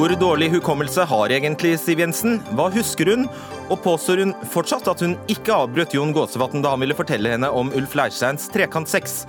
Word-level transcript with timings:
Hvor 0.00 0.14
dårlig 0.16 0.46
hukommelse 0.54 1.04
har 1.04 1.32
egentlig 1.34 1.74
Siv 1.82 1.98
Jensen? 2.00 2.38
Hva 2.56 2.70
husker 2.72 3.10
hun? 3.10 3.26
Og 3.68 3.82
påstår 3.84 4.22
hun 4.24 4.32
fortsatt 4.48 4.88
at 4.88 5.02
hun 5.04 5.18
ikke 5.28 5.52
avbrøt 5.52 5.92
Jon 5.92 6.14
Gåsevatn 6.16 6.64
da 6.64 6.72
han 6.72 6.80
ville 6.80 6.96
fortelle 6.96 7.34
henne 7.34 7.50
om 7.52 7.68
Ulf 7.76 7.92
Leirsteins 7.98 8.48
trekantsex? 8.54 9.20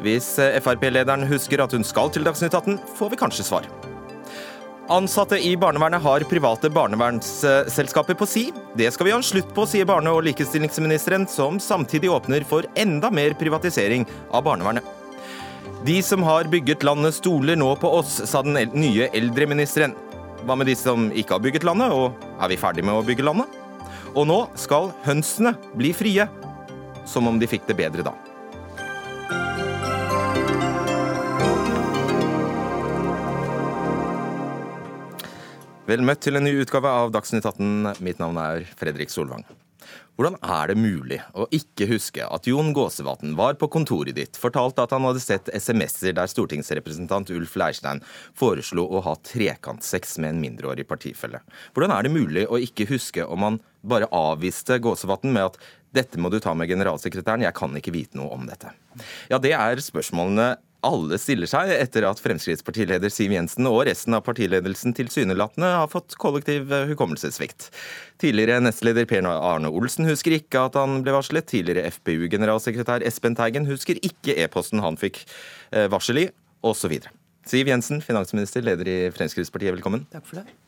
Hvis 0.00 0.30
eh, 0.40 0.56
Frp-lederen 0.64 1.28
husker 1.28 1.60
at 1.60 1.76
hun 1.76 1.84
skal 1.84 2.08
til 2.14 2.24
Dagsnytt 2.24 2.56
18, 2.56 2.80
får 2.96 3.12
vi 3.12 3.20
kanskje 3.20 3.48
svar. 3.50 3.68
Ansatte 4.88 5.36
i 5.44 5.50
barnevernet 5.56 6.00
har 6.00 6.24
private 6.24 6.70
barnevernsselskaper 6.72 8.16
på 8.16 8.26
si. 8.26 8.46
Det 8.72 8.88
skal 8.94 9.04
vi 9.04 9.12
ha 9.12 9.18
en 9.20 9.26
slutt 9.26 9.50
på, 9.52 9.66
sier 9.68 9.84
barne- 9.84 10.14
og 10.16 10.22
likestillingsministeren, 10.24 11.26
som 11.28 11.58
samtidig 11.60 12.08
åpner 12.08 12.46
for 12.48 12.64
enda 12.72 13.10
mer 13.12 13.34
privatisering 13.36 14.06
av 14.32 14.46
barnevernet. 14.46 14.86
De 15.84 15.98
som 16.02 16.24
har 16.24 16.48
bygget 16.48 16.86
landet 16.88 17.18
stoler 17.18 17.60
nå 17.60 17.74
på 17.76 17.90
oss, 17.98 18.16
sa 18.24 18.40
den 18.42 18.56
nye 18.72 19.10
eldreministeren. 19.12 19.92
Hva 20.48 20.56
med 20.56 20.70
de 20.70 20.78
som 20.78 21.10
ikke 21.12 21.36
har 21.36 21.44
bygget 21.44 21.68
landet, 21.68 21.92
og 21.92 22.16
er 22.40 22.48
vi 22.48 22.56
ferdig 22.56 22.86
med 22.88 22.96
å 22.96 23.04
bygge 23.04 23.28
landet? 23.28 23.60
Og 24.16 24.24
nå 24.24 24.40
skal 24.56 24.88
hønsene 25.04 25.52
bli 25.76 25.92
frie. 25.92 26.30
Som 27.04 27.28
om 27.28 27.36
de 27.36 27.50
fikk 27.50 27.68
det 27.68 27.76
bedre 27.76 28.08
da. 28.08 28.16
Vel 35.88 36.02
møtt 36.04 36.20
til 36.20 36.36
en 36.36 36.44
ny 36.44 36.50
utgave 36.60 36.90
av 36.92 37.14
Dagsnytt 37.14 37.46
18. 37.48 37.94
Mitt 38.04 38.18
navn 38.20 38.36
er 38.42 38.66
Fredrik 38.76 39.08
Solvang. 39.08 39.46
Hvordan 40.18 40.34
er 40.44 40.68
det 40.68 40.74
mulig 40.76 41.16
å 41.32 41.46
ikke 41.54 41.86
huske 41.88 42.26
at 42.26 42.44
Jon 42.50 42.74
Gåsevatn 42.76 43.32
var 43.38 43.56
på 43.56 43.70
kontoret 43.72 44.18
ditt, 44.18 44.36
fortalte 44.36 44.84
at 44.84 44.92
han 44.92 45.06
hadde 45.06 45.22
sett 45.22 45.48
SMS-er 45.48 46.12
der 46.18 46.28
stortingsrepresentant 46.28 47.32
Ulf 47.32 47.56
Leirstein 47.56 48.02
foreslo 48.36 48.84
å 48.84 49.00
ha 49.06 49.14
trekantsex 49.30 50.18
med 50.20 50.34
en 50.34 50.42
mindreårig 50.42 50.84
partifelle? 50.90 51.40
Hvordan 51.72 51.94
er 51.96 52.04
det 52.04 52.12
mulig 52.18 52.44
å 52.44 52.60
ikke 52.60 52.90
huske 52.90 53.24
om 53.24 53.46
han 53.46 53.60
bare 53.80 54.10
avviste 54.12 54.76
Gåsevatn 54.84 55.32
med 55.32 55.54
at 55.54 55.60
dette 55.96 56.20
må 56.20 56.28
du 56.28 56.36
ta 56.42 56.52
med 56.52 56.68
generalsekretæren, 56.68 57.46
jeg 57.46 57.56
kan 57.56 57.80
ikke 57.80 57.94
vite 57.94 58.18
noe 58.20 58.34
om 58.36 58.44
dette. 58.44 58.74
Ja, 59.32 59.38
det 59.40 59.54
er 59.56 59.80
spørsmålene 59.80 60.58
alle 60.86 61.18
stiller 61.18 61.48
seg 61.50 61.72
etter 61.74 62.04
at 62.06 62.20
Fremskrittspartileder 62.22 63.10
Siv 63.10 63.32
Jensen 63.34 63.66
og 63.70 63.80
resten 63.88 64.14
av 64.14 64.22
partiledelsen 64.26 64.94
tilsynelatende 64.94 65.70
har 65.74 65.90
fått 65.90 66.14
kollektiv 66.22 66.70
eh, 66.72 66.86
hukommelsessvikt. 66.92 67.70
Tidligere 68.22 68.60
nestleder 68.62 69.08
Per 69.10 69.26
Arne 69.26 69.72
Olsen 69.72 70.06
husker 70.08 70.36
ikke 70.38 70.68
at 70.68 70.78
han 70.78 71.00
ble 71.02 71.16
varslet. 71.16 71.48
Tidligere 71.50 71.90
FpU-generalsekretær 71.96 73.06
Espen 73.08 73.38
Teigen 73.38 73.66
husker 73.70 73.98
ikke 73.98 74.38
e-posten 74.38 74.84
han 74.84 75.00
fikk 75.00 75.24
eh, 75.72 75.88
varsel 75.90 76.22
i, 76.22 76.28
osv. 76.62 77.00
Siv 77.48 77.70
Jensen, 77.70 78.04
finansminister, 78.04 78.62
leder 78.62 78.90
i 78.92 78.98
Fremskrittspartiet, 79.14 79.74
velkommen. 79.78 80.06
Takk 80.12 80.26
for 80.28 80.42
det. 80.42 80.67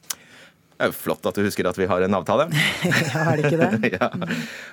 Det 0.81 0.87
er 0.87 0.93
jo 0.95 0.97
flott 0.97 1.27
at 1.29 1.37
du 1.37 1.45
husker 1.45 1.67
at 1.69 1.77
vi 1.77 1.85
har 1.85 2.01
en 2.01 2.15
avtale. 2.17 2.47
ja, 2.89 3.25
er 3.29 3.37
det 3.37 3.51
ikke 3.51 3.59
det? 3.61 3.89
ja. 4.01 4.07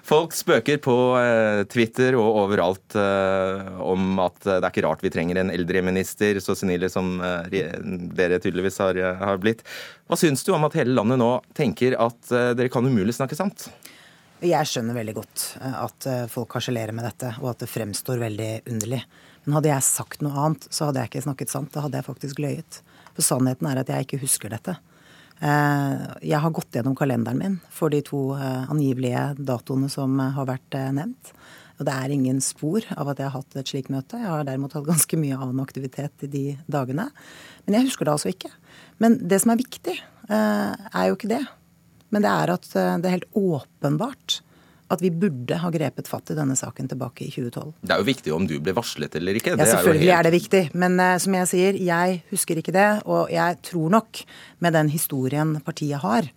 Folk 0.08 0.32
spøker 0.38 0.80
på 0.80 0.96
eh, 1.20 1.66
Twitter 1.68 2.16
og 2.16 2.46
overalt 2.46 2.96
eh, 2.96 3.82
om 3.84 4.22
at 4.24 4.40
det 4.46 4.56
er 4.62 4.70
ikke 4.70 4.86
rart 4.86 5.04
vi 5.04 5.12
trenger 5.12 5.42
en 5.42 5.52
eldreminister, 5.52 6.40
så 6.40 6.56
senile 6.56 6.88
som 6.94 7.20
eh, 7.20 7.52
dere 8.16 8.40
tydeligvis 8.40 8.80
har, 8.86 9.02
har, 9.20 9.44
blitt. 9.44 9.68
Hva 10.08 10.16
syns 10.16 10.48
du 10.48 10.54
om 10.56 10.64
at 10.70 10.80
hele 10.80 10.96
landet 10.96 11.20
nå 11.20 11.30
tenker 11.58 12.00
at 12.00 12.32
dere 12.32 12.72
kan 12.72 12.88
umulig 12.88 13.18
snakke 13.20 13.36
sant? 13.36 13.68
Jeg 14.40 14.72
skjønner 14.72 14.96
veldig 14.96 15.20
godt 15.20 15.48
at 15.60 16.08
folk 16.32 16.56
harselerer 16.56 16.96
med 16.96 17.04
dette, 17.10 17.36
og 17.44 17.52
at 17.52 17.66
det 17.66 17.74
fremstår 17.74 18.24
veldig 18.24 18.52
underlig. 18.72 19.04
Men 19.44 19.60
hadde 19.60 19.76
jeg 19.76 19.92
sagt 19.92 20.24
noe 20.24 20.40
annet, 20.40 20.72
så 20.72 20.88
hadde 20.88 21.04
jeg 21.04 21.12
ikke 21.12 21.28
snakket 21.28 21.52
sant. 21.52 21.74
Da 21.76 21.84
hadde 21.84 22.00
jeg 22.00 22.08
faktisk 22.08 22.40
løyet. 22.40 22.86
For 23.18 23.28
sannheten 23.28 23.68
er 23.68 23.84
at 23.84 23.92
jeg 23.92 24.08
ikke 24.08 24.24
husker 24.24 24.56
dette. 24.56 24.80
Eh, 25.38 26.06
jeg 26.26 26.42
har 26.42 26.54
gått 26.54 26.74
gjennom 26.74 26.96
kalenderen 26.98 27.38
min 27.38 27.58
for 27.70 27.94
de 27.94 28.02
to 28.06 28.32
eh, 28.34 28.64
angivelige 28.72 29.36
datoene 29.38 29.90
som 29.92 30.16
eh, 30.20 30.34
har 30.34 30.48
vært 30.50 30.78
nevnt. 30.98 31.34
Og 31.78 31.86
det 31.86 31.94
er 31.94 32.14
ingen 32.16 32.40
spor 32.42 32.86
av 32.98 33.12
at 33.12 33.20
jeg 33.22 33.30
har 33.30 33.38
hatt 33.38 33.60
et 33.60 33.70
slikt 33.70 33.92
møte. 33.94 34.18
Jeg 34.18 34.32
har 34.32 34.48
derimot 34.48 34.74
hatt 34.74 34.88
ganske 34.88 35.20
mye 35.22 35.38
annen 35.38 35.62
aktivitet 35.62 36.26
i 36.26 36.32
de 36.34 36.46
dagene. 36.66 37.12
Men 37.68 37.78
jeg 37.78 37.92
husker 37.92 38.08
det 38.08 38.16
altså 38.16 38.32
ikke. 38.34 38.50
Men 39.04 39.20
det 39.22 39.38
som 39.44 39.54
er 39.54 39.62
viktig, 39.62 39.94
er 40.34 41.04
jo 41.06 41.20
ikke 41.20 41.30
det. 41.30 41.44
Men 42.10 42.26
det 42.26 42.32
er 42.32 42.54
at 42.56 42.66
det 42.74 43.06
er 43.06 43.14
helt 43.20 43.38
åpenbart 43.38 44.40
at 44.88 45.04
vi 45.04 45.12
burde 45.12 45.60
ha 45.60 45.70
grepet 45.72 46.08
fatt 46.08 46.32
i 46.32 46.38
denne 46.38 46.56
saken 46.56 46.88
tilbake 46.92 47.28
i 47.28 47.32
2012. 47.34 47.74
Det 47.82 47.94
er 47.94 48.02
jo 48.02 48.08
viktig 48.08 48.34
om 48.36 48.48
du 48.48 48.58
ble 48.64 48.74
varslet 48.78 49.16
eller 49.20 49.40
ikke. 49.40 49.58
Ja, 49.58 49.68
selvfølgelig 49.68 50.08
er, 50.08 50.14
helt... 50.14 50.18
er, 50.20 50.28
det 50.28 50.36
viktig. 50.38 50.64
Men 50.80 51.00
uh, 51.02 51.14
som 51.22 51.38
jeg 51.42 51.52
sier, 51.52 51.80
jeg 51.90 52.20
husker 52.32 52.62
ikke 52.62 52.76
det. 52.76 52.90
Og 53.06 53.32
jeg 53.34 53.62
tror 53.68 53.96
nok, 53.98 54.22
med 54.64 54.78
den 54.78 54.92
historien 54.94 55.58
partiet 55.66 56.00
har, 56.04 56.30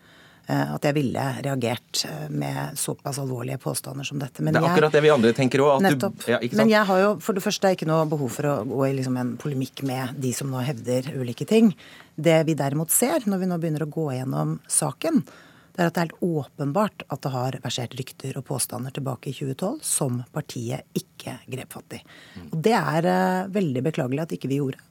uh, 0.50 0.72
at 0.75 0.89
jeg 0.89 0.97
ville 0.99 1.27
reagert 1.47 2.03
uh, 2.10 2.25
med 2.34 2.81
såpass 2.81 3.21
alvorlige 3.22 3.60
påstander 3.62 4.09
som 4.09 4.19
dette. 4.22 4.43
Men 4.43 4.56
det 4.56 4.65
er 4.65 4.66
jeg, 4.66 4.75
akkurat 4.75 4.97
det 4.99 5.05
vi 5.05 5.12
andre 5.15 5.33
tenker 5.37 5.62
òg. 5.66 5.84
Nettopp. 5.87 6.27
Ja, 6.33 6.41
Men 6.59 6.72
jeg 6.72 6.83
har 6.91 7.03
jo 7.05 7.12
for 7.22 7.39
det 7.39 7.44
første 7.44 7.71
ikke 7.77 7.89
noe 7.91 8.09
behov 8.10 8.34
for 8.41 8.50
å 8.50 8.56
gå 8.66 8.81
i 8.89 8.97
liksom 8.99 9.21
en 9.21 9.37
polemikk 9.39 9.84
med 9.87 10.19
de 10.19 10.34
som 10.34 10.50
nå 10.50 10.65
hevder 10.66 11.12
ulike 11.15 11.47
ting. 11.47 11.71
Det 12.19 12.41
vi 12.50 12.59
derimot 12.59 12.91
ser, 12.91 13.22
når 13.31 13.44
vi 13.44 13.53
nå 13.53 13.60
begynner 13.62 13.87
å 13.87 13.93
gå 13.94 14.09
gjennom 14.16 14.59
saken, 14.66 15.22
det 15.75 15.82
er 15.82 15.91
at 15.91 15.97
det 15.97 16.03
er 16.03 16.08
helt 16.08 16.25
åpenbart 16.25 17.04
at 17.08 17.22
det 17.25 17.32
har 17.34 17.58
versert 17.64 17.94
rykter 17.98 18.38
og 18.38 18.47
påstander 18.48 18.94
tilbake 18.94 19.31
i 19.31 19.36
2012 19.36 19.78
som 19.86 20.22
partiet 20.34 20.98
ikke 20.98 21.36
grep 21.50 21.76
fatt 21.76 21.98
i. 21.98 22.00
Og 22.50 22.58
det 22.66 22.75
er 22.76 23.08
uh, 23.08 23.50
veldig 23.53 23.84
beklagelig 23.86 24.25
at 24.25 24.34
ikke 24.36 24.50
vi 24.50 24.60
gjorde. 24.60 24.82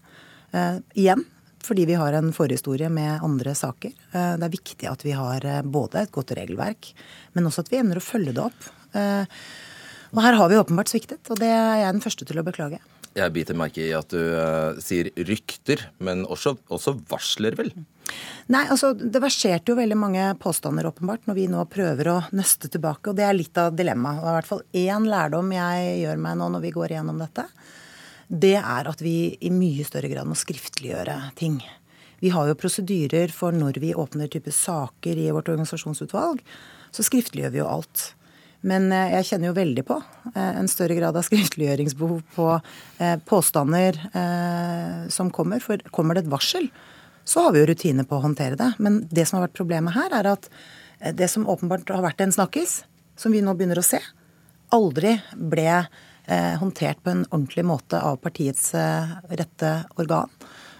Uh, 0.53 0.79
igjen 0.97 1.25
fordi 1.59 1.83
vi 1.89 1.97
har 1.99 2.15
en 2.15 2.31
forhistorie 2.33 2.87
med 2.89 3.19
andre 3.25 3.51
saker. 3.57 3.91
Uh, 4.13 4.35
det 4.39 4.47
er 4.47 4.53
viktig 4.55 4.89
at 4.89 5.03
vi 5.05 5.15
har 5.17 5.45
både 5.67 6.05
et 6.05 6.13
godt 6.15 6.31
regelverk, 6.39 6.93
men 7.35 7.49
også 7.49 7.65
at 7.65 7.73
vi 7.73 7.81
evner 7.81 7.99
å 7.99 8.05
følge 8.05 8.35
det 8.37 8.45
opp. 8.45 8.69
Og 10.09 10.23
her 10.25 10.37
har 10.39 10.49
vi 10.49 10.57
åpenbart 10.57 10.89
sviktet, 10.89 11.21
og 11.29 11.37
det 11.37 11.51
er 11.51 11.83
jeg 11.83 11.93
den 11.93 12.01
første 12.01 12.25
til 12.25 12.39
å 12.41 12.45
beklage. 12.47 12.79
Jeg 13.17 13.33
biter 13.33 13.57
merke 13.57 13.81
i 13.83 13.93
at 13.97 14.11
du 14.13 14.19
uh, 14.21 14.77
sier 14.81 15.09
rykter, 15.27 15.81
men 16.03 16.23
også, 16.29 16.55
også, 16.69 16.95
varsler, 17.09 17.57
vel? 17.57 17.71
Nei, 18.49 18.63
altså 18.71 18.91
det 18.97 19.21
verserte 19.21 19.71
jo 19.71 19.77
veldig 19.77 19.97
mange 19.99 20.27
påstander, 20.41 20.87
åpenbart, 20.89 21.27
når 21.29 21.37
vi 21.37 21.47
nå 21.51 21.63
prøver 21.69 22.11
å 22.11 22.17
nøste 22.35 22.71
tilbake. 22.71 23.11
Og 23.11 23.17
det 23.19 23.27
er 23.27 23.37
litt 23.37 23.57
av 23.61 23.75
dilemmaet. 23.77 24.23
Og 24.23 24.29
i 24.29 24.35
hvert 24.37 24.49
fall 24.49 24.63
én 24.83 25.09
lærdom 25.09 25.51
jeg 25.53 25.97
gjør 26.03 26.23
meg 26.25 26.39
nå 26.39 26.49
når 26.55 26.65
vi 26.65 26.73
går 26.77 26.95
igjennom 26.95 27.21
dette, 27.21 27.45
det 28.29 28.57
er 28.59 28.89
at 28.89 29.01
vi 29.01 29.15
i 29.41 29.49
mye 29.53 29.85
større 29.85 30.09
grad 30.11 30.29
må 30.29 30.37
skriftliggjøre 30.37 31.17
ting. 31.37 31.59
Vi 32.19 32.33
har 32.33 32.49
jo 32.49 32.57
prosedyrer 32.59 33.31
for 33.33 33.55
når 33.55 33.79
vi 33.81 33.95
åpner 33.97 34.29
type 34.29 34.51
saker 34.53 35.17
i 35.17 35.29
vårt 35.33 35.49
organisasjonsutvalg. 35.49 36.41
Så 36.91 37.05
skriftliggjør 37.05 37.53
vi 37.53 37.61
jo 37.61 37.69
alt. 37.69 38.09
Men 38.67 38.89
eh, 38.91 39.13
jeg 39.17 39.29
kjenner 39.31 39.51
jo 39.51 39.57
veldig 39.57 39.85
på 39.87 39.97
eh, 40.33 40.53
en 40.59 40.69
større 40.71 40.97
grad 40.97 41.17
av 41.17 41.25
skriftliggjøringsbehov 41.27 42.21
på 42.35 42.47
eh, 42.57 43.15
påstander 43.29 43.99
som 45.13 45.31
kommer. 45.33 45.63
For 45.63 45.81
kommer 45.95 46.17
det 46.17 46.25
et 46.25 46.33
varsel, 46.33 46.67
så 47.29 47.45
har 47.45 47.53
vi 47.53 47.61
jo 47.61 47.69
rutiner 47.69 48.07
på 48.09 48.17
å 48.17 48.23
håndtere 48.23 48.57
det. 48.57 48.71
Men 48.81 49.03
det 49.13 49.27
som 49.29 49.37
har 49.37 49.47
vært 49.47 49.57
problemet 49.59 49.93
her, 49.93 50.13
er 50.17 50.31
at 50.31 50.49
det 51.15 51.29
som 51.29 51.47
åpenbart 51.49 51.91
har 51.93 52.01
vært 52.01 52.23
en 52.25 52.33
snakkis, 52.33 52.79
som 53.19 53.35
vi 53.35 53.43
nå 53.45 53.53
begynner 53.57 53.81
å 53.81 53.85
se, 53.85 53.99
aldri 54.73 55.13
ble 55.37 55.83
håndtert 56.29 56.99
på 57.01 57.13
en 57.13 57.23
ordentlig 57.29 57.65
måte 57.65 58.01
av 58.05 58.19
partiets 58.21 58.71
rette 58.73 59.71
organ. 60.01 60.29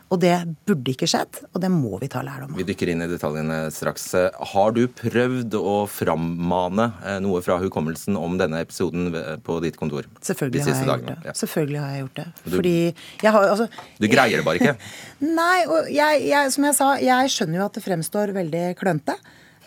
Og 0.10 0.18
det 0.24 0.34
burde 0.66 0.94
ikke 0.94 1.06
skjedd, 1.10 1.42
og 1.54 1.62
det 1.62 1.70
må 1.70 2.00
vi 2.02 2.10
ta 2.10 2.24
lærdom 2.26 2.56
av. 2.56 2.58
Vi 2.58 2.66
dykker 2.66 2.90
inn 2.90 3.04
i 3.06 3.08
detaljene 3.12 3.60
straks. 3.74 4.08
Har 4.54 4.74
du 4.74 4.82
prøvd 4.90 5.58
å 5.60 5.74
frammane 5.92 6.88
eh, 7.06 7.20
noe 7.22 7.44
fra 7.46 7.60
hukommelsen 7.62 8.18
om 8.18 8.40
denne 8.42 8.64
episoden 8.66 9.12
på 9.46 9.60
ditt 9.62 9.78
kontor? 9.78 10.08
Selvfølgelig 10.26 10.64
har 10.66 10.74
jeg 10.74 10.88
gjort 10.90 11.10
det. 11.12 11.18
Ja. 11.30 11.36
Selvfølgelig 11.38 11.84
har 11.84 11.92
jeg 11.94 12.06
gjort 12.06 12.22
det. 12.22 12.26
Du, 12.40 12.56
Fordi 12.56 12.74
jeg 12.90 13.36
har 13.36 13.52
altså 13.52 13.68
Du 14.00 14.08
greier 14.10 14.42
det 14.42 14.48
bare 14.48 14.64
ikke? 14.64 14.74
Nei, 15.42 15.60
og 15.70 15.92
jeg, 15.94 16.24
jeg, 16.32 16.56
som 16.56 16.66
jeg 16.70 16.80
sa, 16.80 16.90
jeg 17.04 17.36
skjønner 17.36 17.62
jo 17.62 17.68
at 17.68 17.78
det 17.78 17.86
fremstår 17.86 18.34
veldig 18.40 18.64
klønete. 18.80 19.18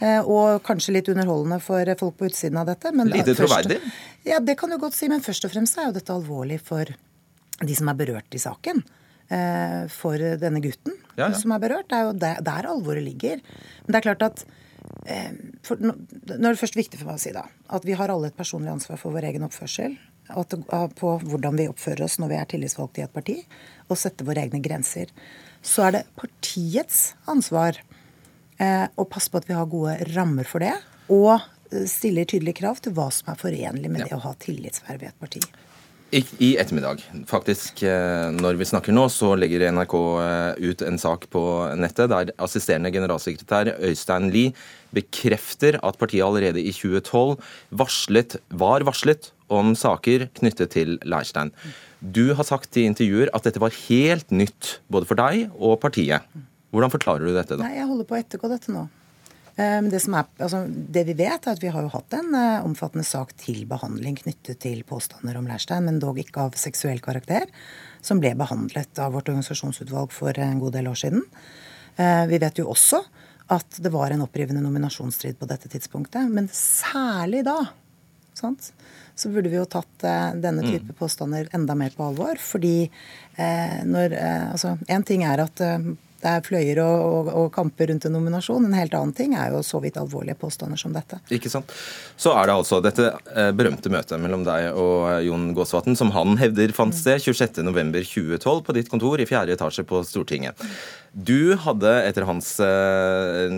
Eh, 0.03 0.19
og 0.27 0.65
kanskje 0.67 0.97
litt 0.97 1.11
underholdende 1.13 1.61
for 1.63 1.93
folk 2.01 2.19
på 2.19 2.31
utsiden 2.31 2.59
av 2.59 2.67
dette. 2.73 2.91
Men 2.97 3.13
Lite 3.13 3.37
troverdig? 3.39 3.79
Ja, 4.27 4.41
det 4.43 4.57
kan 4.59 4.75
du 4.75 4.79
godt 4.83 4.99
si. 4.99 5.07
Men 5.13 5.23
først 5.23 5.47
og 5.47 5.55
fremst 5.55 5.79
er 5.79 5.91
jo 5.91 5.97
dette 6.01 6.15
alvorlig 6.15 6.59
for 6.67 6.91
de 7.63 7.79
som 7.79 7.91
er 7.93 7.99
berørt 7.99 8.35
i 8.35 8.43
saken. 8.43 8.83
Eh, 9.33 9.85
for 9.89 10.21
denne 10.21 10.61
gutten 10.61 10.93
ja, 11.17 11.31
ja. 11.31 11.35
som 11.39 11.55
er 11.55 11.63
berørt. 11.63 11.89
Det 11.89 11.99
er 11.99 12.09
jo 12.09 12.17
der, 12.21 12.41
der, 12.45 12.69
alvoret 12.69 13.05
ligger. 13.05 13.41
Men 13.85 13.95
det 13.95 14.01
er 14.01 14.07
klart 14.11 14.25
at 14.27 14.43
eh, 15.09 15.31
for, 15.65 15.81
Nå 15.81 15.95
er 16.37 16.51
det 16.51 16.61
først 16.61 16.77
viktig 16.77 17.01
for 17.01 17.09
meg 17.09 17.21
å 17.21 17.23
si 17.23 17.33
da, 17.33 17.47
at 17.73 17.87
vi 17.89 17.97
har 17.97 18.13
alle 18.13 18.33
et 18.33 18.37
personlig 18.37 18.73
ansvar 18.75 19.01
for 19.01 19.15
vår 19.15 19.31
egen 19.31 19.47
oppførsel. 19.49 19.97
At, 20.33 20.55
på 20.97 21.15
hvordan 21.29 21.57
vi 21.59 21.67
oppfører 21.69 22.05
oss 22.07 22.19
når 22.21 22.31
vi 22.31 22.37
er 22.39 22.51
tillitsvalgte 22.53 23.03
i 23.03 23.07
et 23.07 23.15
parti, 23.15 23.39
og 23.89 23.99
sette 24.01 24.25
våre 24.25 24.45
egne 24.45 24.63
grenser. 24.65 25.11
Så 25.65 25.89
er 25.89 25.97
det 25.97 26.05
partiets 26.19 27.01
ansvar 27.29 27.81
eh, 28.59 28.87
å 28.87 29.09
passe 29.09 29.33
på 29.33 29.41
at 29.41 29.49
vi 29.49 29.57
har 29.57 29.69
gode 29.71 29.97
rammer 30.13 30.49
for 30.49 30.65
det. 30.65 30.77
Og 31.13 31.35
stiller 31.89 32.29
tydelige 32.29 32.61
krav 32.61 32.81
til 32.85 32.93
hva 32.97 33.09
som 33.13 33.33
er 33.33 33.41
forenlig 33.41 33.89
med 33.89 34.05
ja. 34.05 34.11
det 34.11 34.19
å 34.19 34.25
ha 34.27 34.37
tillitsverv 34.45 35.05
i 35.07 35.09
et 35.09 35.21
parti. 35.21 35.41
I 36.13 36.49
ettermiddag, 36.61 37.01
faktisk. 37.25 37.83
Eh, 37.89 38.27
når 38.37 38.59
vi 38.61 38.67
snakker 38.69 38.93
nå, 38.93 39.07
så 39.09 39.31
legger 39.39 39.63
NRK 39.73 39.95
eh, 40.21 40.59
ut 40.61 40.83
en 40.85 40.99
sak 41.01 41.25
på 41.33 41.41
nettet 41.81 42.11
der 42.13 42.33
assisterende 42.43 42.93
generalsekretær 42.93 43.71
Øystein 43.79 44.29
Lie 44.35 44.53
bekrefter 44.93 45.79
at 45.81 45.97
partiet 45.97 46.27
allerede 46.27 46.61
i 46.61 46.75
2012 46.77 47.41
varslet, 47.81 48.37
var 48.53 48.85
varslet 48.85 49.31
om 49.49 49.73
saker 49.73 50.27
knyttet 50.37 50.75
til 50.77 50.99
Leirstein. 51.01 51.55
Du 52.05 52.35
har 52.37 52.45
sagt 52.45 52.77
i 52.77 52.85
intervjuer 52.91 53.33
at 53.33 53.49
dette 53.49 53.63
var 53.63 53.73
helt 53.89 54.29
nytt 54.37 54.77
både 54.93 55.09
for 55.09 55.17
deg 55.17 55.47
og 55.57 55.79
partiet. 55.81 56.29
Hvordan 56.77 56.93
forklarer 56.93 57.25
du 57.25 57.33
dette? 57.33 57.57
da? 57.57 57.65
Nei, 57.65 57.79
Jeg 57.81 57.89
holder 57.89 58.09
på 58.09 58.19
å 58.19 58.21
ettergå 58.21 58.53
dette 58.53 58.75
nå. 58.75 58.85
Ehm, 59.63 59.89
det, 59.91 60.01
er, 60.09 60.29
altså, 60.43 60.65
det, 60.67 61.05
vi 61.09 61.15
vet, 61.19 61.47
er 61.47 61.55
at 61.55 61.63
vi 61.63 61.71
har 61.73 61.85
jo 61.85 61.93
hatt 61.93 62.15
en 62.17 62.33
uh, 62.35 62.65
omfattende 62.67 63.05
sak 63.07 63.35
til 63.41 63.65
behandling 63.69 64.17
knyttet 64.23 64.63
til 64.65 64.81
påstander 64.89 65.39
om 65.39 65.49
Leirstein, 65.49 65.87
men 65.87 66.01
dog 66.03 66.19
ikke 66.23 66.49
av 66.49 66.57
seksuell 66.59 67.03
karakter, 67.05 67.47
som 68.03 68.21
ble 68.23 68.33
behandlet 68.39 69.03
av 69.03 69.15
vårt 69.15 69.31
organisasjonsutvalg 69.31 70.15
for 70.15 70.39
en 70.41 70.63
god 70.63 70.79
del 70.79 70.89
år 70.91 70.99
siden. 71.05 71.27
Uh, 71.99 72.25
vi 72.31 72.41
vet 72.43 72.63
jo 72.63 72.71
også 72.73 73.03
at 73.53 73.79
det 73.85 73.93
var 73.93 74.15
en 74.15 74.25
opprivende 74.25 74.63
nominasjonsstrid 74.65 75.37
på 75.39 75.49
dette 75.51 75.69
tidspunktet, 75.71 76.31
men 76.33 76.49
særlig 76.57 77.45
da 77.47 77.59
sant? 78.39 78.73
så 79.13 79.29
burde 79.29 79.51
vi 79.53 79.59
jo 79.59 79.67
tatt 79.69 80.07
uh, 80.09 80.33
denne 80.41 80.65
type 80.65 80.89
mm. 80.89 80.97
påstander 80.97 81.51
enda 81.55 81.77
mer 81.77 81.93
på 81.93 82.07
alvor. 82.07 82.41
Fordi 82.41 82.89
når 83.85 84.13
Altså, 84.17 84.75
én 84.93 85.05
ting 85.09 85.23
er 85.25 85.41
at 85.41 85.61
det 86.23 86.31
er 86.31 86.45
fløyer 86.47 86.79
og, 86.85 87.03
og, 87.03 87.31
og, 87.35 87.49
kamper 87.55 87.91
rundt 87.91 88.07
en 88.07 88.15
nominasjon. 88.15 88.69
En 88.69 88.77
helt 88.79 88.95
annen 88.95 89.15
ting 89.17 89.35
er 89.35 89.51
jo 89.55 89.63
så 89.67 89.81
vidt 89.83 89.99
alvorlige 89.99 90.39
påstander 90.39 90.79
som 90.79 90.95
dette. 90.95 91.19
Ikke 91.35 91.51
sant. 91.51 91.73
Så 92.17 92.35
er 92.37 92.47
det 92.47 92.55
altså 92.55 92.79
dette 92.85 93.09
eh, 93.35 93.51
berømte 93.57 93.91
møtet 93.93 94.23
mellom 94.23 94.45
deg 94.47 94.71
og 94.71 95.09
eh, 95.11 95.25
Jon 95.27 95.51
Gåsvatn, 95.57 95.99
som 95.99 96.13
han 96.15 96.39
hevder 96.39 96.75
fant 96.77 96.95
sted 96.95 97.23
26.11.2012 97.25 98.63
på 98.67 98.77
ditt 98.77 98.91
kontor 98.93 99.23
i 99.23 99.27
fjerde 99.27 99.57
etasje 99.57 99.85
på 99.89 100.05
Stortinget. 100.07 100.63
Du 101.13 101.57
hadde 101.61 101.91
etter 102.07 102.25
hans, 102.29 102.55
eh, 102.65 103.57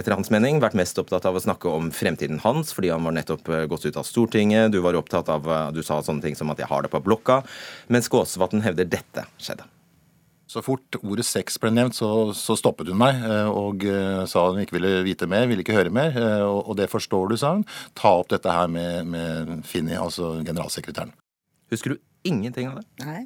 etter 0.00 0.16
hans, 0.16 0.32
mening 0.32 0.62
vært 0.64 0.78
mest 0.78 0.98
opptatt 0.98 1.28
av 1.28 1.36
å 1.36 1.44
snakke 1.44 1.70
om 1.70 1.92
fremtiden 1.94 2.40
hans, 2.42 2.72
fordi 2.74 2.90
han 2.94 3.04
var 3.04 3.14
nettopp 3.18 3.52
gått 3.70 3.84
ut 3.84 4.00
av 4.00 4.08
Stortinget. 4.08 4.72
Du 4.72 4.80
var 4.82 4.96
opptatt 4.98 5.28
av 5.32 5.46
Du 5.76 5.82
sa 5.84 6.00
sånne 6.00 6.24
ting 6.24 6.34
som 6.38 6.50
at 6.50 6.58
'jeg 6.58 6.68
har 6.68 6.82
det 6.82 6.90
på 6.90 7.04
blokka', 7.04 7.44
mens 7.88 8.08
Gåsvatn 8.08 8.64
hevder 8.64 8.88
dette 8.88 9.28
skjedde. 9.38 9.68
Så 10.52 10.60
fort 10.60 10.98
ordet 11.00 11.24
sex 11.24 11.56
ble 11.60 11.70
nevnt, 11.72 11.96
så, 11.96 12.08
så 12.36 12.52
stoppet 12.60 12.90
hun 12.92 12.98
meg 13.00 13.22
eh, 13.24 13.48
og 13.48 13.86
uh, 13.88 14.24
sa 14.28 14.44
hun 14.50 14.60
ikke 14.60 14.76
ville 14.76 14.98
vite 15.06 15.28
mer, 15.30 15.46
ville 15.48 15.64
ikke 15.64 15.78
høre 15.78 15.92
mer. 15.94 16.12
Uh, 16.12 16.44
og, 16.44 16.58
og, 16.66 16.74
det 16.76 16.90
forstår 16.92 17.32
du, 17.32 17.38
sa 17.40 17.54
hun. 17.56 17.64
Ta 17.96 18.12
opp 18.18 18.28
dette 18.34 18.52
her 18.52 18.68
med, 18.68 19.08
med 19.08 19.52
Finni, 19.68 19.96
altså 19.96 20.34
generalsekretæren. 20.44 21.14
Husker 21.72 21.94
du 21.94 22.02
ingenting 22.28 22.68
av 22.68 22.82
det? 22.82 23.06
Nei. 23.06 23.22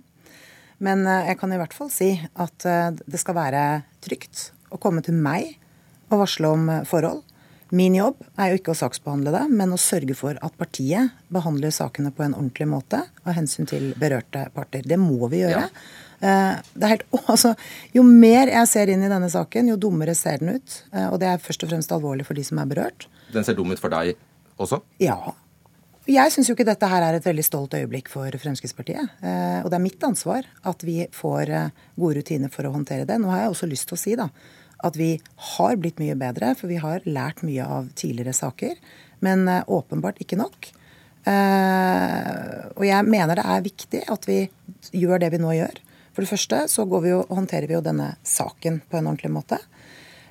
Men 0.79 1.03
uh, 1.09 1.27
jeg 1.27 1.41
kan 1.43 1.57
i 1.57 1.59
hvert 1.59 1.75
fall 1.75 1.91
si 1.91 2.13
at 2.15 2.69
det 3.03 3.23
skal 3.23 3.41
være 3.41 3.65
trygt 4.07 4.51
å 4.71 4.79
komme 4.79 5.03
til 5.03 5.19
meg 5.19 5.57
og 6.13 6.21
varsle 6.23 6.55
om 6.55 6.71
forhold. 6.87 7.25
Min 7.75 7.97
jobb 7.99 8.21
er 8.39 8.53
jo 8.53 8.61
ikke 8.61 8.71
å 8.71 8.79
saksbehandle 8.79 9.35
det, 9.35 9.47
men 9.51 9.75
å 9.75 9.81
sørge 9.81 10.15
for 10.15 10.39
at 10.39 10.55
partiet 10.55 11.17
behandler 11.35 11.75
sakene 11.75 12.15
på 12.15 12.23
en 12.23 12.37
ordentlig 12.39 12.71
måte 12.71 13.03
av 13.27 13.35
hensyn 13.35 13.67
til 13.67 13.91
berørte 13.99 14.47
parter. 14.55 14.87
Det 14.87 14.99
må 15.03 15.27
vi 15.33 15.43
gjøre. 15.43 15.67
Ja. 15.67 16.06
Eh, 16.21 16.59
det 16.75 16.87
er 16.87 16.95
helt, 16.95 17.07
altså, 17.33 17.55
jo 17.95 18.05
mer 18.07 18.51
jeg 18.53 18.71
ser 18.71 18.93
inn 18.93 19.05
i 19.05 19.11
denne 19.13 19.31
saken, 19.33 19.73
jo 19.73 19.81
dummere 19.81 20.17
ser 20.19 20.43
den 20.43 20.57
ut. 20.57 20.79
Eh, 20.93 21.09
og 21.11 21.19
det 21.23 21.31
er 21.31 21.43
først 21.43 21.67
og 21.67 21.73
fremst 21.73 21.93
alvorlig 21.95 22.27
for 22.29 22.39
de 22.39 22.45
som 22.47 22.61
er 22.63 22.71
berørt. 22.71 23.09
Den 23.35 23.47
ser 23.47 23.59
dum 23.59 23.73
ut 23.73 23.83
for 23.83 23.93
deg 23.93 24.17
også? 24.63 24.81
Ja. 25.03 25.19
Jeg 26.07 26.31
syns 26.31 26.49
jo 26.49 26.55
ikke 26.55 26.69
dette 26.69 26.87
her 26.87 27.03
er 27.03 27.17
et 27.19 27.25
veldig 27.27 27.45
stolt 27.45 27.75
øyeblikk 27.75 28.09
for 28.13 28.31
Fremskrittspartiet. 28.41 29.17
Eh, 29.27 29.59
og 29.65 29.73
det 29.73 29.81
er 29.81 29.85
mitt 29.85 30.07
ansvar 30.07 30.47
at 30.71 30.87
vi 30.87 31.01
får 31.13 31.51
gode 31.99 32.21
rutiner 32.21 32.53
for 32.53 32.69
å 32.69 32.77
håndtere 32.77 33.09
det. 33.09 33.19
Nå 33.21 33.33
har 33.33 33.45
jeg 33.45 33.57
også 33.57 33.69
lyst 33.71 33.91
til 33.91 33.99
å 33.99 34.01
si 34.01 34.15
da, 34.19 34.31
at 34.87 34.97
vi 34.97 35.17
har 35.57 35.77
blitt 35.81 35.99
mye 36.01 36.15
bedre, 36.19 36.55
for 36.55 36.71
vi 36.71 36.79
har 36.81 37.05
lært 37.09 37.43
mye 37.47 37.67
av 37.67 37.91
tidligere 37.99 38.37
saker. 38.39 38.79
Men 39.25 39.49
åpenbart 39.49 40.21
ikke 40.23 40.37
nok. 40.39 40.69
Og 41.27 42.85
jeg 42.85 43.07
mener 43.09 43.41
det 43.41 43.47
er 43.49 43.65
viktig 43.65 44.03
at 44.13 44.29
vi 44.29 44.37
gjør 44.95 45.25
det 45.25 45.31
vi 45.33 45.41
nå 45.41 45.55
gjør. 45.57 45.81
For 46.17 46.25
det 46.25 46.33
første 46.33 46.63
så 46.73 46.87
vi 46.89 47.11
jo, 47.13 47.21
håndterer 47.29 47.69
vi 47.69 47.77
jo 47.77 47.85
denne 47.85 48.15
saken 48.25 48.81
på 48.89 48.97
en 48.97 49.11
ordentlig 49.11 49.35
måte. 49.35 49.59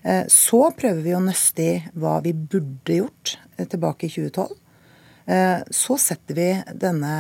Eh, 0.02 0.24
så 0.34 0.72
prøver 0.74 1.04
vi 1.06 1.14
å 1.14 1.22
nøste 1.22 1.62
i 1.62 1.74
hva 1.94 2.16
vi 2.26 2.34
burde 2.34 2.98
gjort 3.04 3.36
eh, 3.54 3.68
tilbake 3.70 4.08
i 4.08 4.10
2012. 4.16 4.56
Eh, 5.30 5.62
så 5.70 5.98
setter 6.02 6.40
vi 6.40 6.48
denne 6.82 7.14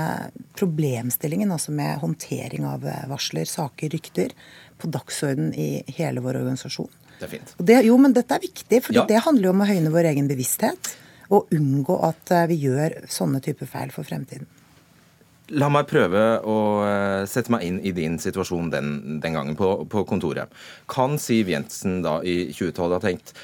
problemstillingen, 0.57 1.53
altså 1.53 1.77
med 1.77 2.01
håndtering 2.01 2.65
av 2.65 2.89
varsler, 3.13 3.45
saker, 3.45 3.93
rykter, 3.93 4.33
på 4.81 4.89
dagsorden 4.89 5.53
i 5.53 5.69
hele 5.99 6.25
vår 6.25 6.41
organisasjon. 6.41 6.89
Det 7.19 7.29
er 7.29 7.35
fint. 7.37 7.55
Det, 7.61 7.79
jo, 7.85 8.01
men 8.01 8.17
dette 8.17 8.33
er 8.33 8.47
viktig, 8.49 8.81
for 8.89 8.97
ja. 8.97 9.05
det 9.13 9.21
handler 9.29 9.51
jo 9.51 9.55
om 9.55 9.61
å 9.61 9.69
høyne 9.69 9.93
vår 9.93 10.09
egen 10.15 10.33
bevissthet. 10.33 10.95
Og 11.33 11.53
unngå 11.53 12.01
at 12.05 12.33
vi 12.49 12.57
gjør 12.65 12.99
sånne 13.09 13.45
typer 13.45 13.69
feil 13.69 13.93
for 13.93 14.05
fremtiden. 14.05 14.49
La 15.53 15.67
meg 15.69 15.85
prøve 15.85 16.21
å 16.41 16.55
eh, 16.87 17.23
sette 17.29 17.53
meg 17.53 17.65
inn 17.67 17.77
i 17.85 17.91
din 17.93 18.17
situasjon 18.21 18.71
den, 18.73 18.95
den 19.21 19.35
gangen 19.37 19.57
på, 19.59 19.83
på, 19.91 20.01
kontoret. 20.09 20.49
Kan 20.89 21.19
Siv 21.21 21.51
Jensen 21.51 21.99
da 22.05 22.17
i 22.25 22.47
2012 22.49 22.95
ha 22.95 23.01
tenkt 23.03 23.35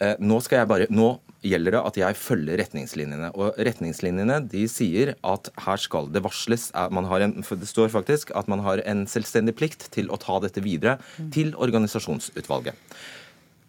eh, 0.00 0.14
nå, 0.16 0.38
skal 0.40 0.62
jeg 0.62 0.70
bare, 0.70 0.86
nå 0.88 1.10
gjelder 1.44 1.76
det 1.76 1.82
at 1.90 1.98
jeg 2.00 2.18
følger 2.22 2.60
retningslinjene. 2.62 3.32
Og 3.36 3.58
retningslinjene 3.68 4.38
de 4.48 4.64
sier 4.70 5.12
at 5.20 5.50
her 5.66 5.82
skal 5.82 6.08
det 6.14 6.22
varsles. 6.24 6.70
En, 6.72 7.42
det 7.42 7.68
står 7.68 7.92
faktisk 7.92 8.32
at 8.38 8.48
man 8.48 8.64
har 8.64 8.80
en 8.88 9.04
selvstendig 9.10 9.56
plikt 9.58 9.90
til 9.92 10.08
å 10.08 10.20
ta 10.22 10.38
dette 10.40 10.62
videre 10.64 10.96
til 11.34 11.52
organisasjonsutvalget. 11.58 12.78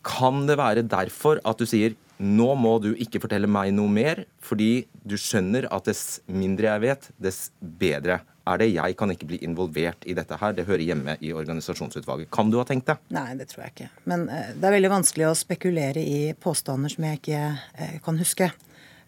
Kan 0.07 0.45
det 0.47 0.59
være 0.59 0.88
derfor 0.88 1.41
at 1.47 1.59
du 1.59 1.68
sier 1.68 1.97
nå 2.23 2.53
må 2.55 2.77
du 2.79 2.93
ikke 3.01 3.19
fortelle 3.23 3.49
meg 3.51 3.73
noe 3.75 3.91
mer, 3.91 4.23
fordi 4.43 4.85
du 5.03 5.17
skjønner 5.19 5.67
at 5.73 5.89
dess 5.89 6.21
mindre 6.31 6.69
jeg 6.69 6.83
vet, 6.85 7.09
dess 7.21 7.49
bedre 7.59 8.21
er 8.47 8.59
det. 8.59 8.69
Jeg 8.73 8.97
kan 8.99 9.11
ikke 9.11 9.27
bli 9.29 9.39
involvert 9.45 10.05
i 10.07 10.15
dette 10.15 10.37
her. 10.39 10.55
Det 10.55 10.65
hører 10.67 10.83
hjemme 10.85 11.15
i 11.23 11.33
organisasjonsutvalget. 11.35 12.31
Kan 12.33 12.51
du 12.51 12.59
ha 12.59 12.65
tenkt 12.67 12.89
det? 12.91 12.97
Nei, 13.15 13.33
det 13.39 13.49
tror 13.51 13.65
jeg 13.65 13.75
ikke. 13.75 13.89
Men 14.09 14.27
uh, 14.31 14.51
det 14.55 14.69
er 14.69 14.77
veldig 14.77 14.93
vanskelig 14.93 15.29
å 15.29 15.37
spekulere 15.37 16.03
i 16.03 16.19
påstander 16.39 16.91
som 16.93 17.07
jeg 17.07 17.21
ikke 17.21 17.43
uh, 17.53 17.95
kan 18.05 18.19
huske. 18.21 18.49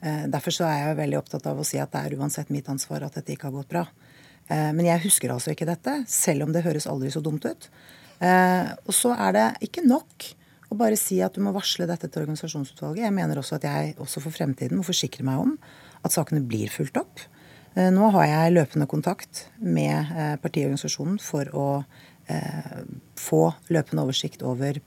Uh, 0.03 0.25
derfor 0.31 0.56
så 0.56 0.68
er 0.69 0.81
jeg 0.81 1.01
veldig 1.01 1.19
opptatt 1.21 1.51
av 1.51 1.59
å 1.59 1.68
si 1.68 1.79
at 1.81 1.94
det 1.95 2.03
er 2.03 2.18
uansett 2.19 2.51
mitt 2.53 2.71
ansvar 2.71 3.07
at 3.07 3.19
dette 3.19 3.35
ikke 3.35 3.50
har 3.50 3.59
gått 3.61 3.71
bra. 3.71 3.88
Men 4.45 4.85
jeg 4.85 5.01
husker 5.07 5.31
altså 5.33 5.56
ikke 5.56 5.65
dette, 5.65 5.94
selv 6.06 6.45
om 6.45 6.51
det 6.53 6.61
høres 6.61 6.85
aldri 6.85 7.07
så 7.09 7.18
dumt 7.25 7.47
ut. 7.49 7.63
Og 8.21 8.92
så 8.94 9.16
er 9.18 9.31
det 9.33 9.45
ikke 9.66 9.81
nok 9.81 10.28
og 10.72 10.80
bare 10.80 10.98
si 11.00 11.19
at 11.24 11.36
du 11.36 11.44
må 11.45 11.54
varsle 11.56 11.88
dette 11.90 12.10
til 12.10 12.24
organisasjonsutvalget. 12.24 13.06
Jeg 13.06 13.16
mener 13.16 13.40
også 13.40 13.60
at 13.60 13.68
jeg 13.68 13.95
også 14.02 14.24
for 14.24 14.36
fremtiden 14.36 14.80
må 14.80 14.86
forsikre 14.88 15.26
meg 15.28 15.44
om 15.44 15.56
at 16.06 16.14
sakene 16.14 16.44
blir 16.45 16.72
fulgt 16.74 16.98
opp. 17.02 17.26
Eh, 17.76 17.92
nå 17.92 18.10
har 18.16 18.30
jeg 18.30 18.56
løpende 18.56 18.88
kontakt 18.90 19.45
med 19.60 20.16
eh, 20.16 20.36
partiorganisasjonen 20.42 21.19
for 21.22 21.52
å 21.52 21.68
eh, 22.31 22.81
få 23.19 23.50
løpende 23.74 24.06
oversikt 24.06 24.45
over 24.48 24.80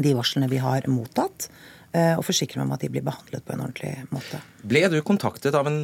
de 0.00 0.14
varslene 0.16 0.48
vi 0.50 0.62
har 0.62 0.86
mottatt, 0.88 1.50
og 1.90 2.20
forsikre 2.22 2.60
meg 2.60 2.68
om 2.68 2.74
at 2.76 2.84
de 2.84 2.88
blir 2.94 3.02
behandlet 3.02 3.42
på 3.42 3.50
en 3.50 3.64
ordentlig 3.64 4.04
måte. 4.14 4.38
Ble 4.62 4.84
du 4.92 5.00
kontaktet 5.02 5.56
av 5.58 5.66
en 5.66 5.80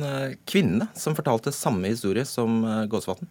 kvinne 0.46 0.86
som 0.94 1.16
fortalte 1.18 1.50
samme 1.50 1.90
historie 1.90 2.22
som 2.30 2.60
Gåsvatn? 2.86 3.26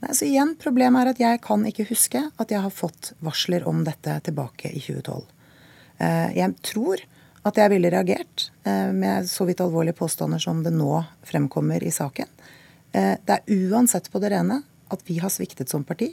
Nei, 0.00 0.14
så 0.16 0.24
igjen, 0.24 0.54
Problemet 0.56 1.02
er 1.02 1.10
at 1.12 1.20
jeg 1.20 1.42
kan 1.44 1.68
ikke 1.68 1.84
huske 1.90 2.22
at 2.40 2.54
jeg 2.54 2.64
har 2.64 2.72
fått 2.72 3.12
varsler 3.20 3.68
om 3.68 3.84
dette 3.84 4.16
tilbake 4.24 4.72
i 4.72 4.80
2012. 4.80 5.28
Eh, 5.98 6.36
jeg 6.36 6.54
tror 6.66 7.02
at 7.46 7.58
jeg 7.60 7.72
ville 7.72 7.90
reagert 7.92 8.48
eh, 8.66 8.92
med 8.92 9.28
så 9.30 9.46
vidt 9.48 9.62
alvorlige 9.64 9.96
påstander 10.00 10.42
som 10.42 10.62
det 10.64 10.74
nå 10.74 11.00
fremkommer 11.26 11.84
i 11.84 11.92
saken. 11.94 12.28
Eh, 12.92 13.14
det 13.22 13.38
er 13.38 13.68
uansett 13.70 14.10
på 14.12 14.20
det 14.22 14.32
rene 14.34 14.62
at 14.92 15.04
vi 15.08 15.18
har 15.22 15.32
sviktet 15.32 15.72
som 15.72 15.86
parti. 15.86 16.12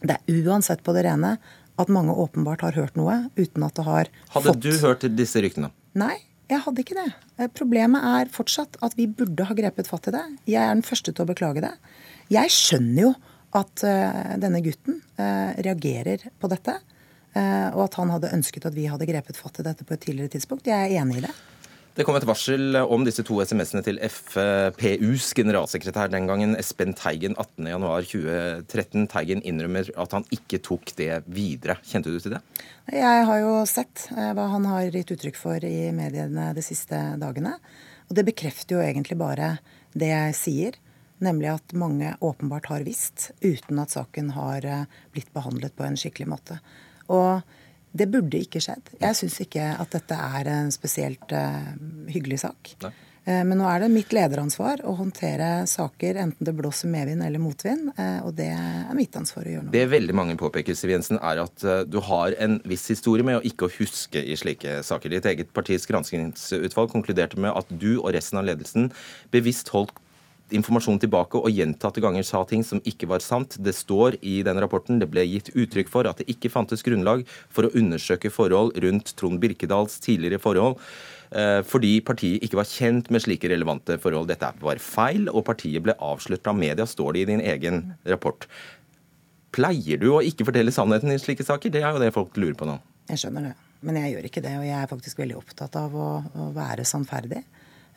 Det 0.00 0.16
er 0.16 0.40
uansett 0.46 0.84
på 0.86 0.94
det 0.96 1.04
rene 1.06 1.36
at 1.80 1.92
mange 1.92 2.14
åpenbart 2.16 2.64
har 2.64 2.76
hørt 2.76 2.96
noe 2.98 3.26
uten 3.36 3.64
at 3.64 3.76
det 3.76 3.86
har 3.86 4.08
hadde 4.10 4.32
fått 4.32 4.48
Hadde 4.48 4.72
du 4.72 4.84
hørt 4.84 5.06
disse 5.16 5.42
ryktene? 5.42 5.70
Nei, 6.00 6.16
jeg 6.50 6.62
hadde 6.64 6.82
ikke 6.82 6.96
det. 6.98 7.50
Problemet 7.56 8.04
er 8.04 8.32
fortsatt 8.32 8.78
at 8.84 8.96
vi 8.98 9.06
burde 9.08 9.46
ha 9.48 9.56
grepet 9.56 9.88
fatt 9.88 10.08
i 10.10 10.14
det. 10.14 10.24
Jeg 10.50 10.60
er 10.64 10.72
den 10.74 10.86
første 10.86 11.12
til 11.12 11.24
å 11.24 11.30
beklage 11.30 11.62
det. 11.64 11.72
Jeg 12.32 12.52
skjønner 12.52 13.04
jo 13.06 13.12
at 13.58 13.82
denne 14.42 14.60
gutten 14.62 15.00
reagerer 15.18 16.26
på 16.42 16.50
dette. 16.52 16.76
Eh, 17.38 17.68
og 17.76 17.84
at 17.86 17.96
han 18.00 18.10
hadde 18.10 18.32
ønsket 18.34 18.66
at 18.66 18.76
vi 18.76 18.88
hadde 18.90 19.06
grepet 19.08 19.38
fatt 19.38 19.60
i 19.62 19.66
dette 19.66 19.86
på 19.86 19.94
et 19.94 20.02
tidligere 20.02 20.34
tidspunkt. 20.34 20.70
Jeg 20.70 20.90
er 20.90 21.02
enig 21.02 21.20
i 21.20 21.24
det. 21.28 21.32
Det 21.94 22.06
kom 22.06 22.14
et 22.14 22.24
varsel 22.24 22.78
om 22.80 23.02
disse 23.04 23.24
to 23.26 23.40
SMS-ene 23.42 23.82
til 23.84 23.98
FPUs 24.00 25.32
generalsekretær 25.36 26.12
den 26.12 26.28
gangen, 26.30 26.54
Espen 26.56 26.94
Teigen, 26.96 27.34
18.1.2013. 27.34 29.08
Teigen 29.10 29.42
innrømmer 29.44 29.90
at 29.98 30.14
han 30.14 30.26
ikke 30.32 30.62
tok 30.64 30.94
det 31.00 31.10
videre. 31.26 31.80
Kjente 31.84 32.14
du 32.14 32.20
til 32.22 32.36
det? 32.36 32.42
Jeg 32.94 33.26
har 33.28 33.42
jo 33.42 33.56
sett 33.68 34.06
eh, 34.14 34.30
hva 34.38 34.46
han 34.54 34.68
har 34.70 34.94
gitt 34.94 35.12
uttrykk 35.16 35.38
for 35.38 35.66
i 35.66 35.90
mediene 35.94 36.52
de 36.56 36.64
siste 36.64 36.98
dagene. 37.20 37.58
Og 38.08 38.16
det 38.18 38.26
bekrefter 38.30 38.78
jo 38.78 38.86
egentlig 38.86 39.18
bare 39.20 39.56
det 39.98 40.14
jeg 40.14 40.38
sier, 40.38 40.80
Nemlig 41.20 41.50
at 41.52 41.72
mange 41.76 42.14
åpenbart 42.24 42.70
har 42.70 42.84
visst, 42.86 43.26
uten 43.44 43.76
at 43.82 43.92
saken 43.92 44.30
har 44.32 44.64
eh, 44.64 44.86
blitt 45.12 45.28
behandlet 45.36 45.74
på 45.76 45.84
en 45.84 45.98
skikkelig 46.00 46.30
måte. 46.32 46.56
Og 47.10 47.58
det 47.90 48.06
burde 48.10 48.38
ikke 48.38 48.62
skjedd. 48.62 48.92
Jeg 49.00 49.18
syns 49.18 49.40
ikke 49.42 49.72
at 49.82 49.94
dette 49.96 50.14
er 50.14 50.50
en 50.52 50.74
spesielt 50.74 51.32
uh, 51.34 51.72
hyggelig 52.10 52.44
sak. 52.44 52.76
Nei. 52.84 52.92
Eh, 53.28 53.42
men 53.44 53.58
nå 53.60 53.66
er 53.68 53.82
det 53.82 53.90
mitt 53.92 54.12
lederansvar 54.16 54.80
å 54.88 54.94
håndtere 54.96 55.66
saker 55.68 56.18
enten 56.22 56.46
det 56.46 56.54
blåser 56.56 56.88
medvind 56.88 57.24
eller 57.26 57.42
motvind. 57.42 57.90
Eh, 58.00 58.18
og 58.24 58.32
det 58.38 58.48
er 58.54 58.94
mitt 58.96 59.16
ansvar 59.18 59.44
å 59.44 59.54
gjøre 59.54 59.66
noe. 59.66 59.74
Det 59.74 59.86
veldig 59.92 60.16
mange 60.16 60.36
påpeker, 60.40 60.76
Siv 60.78 60.94
Jensen, 60.94 61.20
er 61.20 61.42
at 61.44 61.66
du 61.90 61.98
har 62.06 62.36
en 62.40 62.58
viss 62.68 62.86
historie 62.92 63.26
med 63.26 63.40
å 63.40 63.44
ikke 63.46 63.68
huske 63.76 64.22
i 64.22 64.38
slike 64.40 64.80
saker. 64.86 65.12
Ditt 65.12 65.28
eget 65.28 65.52
partis 65.56 65.84
granskingsutvalg 65.90 66.92
konkluderte 66.94 67.40
med 67.40 67.52
at 67.52 67.68
du 67.82 67.98
og 67.98 68.14
resten 68.16 68.40
av 68.40 68.48
ledelsen 68.48 68.88
bevisst 69.34 69.68
holdt 69.74 69.92
informasjon 70.56 71.00
tilbake 71.02 71.38
og 71.38 71.52
gjentatte 71.54 72.02
ganger 72.02 72.26
sa 72.26 72.42
ting 72.48 72.64
som 72.66 72.82
ikke 72.88 73.08
var 73.10 73.22
sant. 73.24 73.56
Det 73.58 73.74
står 73.76 74.18
i 74.20 74.40
den 74.46 74.60
rapporten 74.62 75.00
det 75.00 75.10
ble 75.12 75.24
gitt 75.28 75.52
uttrykk 75.54 75.90
for 75.92 76.08
at 76.10 76.20
det 76.20 76.28
ikke 76.32 76.52
fantes 76.52 76.84
grunnlag 76.86 77.24
for 77.52 77.66
å 77.66 77.72
undersøke 77.78 78.32
forhold 78.34 78.76
rundt 78.84 79.14
Trond 79.20 79.40
Birkedals 79.42 79.98
tidligere 80.04 80.40
forhold. 80.42 80.80
Eh, 81.30 81.60
fordi 81.62 82.00
partiet 82.02 82.42
ikke 82.42 82.58
var 82.58 82.68
kjent 82.68 83.10
med 83.14 83.22
slike 83.22 83.50
relevante 83.52 83.96
forhold. 84.02 84.30
Dette 84.32 84.50
var 84.62 84.82
feil, 84.82 85.28
og 85.30 85.46
partiet 85.46 85.84
ble 85.86 85.94
avslørt 86.02 86.50
av 86.50 86.58
media, 86.58 86.86
står 86.88 87.14
det 87.14 87.22
i 87.22 87.30
din 87.30 87.44
egen 87.52 87.82
rapport. 88.10 88.46
Pleier 89.54 89.98
du 89.98 90.10
å 90.14 90.22
ikke 90.26 90.46
fortelle 90.46 90.74
sannheten 90.74 91.14
i 91.14 91.20
slike 91.22 91.46
saker? 91.46 91.70
Det 91.70 91.82
er 91.84 91.94
jo 91.94 92.02
det 92.02 92.14
folk 92.14 92.36
lurer 92.38 92.58
på 92.58 92.66
nå. 92.66 92.78
Jeg 93.10 93.22
skjønner 93.22 93.50
det, 93.50 93.54
men 93.86 93.98
jeg 93.98 94.14
gjør 94.14 94.28
ikke 94.28 94.42
det. 94.44 94.56
Og 94.58 94.66
jeg 94.66 94.78
er 94.78 94.90
faktisk 94.90 95.22
veldig 95.22 95.38
opptatt 95.38 95.78
av 95.78 95.94
å, 95.94 96.10
å 96.22 96.50
være 96.54 96.86
sannferdig. 96.86 97.42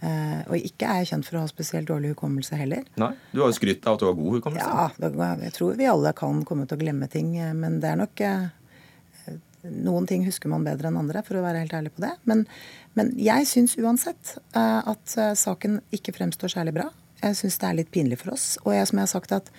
Uh, 0.03 0.41
og 0.51 0.57
ikke 0.59 0.87
er 0.89 0.99
jeg 0.99 1.13
kjent 1.13 1.27
for 1.29 1.39
å 1.39 1.41
ha 1.45 1.47
spesielt 1.47 1.87
dårlig 1.87 2.09
hukommelse 2.11 2.57
heller. 2.59 2.83
Nei, 2.99 3.13
Du 3.31 3.39
har 3.39 3.53
jo 3.53 3.55
skrytt 3.55 3.85
av 3.87 3.95
at 3.95 4.01
du 4.01 4.09
har 4.09 4.17
god 4.17 4.35
hukommelse. 4.35 4.65
Ja, 4.67 5.27
jeg 5.39 5.53
tror 5.55 5.77
vi 5.79 5.87
alle 5.87 6.11
kan 6.17 6.41
komme 6.47 6.67
til 6.67 6.75
å 6.75 6.81
glemme 6.81 7.07
ting. 7.11 7.29
Eh, 7.39 7.53
men 7.55 7.77
det 7.79 7.93
er 7.93 8.01
nok 8.01 8.23
uh, 8.27 9.31
noen 9.63 10.09
ting 10.09 10.25
husker 10.27 10.51
man 10.51 10.67
bedre 10.67 10.91
enn 10.91 10.99
andre, 10.99 11.23
for 11.23 11.39
å 11.39 11.45
være 11.45 11.63
helt 11.63 11.77
ærlig 11.77 11.93
på 11.95 12.03
det. 12.03 12.11
Men, 12.27 12.43
men 12.99 13.13
jeg 13.15 13.47
syns 13.47 13.77
uansett 13.79 14.35
uh, 14.57 14.83
at 14.91 15.15
saken 15.39 15.79
ikke 15.95 16.17
fremstår 16.19 16.51
særlig 16.51 16.75
bra. 16.81 16.89
Jeg 17.23 17.39
syns 17.39 17.61
det 17.61 17.69
er 17.69 17.79
litt 17.79 17.95
pinlig 17.95 18.19
for 18.19 18.35
oss. 18.35 18.57
Og 18.65 18.75
jeg, 18.75 18.89
som 18.89 18.99
jeg 18.99 19.07
har 19.07 19.13
sagt 19.13 19.37
at 19.39 19.51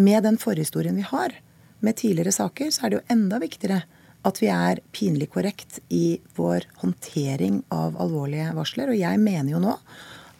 med 0.00 0.24
den 0.24 0.40
forhistorien 0.40 0.96
vi 0.96 1.04
har 1.04 1.36
med 1.84 2.00
tidligere 2.00 2.32
saker, 2.32 2.72
så 2.72 2.86
er 2.86 2.92
det 2.92 3.02
jo 3.02 3.08
enda 3.12 3.40
viktigere 3.42 3.82
at 4.26 4.40
vi 4.42 4.50
er 4.52 4.82
pinlig 4.92 5.30
korrekt 5.32 5.80
i 5.88 6.20
vår 6.36 6.66
håndtering 6.82 7.62
av 7.72 7.96
alvorlige 8.00 8.52
varsler. 8.56 8.92
Og 8.92 9.00
jeg 9.00 9.20
mener 9.22 9.54
jo 9.54 9.62
nå 9.62 9.76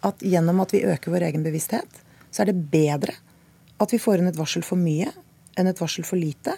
at 0.07 0.25
gjennom 0.25 0.63
at 0.65 0.75
vi 0.75 0.85
øker 0.89 1.13
vår 1.13 1.29
egen 1.31 1.45
bevissthet, 1.45 2.01
så 2.31 2.43
er 2.43 2.51
det 2.51 2.71
bedre 2.73 3.17
at 3.81 3.93
vi 3.93 4.01
får 4.01 4.21
inn 4.21 4.31
et 4.31 4.39
varsel 4.41 4.65
for 4.67 4.81
mye 4.81 5.09
enn 5.59 5.71
et 5.71 5.81
varsel 5.81 6.05
for 6.07 6.21
lite. 6.21 6.57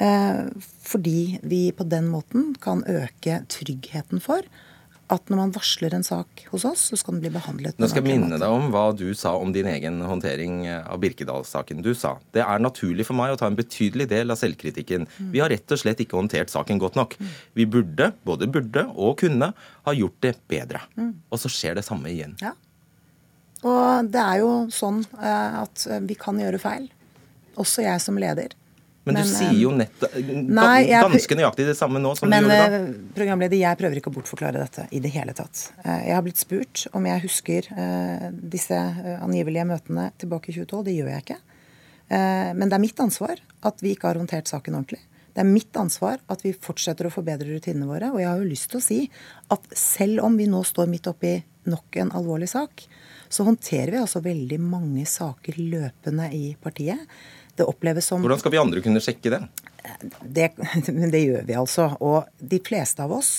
Eh, 0.00 0.44
fordi 0.84 1.38
vi 1.44 1.60
på 1.76 1.86
den 1.88 2.08
måten 2.12 2.50
kan 2.60 2.82
øke 2.88 3.42
tryggheten 3.52 4.20
for 4.24 4.44
at 5.12 5.30
når 5.30 5.38
man 5.38 5.52
varsler 5.54 5.94
en 5.94 6.04
sak 6.06 6.42
hos 6.50 6.64
oss, 6.66 6.88
så 6.90 6.98
skal 6.98 7.14
den 7.14 7.22
bli 7.22 7.30
behandlet 7.34 7.78
Nå 7.78 7.88
skal 7.90 8.02
jeg 8.02 8.18
minne 8.18 8.40
deg 8.40 8.50
om 8.50 8.68
hva 8.74 8.88
du 8.96 9.06
sa 9.18 9.36
om 9.38 9.52
din 9.54 9.68
egen 9.70 10.00
håndtering 10.02 10.64
av 10.80 10.98
Birkedal-saken. 11.02 11.82
Du 11.84 11.92
sa 11.94 12.16
det 12.34 12.42
er 12.42 12.62
naturlig 12.62 13.06
for 13.06 13.18
meg 13.18 13.34
å 13.34 13.38
ta 13.38 13.46
en 13.50 13.58
betydelig 13.58 14.08
del 14.10 14.34
av 14.34 14.40
selvkritikken. 14.40 15.06
Mm. 15.06 15.30
Vi 15.34 15.42
har 15.42 15.52
rett 15.52 15.74
og 15.74 15.80
slett 15.82 16.02
ikke 16.02 16.18
håndtert 16.18 16.50
saken 16.50 16.82
godt 16.82 16.98
nok. 16.98 17.14
Mm. 17.20 17.32
Vi 17.60 17.68
burde, 17.76 18.10
både 18.26 18.50
burde 18.50 18.86
og 18.94 19.18
kunne, 19.22 19.52
ha 19.86 19.94
gjort 19.94 20.18
det 20.26 20.34
bedre. 20.50 20.82
Mm. 20.98 21.12
Og 21.30 21.42
så 21.42 21.52
skjer 21.52 21.78
det 21.78 21.86
samme 21.86 22.10
igjen. 22.10 22.34
Ja. 22.42 22.56
Og 23.66 24.10
det 24.10 24.22
er 24.22 24.42
jo 24.42 24.52
sånn 24.74 25.04
eh, 25.16 25.58
at 25.62 25.86
vi 26.06 26.18
kan 26.18 26.38
gjøre 26.42 26.60
feil. 26.62 26.90
Også 27.56 27.86
jeg 27.86 28.02
som 28.02 28.18
leder. 28.20 28.52
Men, 29.06 29.14
men 29.14 29.22
du 29.22 29.30
sier 29.30 29.54
jo 29.54 29.70
nettopp 29.70 30.14
ganske 30.18 31.38
nøyaktig 31.38 31.68
det 31.68 31.76
samme 31.78 32.00
nå 32.02 32.12
som 32.18 32.30
men, 32.30 32.42
du 32.42 32.50
gjorde 32.50 32.60
da. 32.62 32.78
Men 32.82 33.10
programleder, 33.14 33.58
jeg 33.60 33.78
prøver 33.78 34.00
ikke 34.00 34.10
å 34.10 34.16
bortforklare 34.16 34.62
dette 34.64 34.86
i 34.90 35.00
det 35.04 35.12
hele 35.14 35.34
tatt. 35.38 35.68
Eh, 35.84 36.08
jeg 36.08 36.16
har 36.18 36.24
blitt 36.26 36.42
spurt 36.42 36.86
om 36.96 37.06
jeg 37.06 37.22
husker 37.22 37.68
disse 38.56 38.78
angivelige 39.20 39.68
møtene 39.70 40.08
tilbake 40.18 40.50
i 40.50 40.56
2012. 40.58 40.86
Det 40.88 40.96
gjør 40.96 41.12
jeg 41.14 41.26
ikke. 41.26 41.42
Men 42.06 42.70
det 42.70 42.76
er 42.76 42.82
mitt 42.82 43.00
ansvar 43.02 43.40
at 43.66 43.80
vi 43.82 43.94
ikke 43.94 44.10
har 44.10 44.18
håndtert 44.20 44.50
saken 44.50 44.76
ordentlig. 44.78 45.00
Det 45.36 45.42
er 45.42 45.48
mitt 45.52 45.76
ansvar 45.76 46.20
at 46.32 46.40
vi 46.40 46.54
fortsetter 46.56 47.10
å 47.10 47.12
forbedre 47.12 47.50
rutinene 47.50 47.84
våre. 47.84 48.08
Og 48.14 48.22
jeg 48.22 48.30
har 48.30 48.40
jo 48.40 48.48
lyst 48.48 48.70
til 48.72 48.80
å 48.80 48.84
si 48.84 49.00
at 49.52 49.66
selv 49.76 50.22
om 50.24 50.38
vi 50.38 50.46
nå 50.48 50.62
står 50.64 50.88
midt 50.88 51.10
oppi 51.10 51.34
nok 51.68 51.98
en 52.00 52.12
alvorlig 52.16 52.48
sak, 52.48 52.86
så 53.28 53.46
håndterer 53.46 53.94
vi 53.94 54.02
altså 54.02 54.22
veldig 54.24 54.58
mange 54.62 55.06
saker 55.08 55.58
løpende 55.58 56.28
i 56.34 56.44
partiet. 56.62 57.02
Det 57.56 57.66
oppleves 57.66 58.08
som 58.10 58.22
Hvordan 58.24 58.40
skal 58.42 58.52
vi 58.52 58.60
andre 58.60 58.82
kunne 58.84 59.02
sjekke 59.02 59.32
det? 59.32 59.42
Det, 60.22 60.50
det 61.14 61.22
gjør 61.22 61.46
vi 61.48 61.56
altså. 61.56 61.90
Og 62.04 62.28
de 62.38 62.60
fleste 62.64 63.04
av 63.04 63.14
oss 63.16 63.38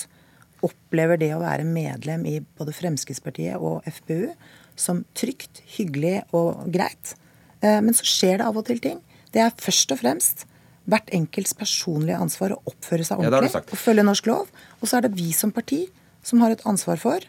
opplever 0.64 1.20
det 1.20 1.30
å 1.36 1.42
være 1.42 1.66
medlem 1.68 2.24
i 2.26 2.38
både 2.58 2.74
Fremskrittspartiet 2.74 3.62
og 3.62 3.86
FPU 3.86 4.32
som 4.78 5.04
trygt, 5.18 5.62
hyggelig 5.76 6.22
og 6.34 6.66
greit. 6.74 7.14
Eh, 7.62 7.78
men 7.82 7.94
så 7.94 8.06
skjer 8.06 8.40
det 8.40 8.48
av 8.48 8.58
og 8.58 8.66
til 8.66 8.82
ting. 8.82 9.00
Det 9.34 9.42
er 9.44 9.54
først 9.54 9.94
og 9.94 10.02
fremst 10.02 10.46
hvert 10.88 11.10
enkelts 11.14 11.54
personlige 11.56 12.18
ansvar 12.18 12.54
å 12.56 12.60
oppføre 12.70 13.04
seg 13.04 13.20
ordentlig 13.20 13.52
ja, 13.52 13.60
og 13.60 13.80
følge 13.80 14.06
norsk 14.06 14.28
lov. 14.30 14.52
Og 14.80 14.88
så 14.88 14.98
er 14.98 15.06
det 15.06 15.16
vi 15.18 15.30
som 15.36 15.52
parti 15.54 15.84
som 16.24 16.40
har 16.42 16.54
et 16.54 16.64
ansvar 16.68 17.00
for 17.02 17.26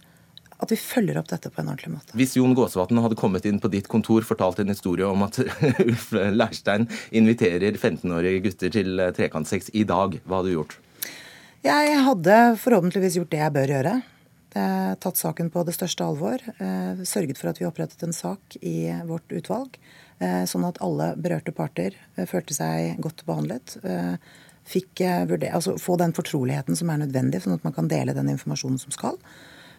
at 0.59 0.73
vi 0.73 0.77
følger 0.79 1.17
opp 1.21 1.29
dette 1.31 1.51
på 1.53 1.61
en 1.61 1.71
ordentlig 1.71 1.93
måte. 1.93 2.15
Hvis 2.19 2.35
Jon 2.35 2.53
Gåsvatn 2.57 2.99
hadde 2.99 3.17
kommet 3.19 3.47
inn 3.47 3.61
på 3.63 3.71
ditt 3.71 3.87
kontor 3.91 4.27
fortalt 4.27 4.59
en 4.59 4.73
historie 4.73 5.07
om 5.07 5.23
at 5.25 5.39
Ulf 5.87 6.11
Leirstein 6.13 6.89
inviterer 7.15 7.79
15-årige 7.79 8.45
gutter 8.49 8.75
til 8.75 8.99
eh, 8.99 9.13
trekantsex 9.15 9.71
i 9.73 9.85
dag, 9.87 10.19
hva 10.25 10.41
hadde 10.41 10.51
du 10.51 10.57
gjort? 10.59 10.79
Jeg 11.63 11.99
hadde 12.05 12.37
forhåpentligvis 12.59 13.19
gjort 13.19 13.33
det 13.33 13.43
jeg 13.43 13.55
bør 13.55 13.75
gjøre. 13.75 13.99
Tatt 14.49 15.17
saken 15.19 15.51
på 15.53 15.61
det 15.67 15.75
største 15.75 16.05
alvor. 16.05 16.41
Eh, 16.57 17.01
sørget 17.05 17.37
for 17.37 17.51
at 17.51 17.59
vi 17.61 17.67
opprettet 17.67 18.01
en 18.03 18.15
sak 18.15 18.57
i 18.65 18.89
vårt 19.05 19.29
utvalg. 19.29 19.77
Eh, 20.19 20.43
sånn 20.49 20.65
at 20.65 20.79
alle 20.81 21.13
berørte 21.21 21.53
parter 21.55 21.95
følte 22.27 22.55
seg 22.57 22.97
godt 23.03 23.25
behandlet. 23.27 23.77
Eh, 23.83 24.15
fikk 24.69 25.01
vurdere, 25.29 25.53
altså 25.57 25.77
få 25.81 25.95
den 25.97 26.13
fortroligheten 26.13 26.77
som 26.77 26.89
er 26.93 26.99
nødvendig, 27.01 27.41
sånn 27.41 27.55
at 27.57 27.63
man 27.65 27.73
kan 27.73 27.87
dele 27.89 28.13
den 28.13 28.29
informasjonen 28.33 28.81
som 28.81 28.93
skal. 28.93 29.17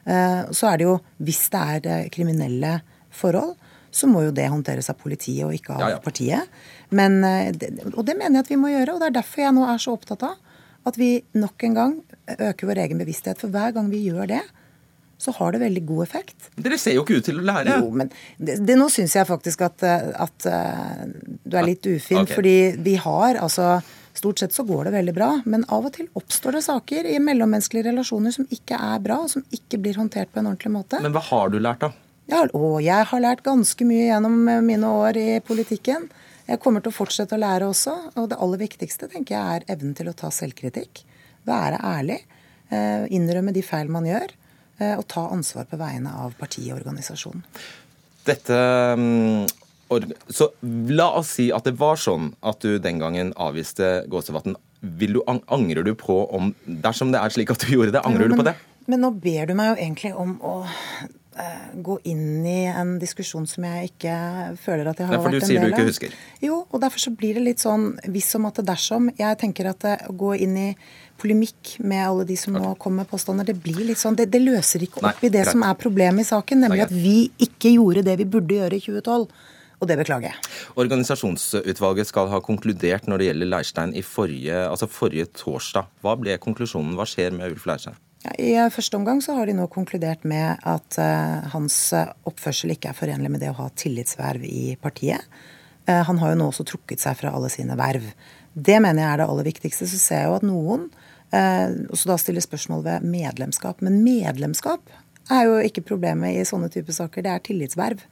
Eh, 0.04 0.50
så 0.56 0.70
er 0.70 0.80
det 0.80 0.86
jo, 0.86 0.98
hvis 1.24 1.42
det 1.52 1.64
er 1.74 1.88
eh, 1.88 2.06
kriminelle 2.12 2.78
forhold, 3.14 3.56
så 3.90 4.06
må 4.06 4.22
jo 4.22 4.34
det 4.34 4.46
håndteres 4.50 4.90
av 4.92 5.00
politiet 5.00 5.42
og 5.46 5.54
ikke 5.56 5.74
av 5.74 5.82
ja, 5.82 5.90
ja. 5.96 5.98
partiet. 6.04 6.60
Men, 6.94 7.20
eh, 7.26 7.50
og 7.92 8.04
det 8.06 8.16
mener 8.16 8.40
jeg 8.40 8.46
at 8.46 8.52
vi 8.52 8.60
må 8.60 8.70
gjøre, 8.72 8.94
og 8.94 9.02
det 9.02 9.10
er 9.10 9.18
derfor 9.18 9.44
jeg 9.44 9.56
nå 9.56 9.66
er 9.66 9.82
så 9.82 9.96
opptatt 9.98 10.24
av 10.28 10.38
at 10.88 10.96
vi 10.96 11.18
nok 11.36 11.66
en 11.66 11.76
gang 11.76 11.98
øker 12.38 12.70
vår 12.70 12.86
egen 12.86 13.02
bevissthet. 13.02 13.40
For 13.42 13.52
hver 13.52 13.74
gang 13.76 13.90
vi 13.92 14.00
gjør 14.06 14.30
det, 14.30 14.40
så 15.20 15.34
har 15.36 15.52
det 15.52 15.60
veldig 15.60 15.82
god 15.84 16.06
effekt. 16.06 16.46
Dere 16.56 16.78
ser 16.80 16.94
jo 16.96 17.02
ikke 17.04 17.18
ut 17.20 17.26
til 17.28 17.42
å 17.42 17.44
lære. 17.44 17.74
Jo, 17.82 17.90
men 17.92 18.08
det, 18.38 18.54
det, 18.64 18.78
Nå 18.80 18.86
syns 18.88 19.18
jeg 19.18 19.28
faktisk 19.28 19.66
at, 19.66 19.84
at, 19.84 20.46
du 21.44 21.58
er 21.60 21.66
litt 21.66 21.84
ufin, 21.84 22.22
okay. 22.22 22.32
fordi 22.38 22.54
vi 22.80 22.94
har 22.96 23.36
altså 23.44 23.74
Stort 24.16 24.42
sett 24.42 24.54
så 24.54 24.64
går 24.66 24.88
det 24.88 24.94
veldig 24.96 25.14
bra, 25.14 25.30
men 25.46 25.64
av 25.72 25.86
og 25.86 25.94
til 25.94 26.08
oppstår 26.18 26.58
det 26.58 26.64
saker 26.66 27.06
i 27.08 27.18
mellommenneskelige 27.22 27.90
relasjoner 27.92 28.34
som 28.34 28.48
ikke 28.50 28.78
er 28.78 29.02
bra, 29.04 29.20
og 29.24 29.30
som 29.32 29.44
ikke 29.54 29.78
blir 29.82 30.00
håndtert 30.00 30.32
på 30.32 30.42
en 30.42 30.50
ordentlig 30.50 30.72
måte. 30.74 31.00
Men 31.04 31.14
hva 31.14 31.22
har 31.28 31.52
du 31.52 31.60
lært, 31.62 31.84
da? 31.84 31.92
Ja, 32.30 32.44
å, 32.54 32.78
jeg 32.82 33.06
har 33.10 33.22
lært 33.22 33.44
ganske 33.46 33.86
mye 33.86 34.08
gjennom 34.08 34.42
eh, 34.48 34.60
mine 34.62 34.90
år 35.02 35.18
i 35.18 35.28
politikken. 35.46 36.08
Jeg 36.50 36.60
kommer 36.62 36.82
til 36.82 36.92
å 36.92 36.96
fortsette 36.96 37.36
å 37.36 37.40
lære 37.40 37.70
også. 37.70 37.94
Og 38.18 38.28
det 38.30 38.38
aller 38.42 38.60
viktigste 38.60 39.08
tenker 39.10 39.36
jeg 39.36 39.60
er 39.60 39.72
evnen 39.74 39.96
til 39.98 40.10
å 40.10 40.16
ta 40.18 40.30
selvkritikk. 40.34 41.02
Være 41.46 41.80
ærlig. 41.86 42.20
Eh, 42.70 43.06
innrømme 43.14 43.54
de 43.54 43.64
feil 43.66 43.90
man 43.90 44.06
gjør. 44.06 44.34
Eh, 44.78 44.94
og 44.96 45.06
ta 45.10 45.26
ansvar 45.30 45.66
på 45.70 45.78
vegne 45.80 46.12
av 46.22 46.34
partiet 46.38 46.72
og 46.72 46.80
organisasjonen. 46.80 47.42
Dette 48.26 48.58
mm, 48.98 49.46
så 50.28 50.50
la 50.94 51.08
oss 51.18 51.34
si 51.38 51.50
at 51.54 51.66
det 51.66 51.74
var 51.80 51.98
sånn 52.00 52.32
at 52.46 52.62
du 52.62 52.78
den 52.82 53.00
gangen 53.02 53.32
avviste 53.40 54.04
Gåsevatn. 54.10 54.56
Vil 54.80 55.18
du, 55.18 55.22
angrer 55.28 55.84
du 55.84 55.92
på 55.98 56.22
om 56.32 56.54
Dersom 56.64 57.10
det 57.12 57.20
er 57.20 57.32
slik 57.34 57.50
at 57.52 57.60
du 57.60 57.74
gjorde 57.74 57.92
det, 57.92 58.00
angrer 58.06 58.30
ja, 58.30 58.30
men, 58.30 58.38
du 58.38 58.40
på 58.40 58.46
det? 58.48 58.54
Men 58.88 59.02
nå 59.04 59.10
ber 59.20 59.50
du 59.50 59.56
meg 59.58 59.72
jo 59.72 59.80
egentlig 59.82 60.12
om 60.16 60.38
å 60.46 60.54
uh, 60.64 61.66
gå 61.74 61.98
inn 62.08 62.46
i 62.48 62.62
en 62.70 62.94
diskusjon 63.02 63.44
som 63.50 63.66
jeg 63.66 63.90
ikke 63.90 64.14
føler 64.62 64.88
at 64.92 65.02
jeg 65.02 65.10
har 65.10 65.20
vært 65.20 65.36
en 65.36 65.36
del 65.36 65.36
av. 65.36 65.36
Derfor 65.36 65.36
du 65.36 65.48
sier 65.50 65.66
du 65.66 65.74
ikke 65.74 65.90
husker? 65.90 66.16
Jo, 66.46 66.62
og 66.70 66.82
derfor 66.86 67.04
så 67.04 67.12
blir 67.12 67.36
det 67.36 67.44
litt 67.44 67.62
sånn 67.62 67.92
hvis 68.08 68.32
om 68.38 68.48
at 68.48 68.62
det 68.62 68.66
dersom. 68.70 69.12
Jeg 69.20 69.40
tenker 69.42 69.72
at 69.74 69.86
uh, 69.90 70.08
å 70.08 70.16
gå 70.24 70.32
inn 70.46 70.56
i 70.56 70.70
polemikk 71.20 71.76
med 71.84 72.00
alle 72.06 72.24
de 72.24 72.36
som 72.40 72.54
nå 72.56 72.74
kommer 72.80 73.02
med 73.02 73.10
påstander. 73.10 73.50
Det 73.50 73.58
blir 73.60 73.82
litt 73.90 74.00
sånn, 74.00 74.16
det, 74.16 74.30
det 74.32 74.40
løser 74.40 74.86
ikke 74.86 75.02
opp 75.02 75.10
Nei, 75.10 75.16
i 75.26 75.28
det 75.28 75.42
greit. 75.42 75.52
som 75.52 75.66
er 75.66 75.76
problemet 75.76 76.24
i 76.24 76.30
saken, 76.30 76.64
nemlig 76.64 76.86
at 76.86 76.94
vi 76.94 77.16
ikke 77.44 77.74
gjorde 77.74 78.06
det 78.06 78.16
vi 78.22 78.30
burde 78.32 78.56
gjøre 78.62 78.78
i 78.78 78.84
2012 78.86 79.26
og 79.80 79.88
det 79.88 79.96
beklager 80.02 80.28
jeg. 80.28 80.50
Organisasjonsutvalget 80.80 82.10
skal 82.10 82.28
ha 82.32 82.40
konkludert 82.44 83.08
når 83.08 83.20
det 83.20 83.28
gjelder 83.30 83.50
Leirstein 83.54 83.94
i 83.96 84.04
forrige, 84.04 84.62
altså 84.68 84.88
forrige 84.90 85.30
torsdag. 85.32 85.88
Hva 86.04 86.14
ble 86.20 86.36
konklusjonen? 86.42 86.94
Hva 86.98 87.08
skjer 87.08 87.32
med 87.36 87.54
Ulf 87.54 87.64
Leirstein? 87.68 87.96
I 88.36 88.52
første 88.68 88.98
omgang 88.98 89.22
så 89.24 89.32
har 89.38 89.48
de 89.48 89.54
nå 89.56 89.64
konkludert 89.72 90.26
med 90.28 90.60
at 90.68 90.98
uh, 91.00 91.48
hans 91.54 91.78
oppførsel 92.28 92.74
ikke 92.74 92.90
er 92.92 92.98
forenlig 92.98 93.30
med 93.32 93.40
det 93.40 93.48
å 93.54 93.56
ha 93.62 93.70
tillitsverv 93.72 94.44
i 94.44 94.74
partiet. 94.80 95.24
Han 95.90 96.20
har 96.20 96.34
jo 96.34 96.36
nå 96.38 96.50
også 96.50 96.62
trukket 96.68 97.00
seg 97.02 97.16
fra 97.18 97.32
alle 97.34 97.48
sine 97.50 97.74
verv. 97.74 98.04
Det 98.52 98.76
mener 98.84 99.00
jeg 99.00 99.08
er 99.08 99.22
det 99.22 99.28
aller 99.32 99.46
viktigste. 99.48 99.88
Så 99.90 99.96
ser 99.98 100.20
jeg 100.20 100.28
jo 100.28 100.36
at 100.36 100.44
noen 100.46 100.84
også 101.90 102.10
da 102.12 102.18
stiller 102.20 102.44
spørsmål 102.44 102.84
ved 102.84 103.06
medlemskap. 103.10 103.80
Men 103.82 103.96
medlemskap 104.04 104.92
er 105.34 105.48
jo 105.48 105.56
ikke 105.64 105.86
problemet 105.88 106.36
i 106.36 106.46
sånne 106.46 106.70
typer 106.70 106.94
saker. 106.94 107.24
Det 107.24 107.32
er 107.32 107.42
tillitsverv. 107.48 108.04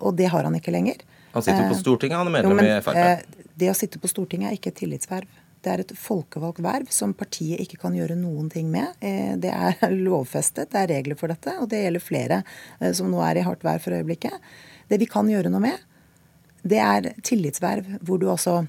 Og 0.00 0.14
det 0.16 0.30
har 0.32 0.46
han 0.46 0.54
ikke 0.56 0.72
lenger. 0.72 1.02
Han 1.34 1.44
sitter 1.44 1.68
på 1.68 1.76
Stortinget, 1.78 2.18
han 2.18 2.26
er 2.30 2.34
medlem 2.34 2.54
jo, 2.54 2.56
men, 2.58 2.70
i 2.72 2.80
Frp. 2.82 3.44
det 3.60 3.68
å 3.70 3.76
sitte 3.76 4.00
på 4.02 4.08
Stortinget 4.10 4.50
er 4.50 4.56
ikke 4.56 4.72
et 4.72 4.80
tillitsverv. 4.80 5.28
Det 5.60 5.68
er 5.68 5.82
et 5.82 5.92
folkevalgt 6.00 6.62
verv 6.64 6.88
som 6.94 7.12
partiet 7.16 7.60
ikke 7.60 7.76
kan 7.82 7.96
gjøre 7.96 8.16
noen 8.16 8.48
ting 8.52 8.70
med. 8.72 8.94
Eh, 9.04 9.34
det 9.40 9.52
er 9.52 9.92
lovfestet, 10.08 10.70
det 10.72 10.80
er 10.84 10.90
regler 10.94 11.18
for 11.20 11.32
dette, 11.32 11.54
og 11.60 11.68
det 11.70 11.82
gjelder 11.84 12.04
flere 12.04 12.40
eh, 12.80 12.92
som 12.96 13.10
nå 13.12 13.20
er 13.26 13.42
i 13.42 13.44
hardt 13.44 13.64
vær 13.66 13.82
for 13.84 13.96
øyeblikket. 13.98 14.50
Det 14.88 14.98
vi 15.02 15.08
kan 15.10 15.28
gjøre 15.30 15.52
noe 15.52 15.62
med, 15.68 15.86
det 16.64 16.80
er 16.80 17.12
tillitsverv 17.24 17.98
hvor 18.00 18.20
du 18.20 18.26
altså 18.32 18.62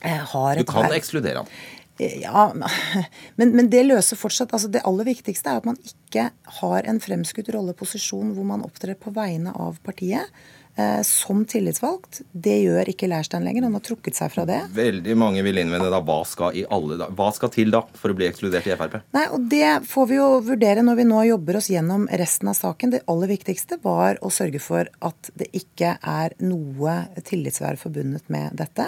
eh, 0.00 0.22
har 0.22 0.54
et 0.54 0.62
verv 0.62 0.64
Du 0.64 0.70
kan 0.70 0.86
verv. 0.86 0.96
ekskludere 1.00 1.42
ham. 1.42 1.50
Ja, 2.00 2.48
men, 3.38 3.52
men, 3.52 3.68
det 3.72 3.82
løser 3.84 4.16
fortsatt 4.16 4.54
altså 4.56 4.70
Det 4.72 4.84
aller 4.88 5.08
viktigste 5.10 5.52
er 5.52 5.60
at 5.60 5.68
man 5.68 5.76
ikke 5.84 6.30
har 6.60 6.88
en 6.88 7.02
fremskutt 7.02 7.50
rolleposisjon 7.52 8.32
hvor 8.36 8.48
man 8.48 8.64
opptrer 8.66 8.96
på 8.98 9.12
vegne 9.14 9.52
av 9.52 9.78
partiet. 9.84 10.32
Eh, 10.80 11.02
som 11.02 11.42
tillitsvalgt. 11.44 12.20
Det 12.32 12.54
gjør 12.62 12.88
ikke 12.92 13.08
Leirstein 13.10 13.44
lenger. 13.44 13.66
Han 13.66 13.74
har 13.74 13.82
trukket 13.84 14.16
seg 14.16 14.30
fra 14.32 14.44
det. 14.48 14.60
Veldig 14.76 15.16
mange 15.18 15.42
vil 15.44 15.58
innvende 15.60 15.90
da, 15.92 15.98
hva 16.06 16.20
skal, 16.28 16.54
alle, 16.72 17.08
hva 17.18 17.26
skal 17.34 17.50
til 17.52 17.72
da 17.74 17.82
for 17.98 18.12
å 18.12 18.16
bli 18.16 18.28
ekskludert 18.28 18.68
i 18.70 18.76
Frp? 18.78 19.00
Nei, 19.16 19.26
og 19.34 19.48
Det 19.50 19.72
får 19.90 20.08
vi 20.08 20.20
jo 20.20 20.28
vurdere 20.46 20.84
når 20.86 21.00
vi 21.00 21.08
nå 21.10 21.24
jobber 21.26 21.58
oss 21.58 21.70
gjennom 21.72 22.06
resten 22.22 22.52
av 22.52 22.56
saken. 22.56 22.94
Det 22.94 23.02
aller 23.10 23.32
viktigste 23.34 23.80
var 23.82 24.22
å 24.22 24.30
sørge 24.32 24.62
for 24.62 24.88
at 25.10 25.32
det 25.34 25.50
ikke 25.58 25.96
er 25.98 26.38
noe 26.38 26.96
tillitsverv 27.26 27.82
forbundet 27.82 28.30
med 28.32 28.54
dette. 28.62 28.86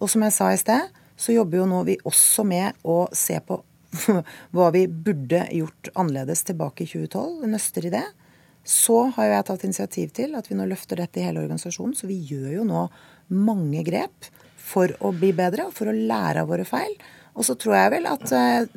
Og 0.00 0.08
som 0.08 0.22
jeg 0.24 0.36
sa 0.36 0.52
i 0.54 0.62
sted, 0.62 0.99
så 1.20 1.34
jobber 1.34 1.60
jo 1.60 1.68
nå 1.68 1.82
vi 1.88 1.98
også 2.08 2.44
med 2.48 2.80
å 2.88 3.02
se 3.12 3.36
på 3.44 3.60
hva 4.54 4.70
vi 4.72 4.86
burde 4.88 5.44
gjort 5.52 5.90
annerledes 5.98 6.44
tilbake 6.48 6.86
i 6.86 6.88
2012. 6.88 7.46
Nøster 7.50 7.88
i 7.88 7.94
det. 7.94 8.06
Så 8.64 9.02
har 9.16 9.26
jeg 9.28 9.46
tatt 9.48 9.64
initiativ 9.66 10.12
til 10.16 10.36
at 10.38 10.48
vi 10.48 10.56
nå 10.56 10.66
løfter 10.70 11.00
dette 11.00 11.20
i 11.20 11.24
hele 11.26 11.42
organisasjonen. 11.42 11.96
Så 11.98 12.08
vi 12.08 12.20
gjør 12.30 12.60
jo 12.60 12.66
nå 12.68 12.84
mange 13.34 13.82
grep 13.86 14.30
for 14.60 14.92
å 15.04 15.10
bli 15.16 15.32
bedre 15.36 15.66
og 15.68 15.74
for 15.76 15.90
å 15.90 15.96
lære 15.96 16.44
av 16.44 16.50
våre 16.50 16.66
feil. 16.68 16.94
Og 17.34 17.46
så 17.46 17.56
tror 17.58 17.76
jeg 17.76 17.94
vel 17.96 18.08
at 18.10 18.32
eh, 18.36 18.68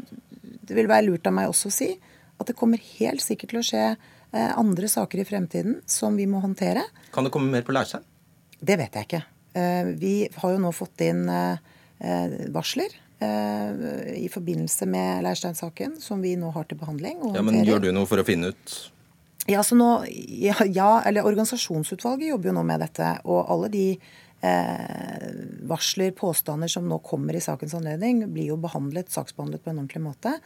det 0.64 0.76
vil 0.78 0.90
være 0.90 1.08
lurt 1.08 1.30
av 1.30 1.36
meg 1.36 1.52
også 1.52 1.70
å 1.70 1.76
si 1.76 1.92
at 1.94 2.50
det 2.50 2.58
kommer 2.58 2.82
helt 2.98 3.24
sikkert 3.24 3.54
til 3.54 3.62
å 3.62 3.66
skje 3.68 3.84
eh, 3.92 4.52
andre 4.58 4.90
saker 4.90 5.22
i 5.22 5.28
fremtiden 5.28 5.78
som 5.90 6.18
vi 6.20 6.26
må 6.30 6.42
håndtere. 6.44 6.86
Kan 7.14 7.28
det 7.28 7.34
komme 7.36 7.54
mer 7.54 7.64
på 7.68 7.76
Lærsheim? 7.76 8.04
Det 8.60 8.80
vet 8.80 8.98
jeg 8.98 9.08
ikke. 9.10 9.24
Eh, 9.60 9.94
vi 10.00 10.16
har 10.36 10.56
jo 10.56 10.64
nå 10.64 10.74
fått 10.76 11.06
inn 11.06 11.28
varsler 12.54 12.96
i 13.24 14.26
forbindelse 14.28 14.88
med 14.90 15.22
Leirstein-saken, 15.24 15.94
som 16.04 16.20
vi 16.20 16.34
nå 16.36 16.50
har 16.52 16.66
til 16.68 16.76
behandling. 16.82 17.22
ja, 17.32 17.44
Men 17.46 17.62
gjør 17.64 17.86
du 17.86 17.92
noe 17.96 18.10
for 18.10 18.20
å 18.20 18.26
finne 18.28 18.50
ut 18.52 18.74
ja, 19.46 19.64
så 19.64 19.76
nå, 19.76 20.06
ja, 20.28 20.56
ja, 20.66 21.02
eller 21.06 21.26
Organisasjonsutvalget 21.28 22.30
jobber 22.30 22.50
jo 22.50 22.56
nå 22.56 22.64
med 22.68 22.80
dette. 22.84 23.10
Og 23.28 23.42
alle 23.52 23.70
de 23.74 23.88
eh, 23.92 25.26
varsler, 25.68 26.14
påstander 26.16 26.72
som 26.72 26.88
nå 26.88 27.02
kommer 27.04 27.36
i 27.36 27.44
sakens 27.44 27.76
anledning, 27.76 28.24
blir 28.32 28.54
jo 28.54 28.60
behandlet, 28.64 29.12
saksbehandlet 29.12 29.64
på 29.64 29.74
en 29.74 29.82
ordentlig 29.82 30.04
måte 30.06 30.38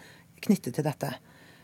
knyttet 0.42 0.80
til 0.80 0.88
dette. 0.88 1.12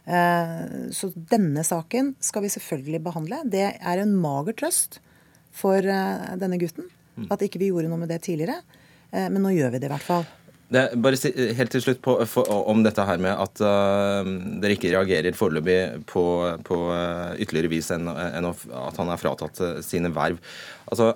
Eh, 0.06 0.54
så 0.94 1.10
denne 1.16 1.66
saken 1.66 2.14
skal 2.22 2.46
vi 2.46 2.54
selvfølgelig 2.54 3.02
behandle. 3.10 3.42
Det 3.50 3.66
er 3.74 4.04
en 4.04 4.14
mager 4.14 4.58
trøst 4.62 5.00
for 5.54 5.82
eh, 5.82 6.32
denne 6.38 6.62
gutten 6.62 6.86
mm. 7.18 7.32
at 7.34 7.46
ikke 7.46 7.62
vi 7.64 7.74
gjorde 7.74 7.90
noe 7.90 8.04
med 8.06 8.14
det 8.14 8.22
tidligere. 8.28 8.62
Eh, 9.14 9.30
men 9.30 9.44
nå 9.46 9.54
gjør 9.54 9.76
vi 9.76 9.84
det 9.84 9.92
i 9.92 9.94
hvert 9.94 10.08
fall. 10.08 10.26
Det, 10.74 10.82
bare 11.04 11.18
si, 11.20 11.30
helt 11.54 11.70
til 11.70 11.84
slutt 11.84 12.00
på, 12.02 12.16
for, 12.30 12.48
om 12.72 12.82
dette 12.86 13.04
her 13.06 13.20
med 13.22 13.36
at 13.36 13.62
uh, 13.62 14.26
dere 14.64 14.74
ikke 14.74 14.90
reagerer 14.96 15.36
foreløpig 15.38 16.06
på, 16.10 16.24
på 16.66 16.78
uh, 16.88 17.36
ytterligere 17.36 17.70
vis 17.76 17.92
enn, 17.94 18.10
enn, 18.10 18.48
at 18.48 18.98
han 18.98 19.12
er 19.14 19.22
fratatt 19.22 19.62
uh, 19.62 19.76
sine 19.86 20.10
verv. 20.16 20.40
Altså, 20.90 21.12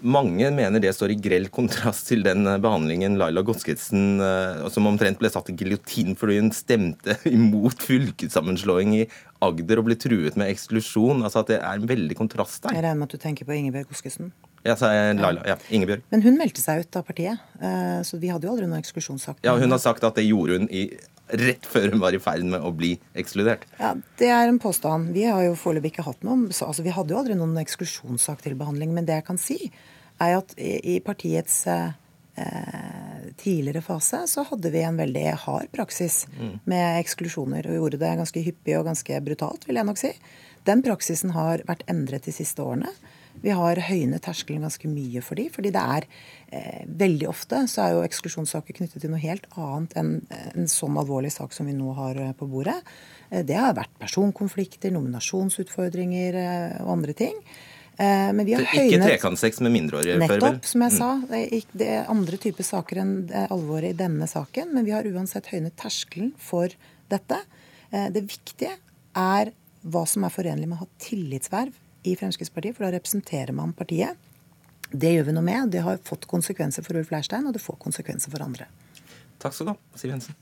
mange 0.00 0.48
mener 0.54 0.80
det 0.80 0.94
står 0.96 1.12
i 1.12 1.18
grell 1.20 1.50
kontrast 1.52 2.08
til 2.08 2.24
den 2.24 2.48
behandlingen 2.62 3.18
Laila 3.20 3.44
Godskesen, 3.44 4.20
som 4.72 4.88
omtrent 4.88 5.20
ble 5.20 5.30
satt 5.32 5.48
i 5.52 5.54
giljotin 5.56 6.16
fordi 6.18 6.40
hun 6.40 6.50
stemte 6.56 7.18
imot 7.36 7.84
fylkessammenslåing 7.86 8.96
i 9.02 9.06
Agder 9.44 9.80
og 9.80 9.88
ble 9.90 9.96
truet 10.00 10.36
med 10.40 10.52
eksklusjon. 10.52 11.24
Altså 11.24 11.44
at 11.44 11.52
Det 11.52 11.60
er 11.60 11.80
en 11.80 11.88
veldig 11.88 12.18
kontrast 12.18 12.64
der. 12.64 12.76
Jeg 12.76 12.86
regner 12.86 13.02
med 13.02 13.10
at 13.10 13.16
du 13.16 13.24
tenker 13.24 13.48
på 13.48 13.56
Ingebjørg 13.56 13.92
Godskesen? 13.92 14.32
Ja, 14.66 14.76
Laila. 15.16 15.42
Ja, 15.48 15.56
Ingebjørg. 15.72 16.06
Men 16.12 16.24
hun 16.26 16.38
meldte 16.40 16.62
seg 16.62 16.84
ut 16.84 16.98
av 16.98 17.04
partiet, 17.08 17.42
eh, 17.60 18.00
så 18.06 18.20
vi 18.22 18.30
hadde 18.32 18.48
jo 18.48 18.54
aldri 18.54 18.68
noen 18.68 18.82
eksklusjonssak. 18.82 19.42
Ja, 19.46 19.56
Hun 19.56 19.70
har 19.70 19.82
sagt 19.82 20.04
at 20.04 20.18
det 20.18 20.26
gjorde 20.26 20.58
hun 20.58 20.70
i, 20.70 20.88
rett 21.26 21.66
før 21.66 21.90
hun 21.92 22.02
var 22.02 22.14
i 22.14 22.22
ferd 22.22 22.46
med 22.46 22.62
å 22.62 22.72
bli 22.76 22.94
ekskludert. 23.18 23.66
Ja, 23.80 23.94
Det 24.18 24.28
er 24.30 24.48
en 24.48 24.58
påstand. 24.62 25.12
Vi 25.14 25.24
har 25.24 25.42
jo 25.44 25.54
foreløpig 25.58 25.94
ikke 25.94 26.06
hatt 26.06 26.22
noen. 26.22 26.48
altså 26.48 26.82
Vi 26.82 26.94
hadde 26.94 27.14
jo 27.14 27.18
aldri 27.18 27.34
noen 27.34 27.56
eksklusjonssak 27.58 28.42
til 28.42 28.54
behandling. 28.54 28.94
Men 28.94 29.06
det 29.06 29.20
jeg 29.20 29.26
kan 29.26 29.38
si, 29.38 29.70
er 30.20 30.38
at 30.38 30.54
i, 30.56 31.00
partiets 31.04 31.66
eh, 31.66 31.90
tidligere 33.36 33.82
fase 33.82 34.22
så 34.28 34.44
hadde 34.48 34.70
vi 34.70 34.82
en 34.84 34.96
veldig 34.96 35.26
hard 35.44 35.70
praksis 35.72 36.26
mm. 36.38 36.58
med 36.64 37.00
eksklusjoner. 37.00 37.66
Og 37.66 37.80
gjorde 37.80 38.00
det 38.02 38.16
ganske 38.22 38.44
hyppig 38.46 38.78
og 38.78 38.86
ganske 38.86 39.20
brutalt, 39.24 39.66
vil 39.68 39.80
jeg 39.80 39.88
nok 39.88 40.00
si. 40.00 40.12
Den 40.66 40.82
praksisen 40.82 41.34
har 41.36 41.62
vært 41.68 41.84
endret 41.90 42.26
de 42.26 42.34
siste 42.34 42.62
årene. 42.62 42.90
Vi 43.42 43.52
har 43.54 43.80
høynet 43.88 44.24
terskelen 44.24 44.64
ganske 44.66 44.88
mye 44.90 45.22
for 45.24 45.38
de, 45.38 45.46
fordi 45.52 45.72
det 45.74 45.82
er 45.82 46.06
eh, 46.48 46.82
veldig 46.88 47.28
ofte 47.30 47.62
så 47.70 47.84
er 47.84 47.94
jo 47.94 48.02
eksklusjonssaker 48.06 48.78
knyttet 48.80 49.04
til 49.04 49.12
noe 49.12 49.22
helt 49.22 49.46
annet 49.54 49.96
enn 50.00 50.12
en 50.52 50.68
sånn 50.70 50.98
alvorlig 51.00 51.32
sak 51.34 51.54
som 51.56 51.68
vi 51.68 51.76
nå 51.76 51.94
har 51.98 52.18
eh, 52.22 52.34
på 52.36 52.48
bordet. 52.50 52.78
Eh, 53.30 53.44
det 53.46 53.58
har 53.60 53.76
vært 53.76 53.94
personkonflikter, 54.02 54.94
nominasjonsutfordringer 54.96 56.40
eh, 56.42 56.76
og 56.84 56.96
andre 56.98 57.16
ting. 57.16 57.38
Eh, 57.96 58.32
men 58.36 58.44
vi 58.44 58.56
har 58.56 58.66
høynet 58.68 58.92
Ikke 58.92 59.12
trekantsex 59.12 59.62
med 59.64 59.72
mindreårige 59.76 60.18
før, 60.20 60.34
vel? 60.34 60.42
Nettopp, 60.42 60.68
som 60.68 60.84
jeg 60.84 60.94
mm. 60.94 60.98
sa. 60.98 61.12
Det 61.30 61.44
er, 61.44 61.70
det 61.72 61.92
er 61.94 62.10
andre 62.12 62.40
typer 62.42 62.68
saker 62.68 63.00
enn 63.04 63.14
alvoret 63.46 63.94
i 63.94 63.98
denne 64.04 64.28
saken. 64.30 64.74
Men 64.76 64.88
vi 64.88 64.92
har 64.96 65.08
uansett 65.08 65.48
høynet 65.52 65.78
terskelen 65.80 66.34
for 66.40 66.72
dette. 67.12 67.40
Eh, 67.90 68.10
det 68.12 68.26
viktige 68.28 68.76
er 69.16 69.52
hva 69.86 70.04
som 70.08 70.26
er 70.26 70.34
forenlig 70.34 70.68
med 70.68 70.78
å 70.78 70.84
ha 70.84 70.88
tillitsverv 71.02 71.82
i 72.06 72.16
Fremskrittspartiet, 72.18 72.76
for 72.76 72.86
da 72.86 72.94
representerer 72.94 73.52
man 73.56 73.74
partiet. 73.76 74.16
Det 74.90 75.12
gjør 75.16 75.28
vi 75.28 75.36
noe 75.36 75.46
med. 75.46 75.70
Det 75.74 75.82
har 75.82 75.98
fått 76.06 76.28
konsekvenser 76.30 76.86
for 76.86 76.98
Ulf 76.98 77.10
Leirstein, 77.14 77.46
og 77.48 77.56
det 77.56 77.62
får 77.64 77.80
konsekvenser 77.82 78.32
for 78.32 78.44
andre. 78.46 78.68
Takk 79.42 79.56
skal 79.56 79.70
du 79.70 79.74
ha, 79.74 79.78
Siv 79.98 80.14
Jensen. 80.14 80.38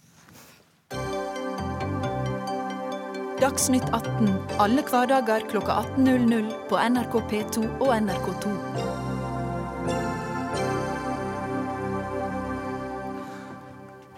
Dagsnytt 3.41 3.89
18 3.91 4.29
alle 4.63 4.85
hverdager 4.87 5.49
klokka 5.51 5.81
18.00 5.97 6.53
på 6.71 6.79
NRK 6.79 7.17
P2 7.33 7.65
og 7.83 7.91
NRK2. 7.97 8.94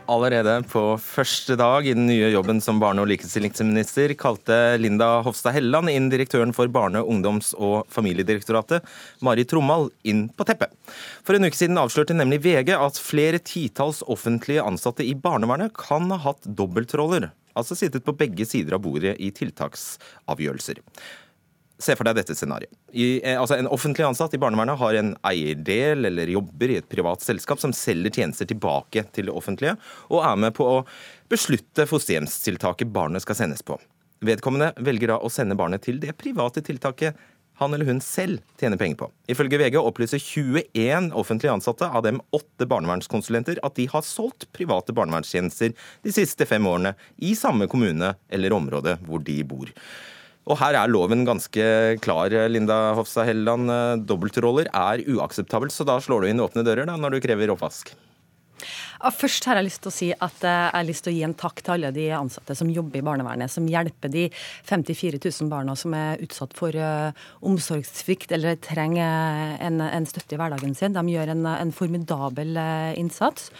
Allerede 0.06 0.60
på 0.70 0.80
første 1.02 1.56
dag 1.58 1.86
i 1.86 1.94
den 1.96 2.04
nye 2.06 2.28
jobben 2.30 2.60
som 2.62 2.78
barne- 2.78 3.02
og 3.02 3.08
likestillingsminister 3.10 4.12
kalte 4.14 4.76
Linda 4.78 5.08
Hofstad 5.26 5.56
Helleland 5.56 5.90
inn 5.90 6.06
direktøren 6.12 6.54
for 6.54 6.70
Barne-, 6.70 7.02
ungdoms- 7.02 7.50
og 7.58 7.88
familiedirektoratet, 7.90 8.86
Mari 9.26 9.42
Trommal, 9.50 9.88
inn 10.06 10.28
på 10.30 10.46
teppet. 10.46 10.70
For 11.26 11.34
en 11.34 11.48
uke 11.48 11.58
siden 11.58 11.82
avslørte 11.82 12.14
nemlig 12.14 12.38
VG 12.46 12.70
at 12.78 13.02
flere 13.02 13.42
titalls 13.42 14.04
offentlige 14.06 14.62
ansatte 14.62 15.02
i 15.02 15.16
barnevernet 15.18 15.74
kan 15.74 16.06
ha 16.14 16.22
hatt 16.28 16.46
dobbeltroller, 16.46 17.32
altså 17.58 17.74
sittet 17.74 18.06
på 18.06 18.14
begge 18.14 18.46
sider 18.46 18.78
av 18.78 18.86
bordet 18.86 19.18
i 19.18 19.32
tiltaksavgjørelser. 19.34 20.84
Se 21.78 21.92
for 21.96 22.08
deg 22.08 22.16
dette 22.16 22.34
scenarioet. 22.36 22.72
Eh, 22.96 23.36
altså 23.36 23.58
en 23.58 23.68
offentlig 23.68 24.06
ansatt 24.06 24.32
i 24.34 24.40
barnevernet 24.40 24.78
har 24.80 24.96
en 24.96 25.12
eierdel 25.28 26.08
eller 26.08 26.32
jobber 26.32 26.72
i 26.72 26.78
et 26.80 26.88
privat 26.88 27.24
selskap 27.24 27.60
som 27.60 27.74
selger 27.76 28.22
tjenester 28.22 28.48
tilbake 28.48 29.04
til 29.12 29.28
det 29.28 29.36
offentlige, 29.36 29.76
og 30.08 30.24
er 30.24 30.40
med 30.40 30.56
på 30.56 30.64
å 30.64 30.80
beslutte 31.28 31.84
fosterhjemstiltaket 31.90 32.92
barnet 32.94 33.26
skal 33.26 33.36
sendes 33.42 33.64
på. 33.66 33.76
Vedkommende 34.24 34.72
velger 34.80 35.12
da 35.12 35.20
å 35.20 35.32
sende 35.32 35.58
barnet 35.58 35.84
til 35.84 36.00
det 36.00 36.16
private 36.16 36.64
tiltaket 36.64 37.18
han 37.56 37.72
eller 37.72 37.88
hun 37.88 38.00
selv 38.04 38.40
tjener 38.60 38.76
penger 38.76 38.98
på. 39.00 39.06
Ifølge 39.32 39.58
VG 39.60 39.78
opplyser 39.80 40.20
21 40.20 41.12
offentlige 41.16 41.54
ansatte, 41.56 41.88
av 41.88 42.04
dem 42.04 42.20
åtte 42.36 42.68
barnevernskonsulenter, 42.68 43.60
at 43.64 43.78
de 43.78 43.86
har 43.92 44.04
solgt 44.04 44.48
private 44.56 44.92
barnevernstjenester 44.96 45.72
de 46.04 46.12
siste 46.12 46.48
fem 46.48 46.68
årene 46.68 46.92
i 47.16 47.32
samme 47.36 47.68
kommune 47.72 48.12
eller 48.28 48.56
område 48.56 48.98
hvor 49.08 49.24
de 49.24 49.38
bor. 49.48 49.72
Og 50.46 50.60
her 50.60 50.78
er 50.78 50.90
loven 50.90 51.24
ganske 51.26 51.68
klar, 52.04 52.30
Linda 52.46 52.92
Hofstad 52.94 53.26
Helleland. 53.26 53.72
Dobbeltroller 54.06 54.70
er 54.70 55.02
uakseptabelt, 55.10 55.74
så 55.74 55.86
da 55.88 55.98
slår 55.98 56.22
du 56.22 56.30
inn 56.30 56.44
åpne 56.44 56.62
dører 56.66 56.86
da, 56.86 56.94
når 56.94 57.16
du 57.16 57.24
krever 57.24 57.50
oppvask? 57.50 57.96
Først 59.16 59.44
har 59.46 59.58
jeg 59.58 59.66
lyst 59.66 59.82
til 59.84 59.90
å 59.90 59.94
si 59.94 60.08
at 60.12 60.44
eh, 60.46 60.62
jeg 60.64 60.72
har 60.72 60.86
lyst 60.88 61.04
til 61.04 61.12
å 61.12 61.16
gi 61.16 61.24
en 61.26 61.36
takk 61.36 61.60
til 61.60 61.74
alle 61.74 61.90
de 61.94 62.06
ansatte 62.16 62.56
som 62.56 62.70
jobber 62.72 63.00
i 63.00 63.04
barnevernet, 63.04 63.52
som 63.52 63.68
hjelper 63.68 64.12
de 64.12 64.24
54 64.66 65.20
000 65.20 65.50
barna 65.52 65.76
som 65.76 65.94
er 65.96 66.22
utsatt 66.24 66.56
for 66.56 66.74
uh, 66.80 67.12
omsorgssvikt 67.44 68.32
eller 68.36 68.56
trenger 68.64 69.56
en, 69.60 69.82
en, 69.84 70.08
støtte 70.08 70.36
i 70.36 70.40
hverdagen 70.40 70.74
sin. 70.78 70.96
De 70.96 71.04
gjør 71.12 71.34
en, 71.34 71.44
en 71.52 71.74
formidabel 71.76 72.56
uh, 72.56 72.96
innsats. 72.98 73.50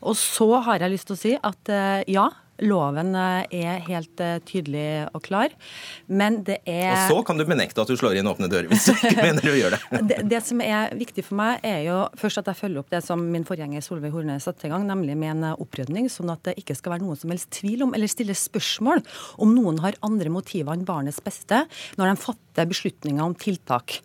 Og 0.00 0.18
så 0.18 0.50
har 0.66 0.82
jeg 0.82 0.96
lyst 0.96 1.10
til 1.10 1.16
å 1.18 1.20
si 1.20 1.34
at 1.36 1.70
ja, 2.08 2.30
Loven 2.64 3.14
eh, 3.16 3.60
er 3.62 3.84
helt 3.86 4.20
eh, 4.22 4.38
tydelig 4.46 5.06
og 5.16 5.22
klar, 5.24 5.54
men 6.06 6.40
det 6.46 6.60
er 6.68 6.92
Og 6.92 7.16
så 7.16 7.22
kan 7.28 7.40
du 7.40 7.44
benekte 7.48 7.82
at 7.82 7.90
du 7.90 7.96
slår 7.98 8.18
inn 8.20 8.28
åpne 8.30 8.50
dører, 8.50 8.68
hvis 8.70 8.88
du 8.88 8.92
ikke 8.94 9.24
mener 9.28 9.44
du 9.44 9.54
gjør 9.56 9.76
det. 9.76 9.80
det. 10.10 10.18
Det 10.30 10.42
som 10.46 10.62
er 10.64 10.94
viktig 10.98 11.24
for 11.26 11.40
meg, 11.40 11.64
er 11.66 11.84
jo 11.86 11.98
først 12.20 12.42
at 12.42 12.50
jeg 12.52 12.60
følger 12.60 12.82
opp 12.82 12.92
det 12.92 13.02
som 13.06 13.22
min 13.32 13.46
forgjenger 13.48 13.84
Solveig 13.84 14.14
Horne 14.14 14.38
satte 14.42 14.68
i 14.68 14.72
gang, 14.72 14.86
nemlig 14.88 15.16
med 15.20 15.34
en 15.36 15.48
eh, 15.52 15.64
opprydning, 15.64 16.10
sånn 16.12 16.32
at 16.34 16.44
det 16.48 16.56
ikke 16.60 16.76
skal 16.78 16.96
være 16.96 17.06
noen 17.06 17.20
som 17.20 17.32
helst 17.34 17.52
tvil 17.60 17.86
om, 17.86 17.94
eller 17.96 18.10
stille 18.10 18.36
spørsmål 18.36 19.04
om 19.40 19.54
noen 19.56 19.80
har 19.84 19.98
andre 20.06 20.32
motiver 20.32 20.76
enn 20.76 20.86
barnets 20.88 21.22
beste 21.24 21.64
når 22.00 22.12
de 22.12 22.20
fatter 22.20 22.68
beslutninger 22.70 23.24
om 23.24 23.34
tiltak 23.38 24.00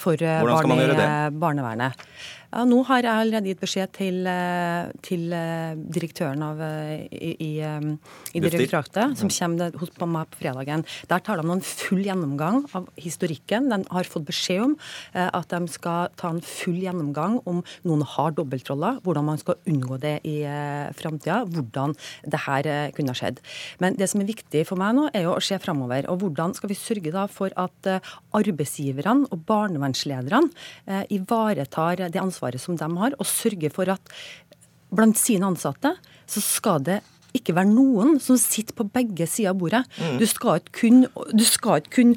for 0.00 0.18
barn 0.18 0.72
i 0.74 0.86
barnevernet. 1.36 2.06
Ja, 2.50 2.64
nå 2.66 2.80
har 2.88 3.04
jeg 3.04 3.14
allerede 3.14 3.46
gitt 3.46 3.60
beskjed 3.62 3.92
til, 3.94 4.16
eh, 4.26 4.88
til 5.06 5.30
eh, 5.30 5.76
direktøren 5.94 6.40
av, 6.42 6.58
eh, 6.58 7.04
i, 7.14 7.30
i, 7.46 7.50
i 8.34 8.42
direktoratet, 8.42 9.14
som 9.20 9.30
kommer 9.30 9.76
hos 9.78 9.92
på 9.94 10.08
meg 10.10 10.32
på 10.32 10.40
fredagen. 10.40 10.82
Der 11.06 11.22
tar 11.22 11.38
de 11.38 11.46
en 11.46 11.62
full 11.62 12.02
gjennomgang 12.02 12.64
av 12.74 12.88
historikken. 12.98 13.68
De 13.70 13.78
har 13.94 14.10
fått 14.10 14.26
beskjed 14.26 14.64
om 14.64 14.74
at 15.14 15.46
de 15.52 15.60
skal 15.70 16.10
ta 16.18 16.32
en 16.34 16.42
full 16.42 16.80
gjennomgang 16.82 17.38
om 17.46 17.62
noen 17.86 18.02
har 18.16 18.34
dobbeltroller, 18.34 18.98
hvordan 19.04 19.28
man 19.28 19.38
skal 19.38 19.60
unngå 19.70 20.00
det 20.02 20.16
i 20.26 20.42
framtida, 20.98 21.44
hvordan 21.46 21.94
det 22.26 22.42
her 22.48 22.68
kunne 22.96 23.14
ha 23.14 23.18
skjedd. 23.18 23.38
Men 23.82 23.94
det 23.98 24.10
som 24.10 24.22
er 24.22 24.30
viktig 24.30 24.64
for 24.68 24.80
meg 24.80 24.96
nå, 24.98 25.06
er 25.14 25.28
jo 25.28 25.36
å 25.36 25.44
se 25.44 25.58
framover. 25.62 26.08
Og 26.10 26.24
hvordan 26.24 26.56
skal 26.58 26.72
vi 26.72 26.78
sørge 26.78 27.14
da 27.14 27.28
for 27.30 27.54
at 27.60 27.92
arbeidsgiverne 28.36 29.30
og 29.30 29.46
barnevernslederne 29.46 31.06
ivaretar 31.14 32.08
det 32.10 32.18
ansvaret 32.18 32.39
ansvaret 32.40 32.60
som 32.60 32.76
de 32.76 32.88
har, 32.98 33.14
og 33.18 33.26
sørge 33.26 33.70
for 33.70 33.88
at 33.88 34.00
blant 34.90 35.18
sine 35.18 35.46
ansatte 35.46 35.96
så 36.26 36.40
skal 36.40 36.82
det 36.82 37.00
ikke 37.36 37.54
være 37.56 37.70
noen 37.70 38.18
som 38.22 38.38
sitter 38.40 38.76
på 38.76 38.86
begge 38.92 39.26
sider 39.30 39.52
av 39.52 39.60
bordet. 39.60 39.82
Mm. 40.00 40.18
Du 40.20 40.26
skal 40.28 40.60
ikke 40.60 40.74
kun, 40.80 41.02
ikke 41.34 41.80
kun 41.92 42.14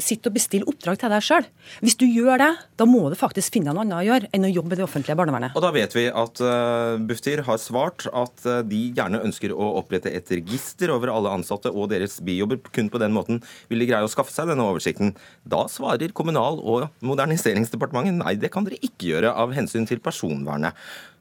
sitte 0.00 0.30
og 0.30 0.36
bestille 0.36 0.68
oppdrag 0.70 1.00
til 1.00 1.12
deg 1.12 1.24
sjøl. 1.24 1.48
Hvis 1.82 1.98
du 1.98 2.06
gjør 2.06 2.40
det, 2.42 2.50
da 2.78 2.86
må 2.88 3.06
du 3.10 3.16
faktisk 3.18 3.56
finne 3.56 3.74
noe 3.74 3.84
annet 3.84 3.98
å 3.98 4.06
gjøre 4.06 4.30
enn 4.36 4.46
å 4.48 4.52
jobbe 4.52 4.76
i 4.76 4.80
det 4.80 4.86
offentlige 4.86 5.18
barnevernet. 5.18 5.56
Og 5.58 5.64
da 5.64 5.72
vet 5.74 5.96
vi 5.96 6.06
at 6.10 6.42
uh, 6.44 6.96
Bufdir 7.08 7.42
har 7.46 7.60
svart 7.62 8.06
at 8.12 8.46
uh, 8.46 8.60
de 8.66 8.82
gjerne 8.96 9.22
ønsker 9.26 9.54
å 9.54 9.72
opprette 9.80 10.12
et 10.12 10.32
register 10.34 10.92
over 10.94 11.12
alle 11.12 11.34
ansatte 11.38 11.72
og 11.72 11.90
deres 11.92 12.18
bijobber. 12.24 12.60
Kun 12.76 12.90
på 12.92 13.02
den 13.02 13.14
måten 13.16 13.42
vil 13.70 13.82
de 13.82 13.90
greie 13.90 14.06
å 14.06 14.12
skaffe 14.12 14.34
seg 14.34 14.50
denne 14.50 14.66
oversikten. 14.66 15.14
Da 15.44 15.66
svarer 15.72 16.14
Kommunal- 16.16 16.62
og 16.62 16.88
moderniseringsdepartementet 17.04 18.16
nei, 18.20 18.36
det 18.40 18.52
kan 18.54 18.66
dere 18.66 18.80
ikke 18.80 19.10
gjøre 19.10 19.34
av 19.36 19.54
hensyn 19.56 19.86
til 19.88 20.00
personvernet. 20.02 20.76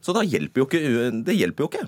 Så 0.05 0.13
hjelper 0.21 0.61
jo 0.61 0.67
ikke, 0.67 0.81
det 1.25 1.35
hjelper 1.35 1.65
jo 1.65 1.71
ikke. 1.71 1.87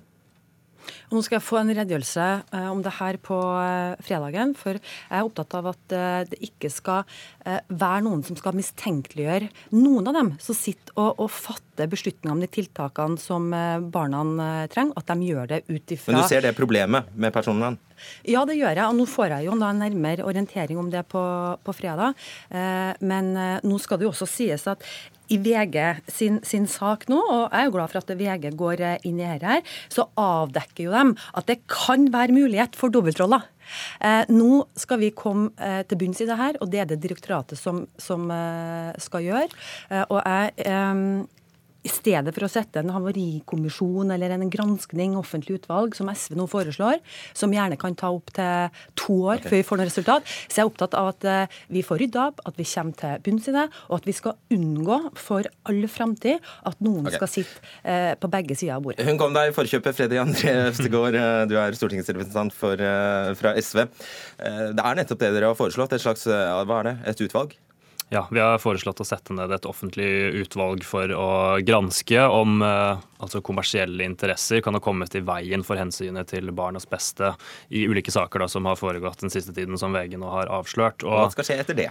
Og 1.10 1.18
nå 1.18 1.24
skal 1.26 1.38
jeg 1.38 1.46
få 1.48 1.60
en 1.62 1.72
redegjørelse 1.74 2.28
eh, 2.54 2.68
om 2.72 2.82
det 2.86 2.94
her 3.00 3.20
på 3.24 3.38
eh, 3.62 3.96
fredagen. 4.06 4.54
For 4.58 4.78
jeg 4.78 5.16
er 5.20 5.28
opptatt 5.28 5.58
av 5.60 5.72
at 5.74 5.96
eh, 5.96 6.22
det 6.32 6.42
ikke 6.50 6.72
skal 6.74 7.06
være 7.48 8.04
noen 8.04 8.24
som 8.28 8.36
skal 8.36 8.56
mistenkeliggjøre 8.58 9.48
noen 9.78 10.10
av 10.10 10.18
dem 10.18 10.30
som 10.44 10.56
sitter 10.58 10.92
og, 11.00 11.22
og 11.24 11.30
fatter 11.32 11.88
beslutninger 11.88 12.34
om 12.34 12.42
de 12.44 12.50
tiltakene 12.52 13.16
som 13.22 13.46
barna 13.94 14.24
trenger. 14.74 14.98
At 15.00 15.08
de 15.08 15.30
gjør 15.30 15.48
det 15.54 15.62
ut 15.70 15.94
ifra 15.96 16.16
Men 16.16 16.26
du 16.26 16.32
ser 16.32 16.44
det 16.44 16.52
problemet 16.58 17.08
med 17.16 17.32
personvern? 17.36 17.78
Ja, 18.28 18.44
det 18.50 18.58
gjør 18.58 18.74
jeg. 18.74 18.84
Og 18.84 18.98
nå 18.98 19.06
får 19.10 19.38
jeg 19.38 19.48
jo 19.48 19.56
en 19.56 19.80
nærmere 19.80 20.26
orientering 20.28 20.82
om 20.82 20.90
det 20.92 21.06
på, 21.08 21.24
på 21.64 21.78
fredag. 21.78 22.18
Men 23.00 23.32
nå 23.64 23.80
skal 23.82 24.02
det 24.02 24.10
jo 24.10 24.12
også 24.12 24.28
sies 24.30 24.68
at 24.70 24.84
i 25.34 25.40
VG 25.44 25.78
sin, 26.12 26.40
sin, 26.48 26.68
sak 26.70 27.08
nå, 27.12 27.20
og 27.20 27.44
jeg 27.52 27.60
er 27.60 27.68
jo 27.68 27.76
glad 27.76 27.94
for 27.94 28.02
at 28.02 28.16
VG 28.20 28.50
går 28.60 28.84
eh, 28.84 28.98
inn 29.08 29.22
i 29.22 29.28
dette, 29.28 29.58
her, 29.58 29.78
så 29.94 30.08
avdekker 30.20 30.88
jo 30.88 30.96
dem 30.96 31.14
at 31.38 31.48
det 31.50 31.62
kan 31.72 32.08
være 32.14 32.36
mulighet 32.36 32.78
for 32.80 32.94
dobbeltroller. 32.94 33.46
Eh, 34.00 34.24
nå 34.32 34.64
skal 34.80 35.02
vi 35.02 35.14
komme 35.16 35.52
eh, 35.60 35.82
til 35.88 36.00
bunns 36.00 36.22
i 36.24 36.30
det 36.30 36.40
her, 36.40 36.60
og 36.62 36.72
det 36.72 36.84
er 36.84 36.92
det 36.92 37.02
direktoratet 37.04 37.60
som, 37.60 37.86
som 38.00 38.30
eh, 38.32 38.94
skal 39.04 39.26
gjøre. 39.26 39.50
Eh, 39.92 40.06
og 40.08 40.22
jeg 40.22 40.68
eh, 40.68 41.04
i 41.88 41.92
stedet 41.92 42.34
for 42.36 42.46
å 42.48 42.52
sette 42.52 42.82
en 42.82 42.92
havarikommisjon 42.94 44.12
eller 44.14 44.36
en 44.36 44.46
granskning, 44.52 45.16
offentlig 45.20 45.62
utvalg, 45.62 45.96
som 45.98 46.10
SV 46.12 46.36
nå 46.40 46.48
foreslår, 46.52 47.00
som 47.38 47.54
gjerne 47.54 47.80
kan 47.80 47.96
ta 47.98 48.12
opp 48.14 48.34
til 48.36 48.82
to 49.00 49.18
år 49.32 49.40
okay. 49.40 49.50
før 49.50 49.58
vi 49.58 49.68
får 49.70 49.80
noe 49.80 49.90
resultat, 49.90 50.32
så 50.48 50.60
jeg 50.60 50.66
er 50.66 50.72
opptatt 50.72 50.98
av 50.98 51.12
at 51.14 51.28
eh, 51.28 51.60
vi 51.74 51.84
får 51.86 52.02
rydda 52.04 52.26
opp, 52.32 52.42
at 52.50 52.60
vi 52.60 52.68
kommer 52.68 52.98
til 53.00 53.24
bunns 53.28 53.50
i 53.50 53.56
det, 53.56 53.66
og 53.88 54.00
at 54.00 54.10
vi 54.10 54.16
skal 54.18 54.58
unngå 54.58 55.00
for 55.20 55.48
all 55.70 55.84
framtid 55.92 56.50
at 56.68 56.82
noen 56.84 57.08
okay. 57.08 57.20
skal 57.20 57.32
sitte 57.32 57.76
eh, 57.84 58.14
på 58.20 58.32
begge 58.32 58.58
sider 58.58 58.78
av 58.78 58.86
bordet. 58.86 59.06
Hun 59.08 59.22
kom 59.22 59.36
deg 59.38 59.52
i 59.52 59.56
forkjøpet, 59.56 59.98
Freddy 59.98 60.20
André 60.22 60.56
Øvstegård. 60.68 61.18
Eh, 61.18 61.44
du 61.50 61.56
er 61.62 61.78
stortingsrepresentant 61.78 62.56
for, 62.56 62.80
eh, 62.80 63.32
fra 63.40 63.56
SV. 63.58 63.86
Det 64.38 64.84
er 64.84 65.00
nettopp 65.00 65.22
det 65.22 65.32
dere 65.36 65.54
har 65.54 65.58
foreslått, 65.58 65.96
et 65.96 66.04
slags 66.04 66.28
hva 66.28 66.82
er 66.82 66.92
det, 66.92 66.98
et 67.14 67.26
utvalg? 67.28 67.56
Ja, 68.10 68.28
Vi 68.32 68.40
har 68.40 68.56
foreslått 68.64 69.02
å 69.04 69.06
sette 69.08 69.36
ned 69.36 69.52
et 69.52 69.66
offentlig 69.68 70.08
utvalg 70.40 70.86
for 70.88 71.12
å 71.12 71.32
granske 71.68 72.22
om 72.32 72.62
eh, 72.64 73.02
altså 73.20 73.42
kommersielle 73.44 74.06
interesser 74.08 74.64
kan 74.64 74.78
ha 74.78 74.82
kommet 74.84 75.18
i 75.20 75.24
veien 75.28 75.66
for 75.68 75.80
hensynet 75.80 76.32
til 76.32 76.54
barnas 76.56 76.88
beste 76.88 77.34
i 77.68 77.84
ulike 77.84 78.14
saker 78.14 78.46
da, 78.46 78.48
som 78.52 78.70
har 78.70 78.80
foregått 78.80 79.26
den 79.26 79.34
siste 79.34 79.52
tiden, 79.52 79.76
som 79.82 79.96
VG 79.96 80.16
nå 80.22 80.32
har 80.32 80.48
avslørt. 80.56 81.04
Og, 81.04 81.20
Hva 81.20 81.34
skal 81.36 81.50
skje 81.50 81.60
etter 81.66 81.82
det? 81.84 81.90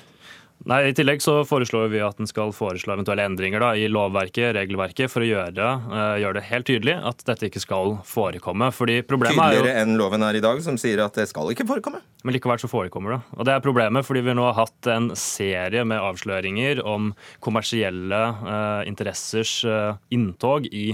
Nei, 0.66 0.78
I 0.88 0.94
tillegg 0.96 1.20
så 1.22 1.42
foreslår 1.46 1.90
vi 1.92 2.00
at 2.02 2.16
den 2.18 2.26
skal 2.26 2.50
foreslå 2.56 2.94
eventuelle 2.96 3.26
endringer 3.28 3.62
da, 3.62 3.68
i 3.78 3.86
lovverket, 3.92 4.54
regelverket, 4.56 5.12
for 5.12 5.22
å 5.22 5.28
gjøre 5.28 5.68
uh, 5.92 6.16
gjøre 6.18 6.40
det, 6.40 6.44
helt 6.48 6.66
tydelig 6.70 6.96
at 7.10 7.22
dette 7.28 7.50
ikke 7.50 7.62
skal 7.62 7.94
forekomme. 8.08 8.72
Fordi 8.74 8.96
problemet 9.06 9.38
er 9.38 9.58
jo... 9.58 9.60
Tydeligere 9.62 9.84
enn 9.84 10.00
loven 10.00 10.26
er 10.26 10.40
i 10.40 10.42
dag, 10.42 10.62
som 10.64 10.80
sier 10.80 11.04
at 11.04 11.20
det 11.20 11.28
skal 11.30 11.52
ikke 11.52 11.68
forekomme? 11.68 12.00
Men 12.26 12.34
likevel 12.34 12.58
så 12.58 12.70
forekommer 12.72 13.14
det. 13.14 13.20
Og 13.36 13.46
det 13.46 13.54
er 13.54 13.62
problemet 13.62 14.08
fordi 14.08 14.24
vi 14.26 14.34
nå 14.34 14.48
har 14.48 14.58
hatt 14.58 14.90
en 14.90 15.12
serie 15.20 15.84
med 15.86 16.02
avsløringer 16.02 16.82
om 16.82 17.12
kommersielle 17.44 18.22
uh, 18.40 18.82
interessers 18.88 19.60
uh, 19.68 20.00
inntog 20.10 20.66
i 20.72 20.88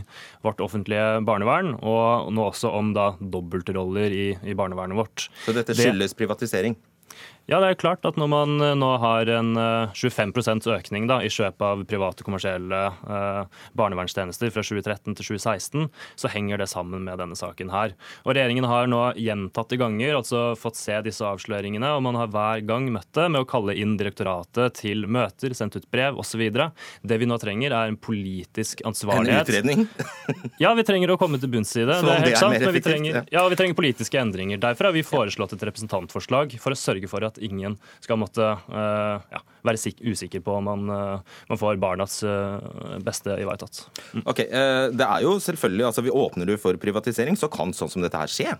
vårt 0.45 0.61
offentlige 0.61 1.23
barnevern, 1.25 1.79
og 1.81 2.33
nå 2.35 2.51
også 2.51 2.75
om 2.77 2.93
da 2.97 3.15
dobbeltroller 3.21 4.13
i, 4.13 4.31
i 4.43 4.59
barnevernet 4.59 5.01
vårt. 5.01 5.31
Så 5.47 5.57
dette 5.57 5.79
skyldes 5.79 6.13
det... 6.13 6.21
privatisering? 6.21 6.77
Ja, 7.51 7.59
det 7.59 7.73
er 7.73 7.79
klart 7.81 8.07
at 8.07 8.19
når 8.21 8.29
man 8.31 8.63
eh, 8.63 8.75
nå 8.79 8.89
har 9.03 9.29
en 9.35 9.57
25 9.99 10.31
eh, 10.39 10.69
økning 10.77 11.09
da, 11.11 11.19
i 11.25 11.31
kjøp 11.33 11.63
av 11.67 11.83
private 11.91 12.23
kommersielle 12.23 12.81
eh, 12.87 13.59
barnevernstjenester 13.79 14.53
fra 14.55 14.63
2013 14.63 15.17
til 15.19 15.27
2016, 15.35 15.89
så 16.23 16.31
henger 16.31 16.63
det 16.63 16.69
sammen 16.71 17.03
med 17.09 17.19
denne 17.19 17.37
saken 17.39 17.73
her. 17.75 17.97
Og 18.23 18.37
Regjeringen 18.37 18.69
har 18.71 18.87
nå 18.91 19.03
gjentatte 19.19 19.79
ganger 19.81 20.21
altså 20.21 20.53
fått 20.59 20.79
se 20.79 21.01
disse 21.05 21.27
avsløringene, 21.27 21.91
og 21.97 22.05
man 22.07 22.21
har 22.21 22.31
hver 22.33 22.63
gang 22.69 22.87
møtt 22.95 23.11
det 23.19 23.27
med 23.35 23.43
å 23.43 23.49
kalle 23.49 23.75
inn 23.75 23.99
direktoratet 23.99 24.79
til 24.79 25.09
møter, 25.11 25.57
sendt 25.59 25.81
ut 25.81 25.91
brev 25.91 26.23
osv. 26.23 26.45
Det 26.47 27.21
vi 27.21 27.29
nå 27.29 27.41
trenger, 27.43 27.75
er 27.75 27.91
en 27.91 27.99
politisk 27.99 28.85
ansvarlighet. 28.87 29.43
En 29.43 29.51
utredning? 29.51 29.85
ja, 30.63 30.73
vi 30.79 30.87
trenger 30.87 31.17
å 31.17 31.19
komme 31.21 31.43
til 31.43 31.51
bunns 31.53 31.75
i 31.75 31.83
det. 31.83 31.99
det 31.99 32.15
er 32.15 32.27
helt 32.29 32.41
sant, 32.41 32.59
men 32.63 32.77
vi 32.79 32.85
trenger, 32.87 33.21
ja, 33.35 33.45
vi 33.51 33.59
trenger 33.59 33.79
politiske 33.83 34.23
endringer. 34.23 34.63
Derfor 34.63 34.93
har 34.93 34.97
vi 34.97 35.05
foreslått 35.07 35.57
et 35.59 35.69
representantforslag 35.73 36.57
for 36.63 36.77
å 36.77 36.79
sørge 36.79 37.11
for 37.11 37.27
at 37.27 37.32
at 37.33 37.41
ingen 37.43 37.77
skal 38.05 38.21
måtte 38.21 38.45
uh, 38.45 39.17
ja, 39.33 39.43
være 39.67 39.95
usikker 40.13 40.45
på 40.45 40.59
om 40.59 40.69
man, 40.71 40.93
uh, 40.93 41.41
man 41.51 41.61
får 41.61 41.81
barnas 41.83 42.21
uh, 42.27 42.61
beste 43.05 43.35
ivaretatt. 43.41 43.85
Mm. 44.13 44.27
Ok, 44.29 44.45
Det 44.93 45.09
er 45.09 45.25
jo 45.25 45.39
selvfølgelig, 45.43 45.89
altså 45.89 46.05
vi 46.05 46.15
Åpner 46.23 46.47
du 46.47 46.57
for 46.61 46.77
privatisering, 46.79 47.39
så 47.39 47.51
kan 47.53 47.73
sånn 47.75 47.91
som 47.91 48.05
dette 48.05 48.21
her 48.21 48.31
skje. 48.31 48.53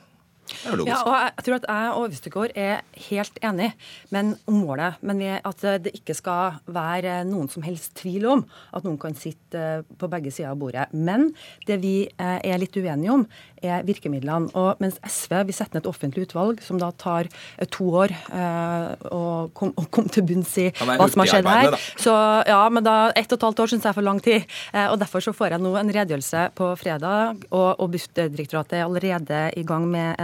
Ja, 0.87 0.99
og 1.07 1.15
jeg 1.17 1.45
tror 1.47 1.59
at 1.59 1.69
jeg 1.69 1.93
og 1.93 2.07
Øvstegård 2.09 2.57
er 2.59 2.83
helt 3.09 3.39
enig 3.43 3.71
men, 4.15 4.35
om 4.47 4.61
målet. 4.63 5.01
Men 5.01 5.23
at 5.39 5.65
det 5.85 5.95
ikke 5.97 6.17
skal 6.19 6.59
være 6.67 7.23
noen 7.29 7.49
som 7.53 7.65
helst 7.67 7.97
tvil 8.03 8.27
om 8.31 8.45
at 8.75 8.85
noen 8.87 8.99
kan 9.01 9.17
sitte 9.19 9.83
på 9.99 10.11
begge 10.13 10.33
sider 10.35 10.53
av 10.53 10.61
bordet. 10.61 10.89
Men 10.93 11.31
det 11.69 11.81
vi 11.83 11.97
er 12.19 12.61
litt 12.61 12.77
uenige 12.77 13.15
om, 13.15 13.27
er 13.63 13.87
virkemidlene. 13.87 14.51
Og 14.59 14.81
mens 14.83 14.99
SV 15.07 15.39
vil 15.49 15.57
sette 15.57 15.77
ned 15.77 15.85
et 15.85 15.91
offentlig 15.91 16.27
utvalg 16.27 16.63
som 16.65 16.79
da 16.81 16.91
tar 16.99 17.29
eh, 17.29 17.69
to 17.73 17.89
år 18.03 18.13
eh, 18.13 19.09
å 19.11 19.23
komme 19.57 19.87
kom 19.93 20.09
til 20.13 20.27
bunns 20.27 20.53
i 20.61 20.69
hva 20.73 21.09
som 21.11 21.23
har 21.23 21.31
skjedd 21.31 21.49
her. 21.49 21.77
Så 22.01 22.15
ja, 22.49 22.61
men 22.73 22.85
da 22.87 22.97
ett 23.11 23.31
og 23.31 23.39
et 23.39 23.47
halvt 23.49 23.65
år 23.65 23.73
syns 23.73 23.87
jeg 23.87 23.93
er 23.93 23.99
for 23.99 24.07
lang 24.07 24.21
tid. 24.23 24.47
Eh, 24.73 24.89
og 24.89 24.99
derfor 25.03 25.25
så 25.25 25.35
får 25.37 25.57
jeg 25.57 25.65
nå 25.65 25.75
en 25.79 25.93
redegjørelse 25.93 26.45
på 26.59 26.73
fredag, 26.81 27.47
og, 27.51 27.69
og 27.79 27.93
Bufdirektoratet 27.95 28.81
er 28.81 28.87
allerede 28.87 29.43
i 29.59 29.65
gang 29.67 29.87
med 29.91 30.19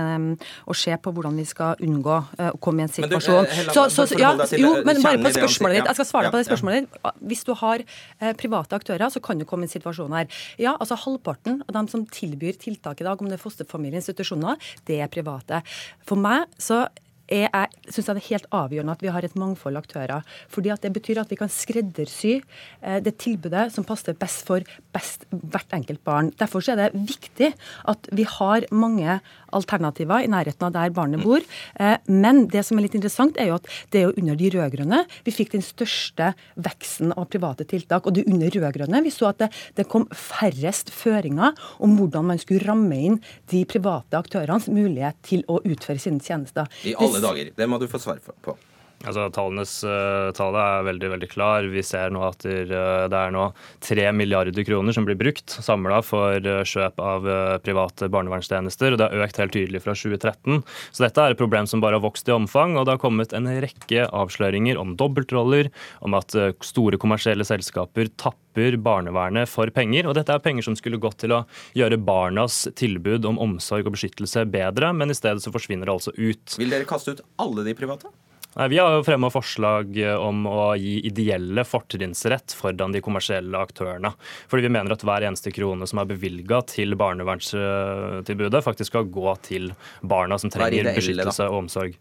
å 0.69 0.77
se 0.77 0.95
på 1.03 1.13
hvordan 1.15 1.39
vi 1.39 1.47
skal 1.49 1.81
unngå 1.85 2.17
å 2.19 2.59
komme 2.63 2.85
i 2.85 2.87
en 2.87 2.93
Men 2.93 3.11
du, 3.11 3.17
situasjon. 3.19 3.49
Hella, 3.55 3.75
Så, 3.77 3.87
så, 3.95 4.07
for 4.11 4.23
ja, 4.23 4.33
holde 4.33 4.47
deg 4.47 4.53
til, 4.55 4.65
jo, 4.65 4.73
eh, 4.79 4.87
men 4.89 5.03
bare 5.05 5.23
på 5.25 5.35
spørsmålet 5.37 5.81
ditt. 5.81 5.91
Jeg 5.91 6.01
skal 6.01 6.09
svare 6.11 6.33
på 6.33 6.41
det 6.41 6.49
spørsmålet 6.49 6.87
ditt. 6.87 7.11
Hvis 7.33 7.45
du 7.49 7.53
har 7.63 7.85
eh, 7.85 8.33
private 8.39 8.79
aktører, 8.79 9.09
så 9.15 9.23
kan 9.25 9.41
du 9.41 9.47
komme 9.49 9.67
i 9.67 9.71
en 9.71 9.75
situasjon 9.75 10.17
her. 10.19 10.41
Ja, 10.61 10.77
altså 10.79 10.99
Halvparten 10.99 11.63
av 11.67 11.75
dem 11.77 11.91
som 11.91 12.07
tilbyr 12.07 12.59
tiltak 12.61 13.03
i 13.03 13.09
dag, 13.09 13.21
om 13.21 13.31
det 13.31 13.39
er 13.39 13.45
fosterfamilieinstitusjoner, 13.45 14.71
det 14.89 15.03
er 15.05 15.13
private. 15.13 15.63
For 16.09 16.21
meg 16.21 16.49
så 16.63 16.87
er 17.29 17.49
jeg, 17.49 17.69
synes 17.93 18.09
det 18.09 18.15
er 18.17 18.29
helt 18.29 18.49
avgjørende 18.57 18.95
at 18.97 19.03
vi 19.05 19.13
har 19.13 19.25
et 19.25 19.37
mangfold 19.39 19.77
av 19.77 19.85
aktører. 19.85 20.23
fordi 20.49 20.71
at 20.73 20.83
Det 20.83 20.93
betyr 20.93 21.21
at 21.21 21.31
vi 21.31 21.37
kan 21.37 21.49
skreddersy 21.49 22.41
eh, 22.83 23.01
det 23.01 23.19
tilbudet 23.19 23.73
som 23.73 23.85
passer 23.85 24.15
best 24.15 24.47
for 24.47 24.65
best 24.93 25.27
hvert 25.31 25.73
enkelt 25.73 26.03
barn. 26.05 26.33
Derfor 26.39 26.61
så 26.61 26.73
er 26.73 26.89
det 26.89 26.95
viktig 26.95 27.53
at 27.87 28.09
vi 28.13 28.25
har 28.25 28.67
mange 28.71 29.21
alternativer 29.53 30.25
i 30.25 30.29
nærheten 30.29 30.67
av 30.67 30.73
der 30.73 30.91
barnet 30.91 31.23
bor. 31.23 31.41
Eh, 31.79 31.97
Men 32.09 32.49
det 32.49 32.65
som 32.65 32.79
er 32.79 32.83
litt 32.83 32.95
interessant, 32.95 33.37
er 33.37 33.49
jo 33.49 33.59
at 33.59 33.69
det 33.91 34.01
er 34.01 34.09
jo 34.09 34.17
under 34.17 34.37
de 34.37 34.51
rød-grønne 34.51 35.05
vi 35.25 35.33
fikk 35.33 35.53
den 35.53 35.63
største 35.63 36.35
veksten 36.57 37.13
av 37.13 37.29
private 37.29 37.65
tiltak. 37.65 38.07
Og 38.07 38.15
det 38.15 38.25
er 38.25 38.33
under 38.33 38.51
rød-grønne 38.51 39.03
vi 39.05 39.11
så 39.11 39.31
at 39.31 39.39
det, 39.39 39.51
det 39.77 39.89
kom 39.89 40.09
færrest 40.13 40.91
føringer 40.91 41.57
om 41.79 41.97
hvordan 41.99 42.25
man 42.33 42.39
skulle 42.39 42.65
ramme 42.67 42.97
inn 42.97 43.21
de 43.51 43.65
private 43.69 44.19
aktørenes 44.19 44.69
mulighet 44.73 45.17
til 45.23 45.45
å 45.49 45.61
utføre 45.65 46.01
sine 46.03 46.21
tjenester. 46.21 46.69
I 46.85 46.95
Det 46.95 47.18
alle 47.19 47.29
dager. 47.29 47.53
Det 47.57 47.69
må 47.69 47.79
du 47.83 47.87
få 47.91 48.01
svar 48.03 48.21
på. 48.43 48.57
Altså, 49.07 49.29
Tallenes 49.31 49.73
uh, 49.87 50.33
tale 50.35 50.59
er 50.59 50.87
veldig 50.89 51.11
veldig 51.13 51.29
klar. 51.31 51.67
Vi 51.71 51.85
ser 51.87 52.11
nå 52.11 52.25
at 52.27 52.43
det, 52.43 52.75
eh, 52.75 53.05
er 53.07 53.35
nå 53.35 53.45
3 53.87 54.09
milliarder 54.17 54.65
kroner 54.67 54.95
som 54.95 55.07
blir 55.07 55.19
brukt 55.19 55.55
samla 55.63 56.01
for 56.03 56.35
eh, 56.35 56.65
kjøp 56.67 56.99
av 56.99 57.29
eh, 57.29 57.55
private 57.63 58.09
barnevernstjenester. 58.11 58.93
og 58.93 58.99
Det 58.99 59.07
har 59.07 59.25
økt 59.27 59.39
helt 59.39 59.55
tydelig 59.55 59.85
fra 59.85 59.95
2013. 59.95 60.65
Så 60.91 61.07
dette 61.07 61.23
er 61.23 61.35
et 61.35 61.41
problem 61.41 61.71
som 61.71 61.83
bare 61.85 62.01
har 62.01 62.05
vokst 62.05 62.29
i 62.29 62.35
omfang. 62.35 62.77
og 62.77 62.89
Det 62.89 62.97
har 62.97 63.03
kommet 63.03 63.35
en 63.37 63.47
rekke 63.63 64.09
avsløringer 64.11 64.81
om 64.81 64.97
dobbeltroller, 64.99 65.71
om 66.03 66.19
at 66.19 66.35
eh, 66.35 66.53
store 66.67 66.99
kommersielle 66.99 67.47
selskaper 67.47 68.11
tapper 68.19 68.81
barnevernet 68.83 69.47
for 69.47 69.71
penger. 69.71 70.11
og 70.11 70.19
Dette 70.19 70.35
er 70.35 70.43
penger 70.43 70.67
som 70.67 70.79
skulle 70.79 70.99
gått 70.99 71.21
til 71.23 71.39
å 71.39 71.45
gjøre 71.79 72.03
barnas 72.03 72.65
tilbud 72.75 73.31
om 73.31 73.39
omsorg 73.47 73.87
og 73.87 73.95
beskyttelse 73.95 74.49
bedre, 74.51 74.91
men 74.91 75.15
i 75.15 75.19
stedet 75.19 75.45
så 75.45 75.55
forsvinner 75.55 75.87
det 75.87 76.01
altså 76.01 76.17
ut. 76.19 76.59
Vil 76.59 76.75
dere 76.75 76.89
kaste 76.89 77.15
ut 77.15 77.29
alle 77.39 77.63
de 77.69 77.79
private? 77.79 78.11
Nei, 78.59 78.69
Vi 78.69 78.79
har 78.79 78.97
jo 78.97 79.05
fremma 79.07 79.31
forslag 79.31 79.99
eh, 80.03 80.17
om 80.19 80.43
å 80.51 80.73
gi 80.75 80.97
ideelle 81.07 81.63
fortrinnsrett 81.63 82.57
foran 82.59 82.95
de 82.95 83.03
kommersielle 83.05 83.55
aktørene. 83.55 84.11
Fordi 84.51 84.67
vi 84.67 84.73
mener 84.75 84.95
at 84.95 85.05
hver 85.07 85.29
eneste 85.29 85.53
krone 85.55 85.87
som 85.87 86.01
er 86.03 86.09
bevilga 86.11 86.59
til 86.67 86.97
barnevernstilbudet, 86.99 88.65
faktisk 88.67 88.91
skal 88.91 89.07
gå 89.15 89.37
til 89.47 89.71
barna 90.03 90.41
som 90.43 90.51
er 90.51 90.57
trenger 90.57 90.81
ideelle, 90.81 90.97
beskyttelse 90.99 91.47
og 91.47 91.61
omsorg. 91.63 91.95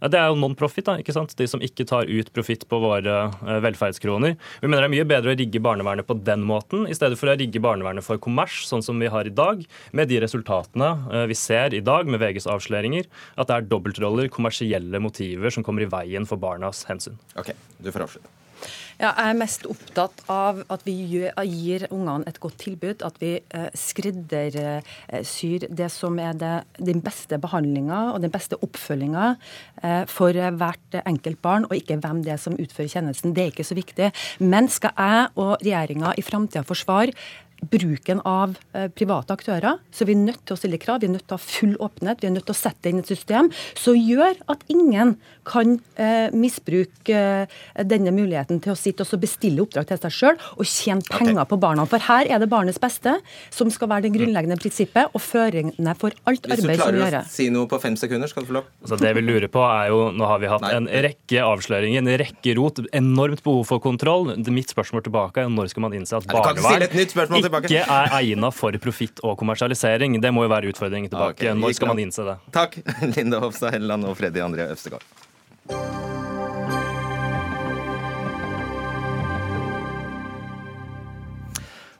Det 0.00 0.16
er 0.16 0.30
jo 0.30 0.38
non-profit, 0.40 0.86
da, 0.86 0.96
ikke 1.00 1.14
sant? 1.14 1.34
de 1.36 1.46
som 1.50 1.60
ikke 1.64 1.84
tar 1.88 2.08
ut 2.08 2.30
profitt 2.34 2.64
på 2.70 2.80
våre 2.80 3.16
eh, 3.28 3.60
velferdskroner. 3.64 4.36
Vi 4.62 4.70
mener 4.70 4.86
det 4.86 4.88
er 4.88 4.94
mye 4.96 5.08
bedre 5.12 5.34
å 5.34 5.38
rigge 5.38 5.62
barnevernet 5.62 6.08
på 6.08 6.16
den 6.24 6.44
måten, 6.48 6.86
i 6.88 6.96
stedet 6.96 7.20
for 7.20 7.32
å 7.32 7.36
rigge 7.36 7.62
barnevernet 7.62 8.06
for 8.06 8.20
kommers, 8.22 8.62
sånn 8.68 8.84
som 8.84 9.00
vi 9.02 9.10
har 9.12 9.28
i 9.28 9.34
dag, 9.34 9.62
med 9.96 10.10
de 10.10 10.22
resultatene 10.24 10.90
eh, 11.12 11.28
vi 11.30 11.38
ser 11.38 11.76
i 11.76 11.84
dag 11.84 12.08
med 12.08 12.22
VGs 12.22 12.48
avsløringer, 12.50 13.08
at 13.36 13.50
det 13.52 13.58
er 13.58 13.70
dobbeltroller, 13.70 14.32
kommersielle 14.32 15.02
motiver, 15.02 15.52
som 15.52 15.66
kommer 15.66 15.84
i 15.84 15.92
veien 15.92 16.28
for 16.28 16.40
barnas 16.40 16.86
hensyn. 16.88 17.20
OK, 17.40 17.52
du 17.78 17.92
får 17.92 18.08
avslutte. 18.08 18.39
Ja, 19.00 19.14
jeg 19.16 19.32
er 19.32 19.36
mest 19.40 19.62
opptatt 19.64 20.18
av 20.28 20.58
at 20.68 20.82
vi 20.84 20.92
gir 20.92 21.86
ungene 21.88 22.28
et 22.28 22.36
godt 22.42 22.58
tilbud. 22.60 23.00
At 23.06 23.16
vi 23.22 23.30
eh, 23.40 23.70
skreddersyr 23.72 25.64
det 25.72 25.88
som 25.94 26.18
er 26.20 26.36
det, 26.36 26.52
den 26.76 27.00
beste 27.00 27.38
behandlinga 27.40 28.02
og 28.12 28.20
den 28.20 28.34
beste 28.34 28.58
oppfølginga 28.60 29.30
eh, 29.80 30.04
for 30.10 30.36
hvert 30.36 31.00
enkelt 31.00 31.40
barn, 31.40 31.64
og 31.70 31.78
ikke 31.78 31.96
hvem 32.02 32.20
det 32.26 32.34
er 32.36 32.42
som 32.44 32.58
utfører 32.60 32.92
tjenesten. 32.92 33.32
Det 33.32 33.46
er 33.46 33.54
ikke 33.54 33.70
så 33.70 33.78
viktig. 33.78 34.10
Men 34.44 34.68
skal 34.68 34.92
jeg 34.92 35.30
og 35.40 35.54
regjeringa 35.64 36.12
i 36.20 36.26
framtida 36.26 36.66
forsvare 36.68 37.16
bruken 37.60 38.20
av 38.26 38.56
eh, 38.72 38.88
private 38.88 39.34
aktører, 39.36 39.80
så 39.92 40.06
vi 40.08 40.14
er 40.16 40.22
nødt 40.22 40.42
til 40.48 40.56
å 40.56 40.60
stille 40.60 40.80
krav. 40.80 41.02
Vi 41.02 41.10
er 41.10 41.14
nødt 41.14 41.26
til 41.28 41.36
å 41.36 41.40
ha 41.40 41.44
full 41.44 41.74
åpenhet. 41.82 42.22
Vi 42.22 42.30
er 42.30 42.34
nødt 42.34 42.46
til 42.48 42.56
å 42.56 42.60
sette 42.60 42.90
inn 42.90 43.02
et 43.02 43.10
system 43.10 43.50
som 43.78 43.98
gjør 43.98 44.38
at 44.52 44.64
ingen 44.72 45.16
kan 45.48 45.76
eh, 46.00 46.32
misbruke 46.36 47.16
eh, 47.16 47.84
denne 47.86 48.12
muligheten 48.14 48.60
til 48.62 48.74
å 48.74 48.78
sitte 48.78 49.04
og 49.04 49.10
så 49.10 49.18
bestille 49.20 49.64
oppdrag 49.64 49.88
til 49.90 50.00
seg 50.04 50.16
sjøl 50.16 50.40
og 50.56 50.68
tjene 50.68 51.04
penger 51.06 51.48
på 51.50 51.58
barna. 51.60 51.86
For 51.90 52.02
her 52.10 52.28
er 52.30 52.42
det 52.42 52.50
barnets 52.52 52.80
beste 52.82 53.16
som 53.54 53.72
skal 53.72 53.90
være 53.92 54.08
det 54.08 54.14
grunnleggende 54.16 54.58
prinsippet 54.60 55.14
og 55.14 55.24
føringene 55.24 55.96
for 55.98 56.14
alt 56.30 56.46
arbeid 56.46 56.64
som 56.64 56.70
gjøres. 56.70 56.76
Hvis 56.76 56.80
du 56.80 56.84
klarer 56.84 57.00
å 57.00 57.04
gjøres. 57.06 57.34
si 57.36 57.48
noe 57.52 57.70
på 57.70 57.80
fem 57.82 57.96
sekunder, 58.00 58.30
skal 58.30 58.44
du 58.44 58.50
få 58.50 58.58
lov. 58.60 58.70
Altså, 58.84 59.00
det 59.00 59.14
vi 59.16 59.24
lurer 59.24 59.50
på 59.52 59.64
er 59.66 59.90
jo, 59.92 60.00
Nå 60.10 60.26
har 60.26 60.40
vi 60.42 60.50
hatt 60.50 60.64
Nei. 60.64 60.72
en 60.76 60.88
rekke 61.06 61.44
avsløringer, 61.46 62.02
en 62.02 62.20
rekke 62.20 62.54
rot, 62.58 62.80
enormt 62.96 63.42
behov 63.46 63.62
for 63.68 63.82
kontroll. 63.82 64.32
Mitt 64.50 64.72
spørsmål 64.72 65.04
tilbake 65.06 65.44
er 65.44 65.52
når 65.52 65.70
skal 65.72 65.84
man 65.86 65.94
innse 65.96 66.18
at 66.18 66.26
barnevern 66.30 67.49
ikke 67.58 67.82
er 67.84 68.14
egnet 68.20 68.56
for 68.56 68.76
profitt 68.82 69.22
og 69.26 69.36
kommersialisering? 69.40 70.18
Det 70.22 70.32
må 70.34 70.46
jo 70.46 70.52
være 70.52 70.70
utfordringen 70.72 71.10
tilbake. 71.12 71.40
Okay. 71.40 71.56
Når 71.58 71.76
skal 71.78 71.92
man 71.92 72.02
innse 72.04 72.26
det? 72.26 72.36
Takk, 72.54 72.78
Linda 73.16 73.40
Hofstad 73.42 73.74
Helleland 73.76 74.06
og 74.08 74.16
Freddy 74.20 74.42
André 74.44 74.68
Øvstegård. 74.70 75.04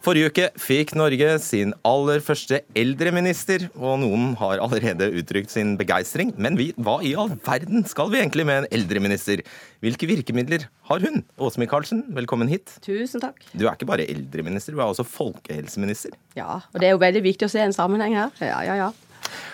Forrige 0.00 0.30
uke 0.30 0.46
fikk 0.56 0.94
Norge 0.96 1.34
sin 1.44 1.74
aller 1.84 2.22
første 2.24 2.62
eldreminister, 2.78 3.66
og 3.76 3.98
noen 4.00 4.30
har 4.40 4.62
allerede 4.64 5.10
uttrykt 5.20 5.52
sin 5.52 5.74
begeistring. 5.76 6.30
Men 6.40 6.56
vi, 6.56 6.70
hva 6.80 6.94
i 7.04 7.10
all 7.20 7.34
verden 7.44 7.84
skal 7.84 8.08
vi 8.08 8.22
egentlig 8.22 8.46
med 8.48 8.62
en 8.62 8.68
eldreminister? 8.78 9.42
Hvilke 9.84 10.08
virkemidler 10.08 10.64
har 10.88 11.04
hun? 11.04 11.20
Åse 11.36 11.60
Michaelsen, 11.60 12.06
velkommen 12.16 12.48
hit. 12.48 12.72
Tusen 12.80 13.20
takk. 13.20 13.44
Du 13.52 13.66
er 13.66 13.74
ikke 13.74 13.90
bare 13.92 14.08
eldreminister, 14.08 14.72
du 14.72 14.80
er 14.80 14.86
også 14.88 15.04
folkehelseminister. 15.04 16.16
Ja, 16.38 16.62
og 16.72 16.80
det 16.80 16.88
er 16.88 16.96
jo 16.96 17.04
veldig 17.04 17.26
viktig 17.28 17.50
å 17.50 17.52
se 17.52 17.60
en 17.60 17.76
sammenheng 17.76 18.16
her. 18.16 18.32
Ja, 18.40 18.64
ja, 18.70 18.80
ja. 18.80 18.90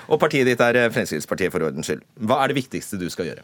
Og 0.07 0.23
partiet 0.23 0.47
ditt 0.47 0.63
er 0.63 0.79
Fremskrittspartiet, 0.95 1.51
for 1.51 1.67
ordens 1.67 1.91
skyld. 1.91 2.07
Hva 2.23 2.39
er 2.45 2.55
det 2.55 2.61
viktigste 2.63 3.03
du 3.03 3.09
skal 3.11 3.33
gjøre? 3.33 3.43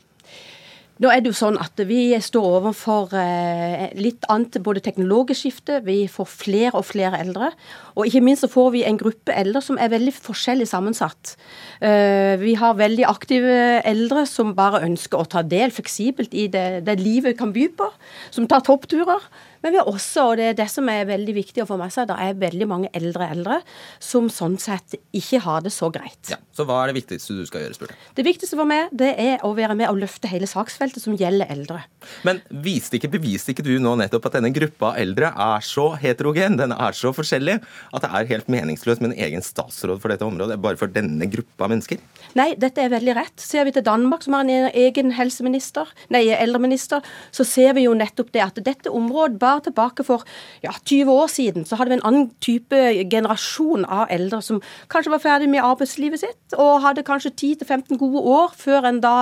Nå 1.03 1.11
er 1.11 1.23
det 1.23 1.33
jo 1.33 1.35
sånn 1.35 1.57
at 1.59 1.81
vi 1.89 2.13
står 2.23 2.45
overfor 2.61 3.11
eh, 3.19 3.89
litt 3.99 4.23
annet 4.31 4.61
både 4.63 4.83
teknologisk 4.85 5.41
skifte, 5.41 5.81
vi 5.83 6.05
får 6.07 6.29
flere 6.31 6.79
og 6.79 6.87
flere 6.87 7.19
eldre, 7.25 7.49
og 7.97 8.07
ikke 8.07 8.23
minst 8.23 8.45
så 8.45 8.51
får 8.53 8.69
vi 8.77 8.85
en 8.87 9.01
gruppe 9.01 9.35
eldre 9.35 9.65
som 9.67 9.81
er 9.83 9.91
veldig 9.91 10.15
forskjellig 10.15 10.69
sammensatt. 10.71 11.35
Eh, 11.83 12.37
vi 12.39 12.55
har 12.61 12.79
veldig 12.79 13.09
aktive 13.11 13.57
eldre 13.89 14.23
som 14.31 14.55
bare 14.55 14.85
ønsker 14.87 15.19
å 15.19 15.27
ta 15.27 15.43
del 15.43 15.75
fleksibelt 15.75 16.37
i 16.39 16.47
det, 16.53 16.85
det 16.87 17.01
livet 17.01 17.41
kan 17.41 17.51
by 17.57 17.67
på, 17.81 17.91
som 18.31 18.47
tar 18.47 18.63
toppturer. 18.69 19.27
Men 19.63 19.75
vi 19.75 19.79
har 19.79 19.89
også, 19.91 20.25
og 20.33 20.37
det 20.41 20.49
er 20.51 20.59
det 20.59 20.69
som 20.73 20.89
er 20.91 21.07
veldig 21.09 21.35
viktig 21.37 21.63
å 21.63 21.69
få 21.69 21.79
med 21.81 21.93
seg, 21.95 22.09
det 22.11 22.17
er 22.19 22.39
veldig 22.41 22.69
mange 22.71 22.91
eldre 22.99 23.29
eldre 23.31 23.59
som 24.03 24.29
sånn 24.33 24.59
sett 24.61 24.97
ikke 25.15 25.41
har 25.45 25.63
det 25.65 25.73
så 25.75 25.91
greit. 25.93 26.33
Ja, 26.33 26.39
Så 26.53 26.67
hva 26.69 26.81
er 26.83 26.91
det 26.91 26.99
viktigste 27.01 27.37
du 27.37 27.45
skal 27.49 27.65
gjøre, 27.65 27.77
spurte. 27.77 27.97
Det 28.17 28.25
viktigste 28.27 28.59
for 28.59 28.69
meg 28.69 28.91
det 28.93 29.13
er 29.21 29.45
å 29.47 29.53
være 29.57 29.77
med 29.79 29.91
og 29.91 30.01
løfte 30.03 30.31
hele 30.31 30.49
saksfeltet 30.51 31.03
som 31.05 31.17
gjelder 31.19 31.51
eldre. 31.53 31.83
Men 32.27 32.43
viste 32.65 32.99
ikke, 32.99 33.13
beviste 33.13 33.55
ikke 33.55 33.65
du 33.67 33.75
nå 33.83 33.95
nettopp 34.01 34.29
at 34.29 34.39
denne 34.39 34.53
gruppa 34.55 34.95
eldre 35.01 35.31
er 35.31 35.67
så 35.67 35.93
heterogen, 36.01 36.59
den 36.61 36.75
er 36.75 36.97
så 36.99 37.15
forskjellig, 37.15 37.59
at 37.93 38.05
det 38.05 38.11
er 38.11 38.31
helt 38.35 38.51
meningsløst 38.53 39.03
med 39.03 39.13
en 39.13 39.25
egen 39.29 39.45
statsråd 39.47 40.03
for 40.03 40.13
dette 40.13 40.27
området, 40.27 40.59
bare 40.63 40.81
for 40.81 40.93
denne 40.93 41.29
gruppa 41.31 41.71
mennesker? 41.71 42.03
Nei, 42.39 42.53
dette 42.59 42.83
er 42.83 42.93
veldig 42.93 43.17
rett. 43.19 43.37
Ser 43.41 43.67
vi 43.69 43.75
til 43.77 43.87
Danmark, 43.87 44.25
som 44.25 44.37
har 44.37 44.47
en 44.47 44.69
egen 44.71 45.15
helseminister, 45.17 45.91
nei, 46.13 46.25
eldreminister, 46.35 47.05
så 47.31 47.47
ser 47.47 47.77
vi 47.79 47.87
jo 47.87 47.95
nettopp 47.97 48.33
det 48.35 48.45
at 48.45 48.61
dette 48.65 48.93
området 48.93 49.39
bare 49.53 49.65
tilbake 49.69 50.07
for 50.07 50.25
ja, 50.65 50.73
20 50.73 51.13
år 51.13 51.31
siden, 51.33 51.67
så 51.69 51.77
hadde 51.77 51.93
vi 51.93 51.99
en 52.01 52.07
annen 52.09 52.29
type 52.45 52.79
generasjon 53.13 53.85
av 53.85 54.11
eldre 54.13 54.41
som 54.45 54.61
kanskje 54.93 55.13
var 55.15 55.23
ferdig 55.23 55.51
med 55.53 55.65
arbeidslivet 55.65 56.23
sitt, 56.23 56.57
og 56.57 56.83
hadde 56.87 57.05
kanskje 57.07 57.35
10-15 57.35 58.01
gode 58.01 58.25
år 58.33 58.57
før 58.59 58.89
en 58.89 59.01
da 59.03 59.15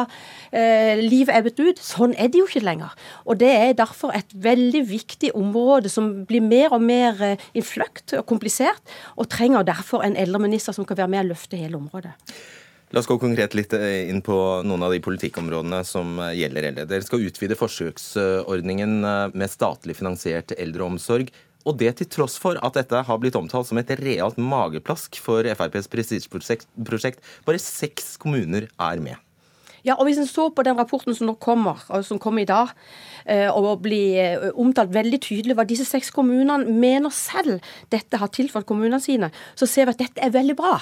eh, 0.52 1.00
livet 1.02 1.34
ebbet 1.36 1.60
ut. 1.60 1.82
Sånn 1.82 2.14
er 2.16 2.30
det 2.30 2.42
jo 2.42 2.48
ikke 2.48 2.64
lenger. 2.64 2.94
Og 3.26 3.40
det 3.42 3.50
er 3.50 3.76
derfor 3.78 4.14
et 4.16 4.30
veldig 4.34 4.84
viktig 4.90 5.34
område 5.38 5.92
som 5.92 6.10
blir 6.28 6.44
mer 6.44 6.76
og 6.76 6.84
mer 6.84 7.20
eh, 7.24 7.50
innfløkt 7.56 8.16
og 8.18 8.26
komplisert, 8.30 8.82
og 9.16 9.30
trenger 9.32 9.66
derfor 9.66 10.06
en 10.06 10.18
eldreminister 10.18 10.76
som 10.76 10.88
kan 10.88 11.00
være 11.00 11.12
med 11.12 11.24
og 11.24 11.32
løfte 11.34 11.60
hele 11.60 11.80
området. 11.80 12.14
La 12.90 12.98
oss 12.98 13.07
gå 13.07 13.14
konkret 13.22 13.55
litt 13.55 13.70
eh, 13.76 14.09
inn 14.11 14.18
på 14.26 14.35
noen 14.66 14.83
av 14.83 14.90
de 14.90 14.98
politikkområdene 15.05 15.79
som 15.87 16.16
eh, 16.18 16.33
gjelder 16.40 16.66
eldre. 16.72 16.88
Dere 16.90 17.07
skal 17.07 17.22
utvide 17.22 17.55
forsøksordningen 17.59 18.96
eh, 19.07 19.20
med 19.31 19.53
statlig 19.53 19.94
finansiert 20.00 20.57
eldreomsorg. 20.57 21.31
Og 21.70 21.76
det 21.79 21.92
til 22.00 22.09
tross 22.11 22.35
for 22.40 22.59
at 22.59 22.74
dette 22.74 23.05
har 23.07 23.20
blitt 23.22 23.38
omtalt 23.38 23.68
som 23.68 23.79
et 23.79 23.92
realt 24.00 24.40
mageplask 24.42 25.20
for 25.22 25.46
FrPs 25.46 25.87
prestisjeprosjekt. 25.92 27.22
Bare 27.46 27.62
seks 27.62 28.16
kommuner 28.18 28.66
er 28.66 29.03
med. 29.05 29.20
Ja, 29.87 29.94
og 29.94 30.09
Hvis 30.09 30.18
en 30.18 30.29
så 30.29 30.48
på 30.50 30.64
den 30.66 30.76
rapporten 30.76 31.14
som 31.14 31.31
nå 31.31 31.38
kommer, 31.40 31.79
og 31.88 32.03
som 32.05 32.18
kommer 32.20 32.42
i 32.42 32.48
dag, 32.48 32.72
og 33.55 33.81
blir 33.85 34.50
omtalt 34.61 34.92
veldig 34.92 35.20
tydelig 35.24 35.57
hva 35.57 35.64
disse 35.68 35.87
seks 35.88 36.11
kommunene 36.12 36.68
mener 36.68 37.12
selv 37.14 37.64
dette 37.92 38.20
har 38.20 38.33
tilført 38.35 38.68
kommunene 38.68 39.00
sine, 39.00 39.31
så 39.57 39.68
ser 39.68 39.88
vi 39.88 39.94
at 39.94 40.03
dette 40.03 40.24
er 40.24 40.35
veldig 40.35 40.57
bra. 40.59 40.74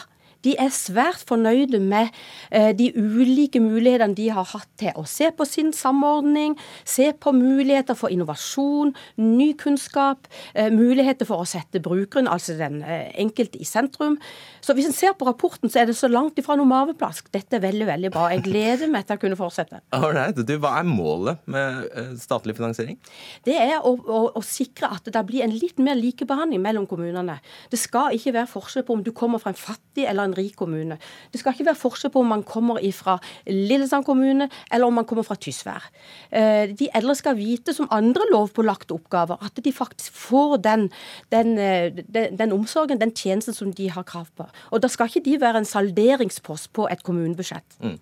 De 0.46 0.54
er 0.60 0.70
svært 0.74 1.24
fornøyde 1.26 1.80
med 1.82 2.12
eh, 2.54 2.70
de 2.76 2.92
ulike 2.94 3.60
mulighetene 3.62 4.14
de 4.14 4.28
har 4.34 4.46
hatt 4.52 4.68
til 4.78 4.94
å 4.94 5.02
se 5.08 5.30
på 5.34 5.46
sin 5.48 5.72
samordning, 5.74 6.54
se 6.86 7.10
på 7.12 7.32
muligheter 7.34 7.98
for 7.98 8.14
innovasjon, 8.14 8.94
ny 9.18 9.50
kunnskap, 9.58 10.28
eh, 10.54 10.70
muligheter 10.70 11.26
for 11.26 11.42
å 11.42 11.48
sette 11.48 11.82
brukeren, 11.82 12.30
altså 12.30 12.54
den 12.58 12.80
eh, 12.86 13.10
enkelte, 13.18 13.58
i 13.58 13.66
sentrum. 13.66 14.18
Så 14.62 14.76
hvis 14.78 14.86
en 14.90 14.94
ser 14.94 15.16
på 15.18 15.26
rapporten, 15.26 15.72
så 15.72 15.82
er 15.82 15.90
det 15.90 15.96
så 15.98 16.10
langt 16.10 16.38
ifra 16.38 16.54
noe 16.58 16.68
maveplask. 16.70 17.32
Dette 17.34 17.58
er 17.58 17.64
veldig, 17.64 17.88
veldig 17.90 18.12
bra. 18.14 18.28
Jeg 18.34 18.44
gleder 18.46 18.92
meg 18.92 19.08
til 19.08 19.18
å 19.18 19.22
kunne 19.24 19.38
fortsette. 19.40 19.82
Alright. 19.98 20.38
Du, 20.38 20.54
hva 20.62 20.76
er 20.78 20.86
målet 20.86 21.42
med 21.50 21.90
statlig 22.22 22.54
finansiering? 22.58 22.98
Det 23.46 23.56
er 23.58 23.78
å, 23.82 23.96
å, 23.98 24.22
å 24.38 24.44
sikre 24.46 24.92
at 24.94 25.10
det 25.10 25.24
blir 25.26 25.42
en 25.46 25.54
litt 25.56 25.82
mer 25.82 25.98
likebehandling 25.98 26.62
mellom 26.62 26.86
kommunene. 26.90 27.40
Det 27.72 27.80
skal 27.80 28.14
ikke 28.14 28.36
være 28.38 28.52
forskjell 28.52 28.86
på 28.86 28.98
om 28.98 29.04
du 29.04 29.10
kommer 29.16 29.42
fra 29.42 29.50
en 29.50 29.58
fattig 29.58 30.06
eller 30.06 30.27
en 30.27 30.27
rik 30.36 30.56
kommune. 30.58 30.98
Det 31.32 31.40
skal 31.40 31.54
ikke 31.54 31.68
være 31.70 31.80
forskjell 31.80 32.12
på 32.14 32.22
om 32.22 32.32
man 32.32 32.44
kommer 32.46 32.80
fra 32.94 33.18
Lillesand 33.46 34.06
kommune 34.06 34.48
eller 34.70 34.86
om 34.86 34.98
man 34.98 35.06
kommer 35.08 35.26
fra 35.26 35.36
Tysvær. 35.36 35.88
Eh, 36.30 36.74
de 36.78 36.90
eldre 36.94 37.16
skal 37.18 37.38
vite, 37.38 37.74
som 37.74 37.90
andre 37.94 38.26
lovpålagte 38.32 38.96
oppgaver, 38.96 39.40
at 39.44 39.62
de 39.64 39.72
faktisk 39.72 40.12
får 40.12 40.58
den, 40.64 40.88
den, 41.34 41.58
eh, 41.58 41.92
den, 41.92 42.36
den 42.38 42.56
omsorgen, 42.56 43.00
den 43.00 43.14
tjenesten 43.14 43.56
som 43.56 43.72
de 43.72 43.90
har 43.92 44.06
krav 44.08 44.28
på. 44.36 44.48
Og 44.72 44.82
da 44.82 44.88
skal 44.88 45.10
ikke 45.10 45.26
de 45.26 45.38
være 45.40 45.62
en 45.62 45.68
salderingspost 45.68 46.72
på 46.76 46.88
et 46.92 47.04
kommunebudsjett. 47.06 47.78
Mm. 47.82 47.98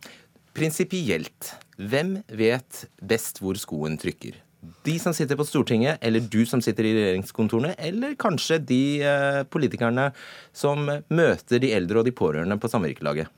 Prinsipielt, 0.57 1.53
hvem 1.77 2.17
vet 2.33 2.87
best 3.05 3.43
hvor 3.43 3.59
skoen 3.61 3.99
trykker? 4.01 4.46
De 4.87 4.97
som 5.03 5.15
sitter 5.15 5.39
på 5.39 5.47
Stortinget, 5.47 5.99
eller 6.01 6.21
du 6.21 6.41
som 6.47 6.63
sitter 6.65 6.87
i 6.87 6.95
regjeringskontorene, 6.97 7.75
eller 7.79 8.17
kanskje 8.21 8.61
de 8.63 8.83
eh, 9.03 9.43
politikerne 9.51 10.11
som 10.57 10.87
møter 10.87 11.63
de 11.63 11.73
eldre 11.77 12.03
og 12.03 12.09
de 12.09 12.15
pårørende 12.17 12.59
på 12.61 12.71
samvirkelaget? 12.71 13.31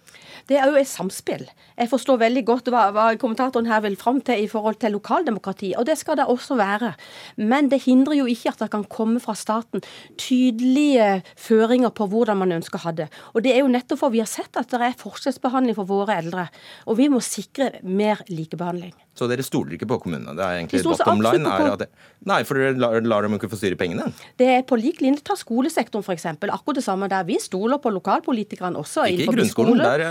Det 0.48 0.56
er 0.56 0.70
jo 0.70 0.78
et 0.80 0.88
samspill. 0.88 1.44
Jeg 1.76 1.90
forstår 1.90 2.20
veldig 2.22 2.42
godt 2.48 2.70
hva, 2.72 2.86
hva 2.94 3.08
kommentatoren 3.20 3.68
her 3.68 3.82
vil 3.84 3.98
fram 4.00 4.22
til 4.24 4.44
i 4.44 4.48
forhold 4.48 4.78
til 4.80 4.94
lokaldemokrati, 4.96 5.74
og 5.76 5.84
det 5.88 5.98
skal 6.00 6.16
det 6.16 6.28
også 6.28 6.56
være. 6.56 6.94
Men 7.36 7.68
det 7.68 7.82
hindrer 7.84 8.16
jo 8.22 8.28
ikke 8.30 8.54
at 8.54 8.62
det 8.64 8.70
kan 8.72 8.86
komme 8.88 9.20
fra 9.20 9.36
staten 9.36 9.84
tydelige 10.16 11.20
føringer 11.36 11.92
på 11.92 12.08
hvordan 12.08 12.40
man 12.40 12.56
ønsker 12.56 12.80
å 12.80 12.86
ha 12.86 12.94
det. 13.02 13.10
Og 13.34 13.44
det 13.44 13.52
er 13.54 13.60
jo 13.60 13.72
nettopp 13.72 14.00
for 14.00 14.14
vi 14.14 14.22
har 14.22 14.30
sett 14.30 14.56
at 14.56 14.70
det 14.72 14.80
er 14.80 14.96
forskjellsbehandling 14.98 15.76
for 15.76 15.88
våre 15.88 16.16
eldre, 16.22 16.48
og 16.88 16.96
vi 17.00 17.10
må 17.12 17.20
sikre 17.24 17.74
mer 17.84 18.24
likebehandling. 18.32 18.96
Så 19.18 19.26
dere 19.26 19.42
stoler 19.42 19.74
ikke 19.74 19.88
på 19.90 19.98
kommunene? 20.04 20.32
Det 20.38 20.44
er 20.46 20.60
egentlig 20.60 20.84
bottom 20.86 21.22
line 21.24 21.50
er 21.50 21.72
at 21.72 21.80
det, 21.82 21.88
Nei, 22.28 22.38
for 22.46 22.60
dere 22.60 22.76
lar, 22.78 22.98
lar, 23.02 23.26
dem 23.26 23.34
ikke 23.34 23.50
få 23.50 23.58
styre 23.58 23.78
pengene? 23.78 24.06
Det 24.38 24.46
er 24.52 24.62
på 24.66 24.78
lik 24.78 25.00
linje. 25.02 25.24
Ta 25.26 25.34
skolesektoren 25.38 26.06
f.eks. 26.06 26.26
Akkurat 26.28 26.78
det 26.78 26.84
samme 26.86 27.08
der. 27.10 27.26
Vi 27.26 27.38
stoler 27.42 27.80
på 27.82 27.90
lokalpolitikerne 27.94 28.78
også. 28.78 29.08
Ikke 29.10 29.26
i 29.26 29.34
grunnskolen, 29.34 29.82
der, 29.82 30.04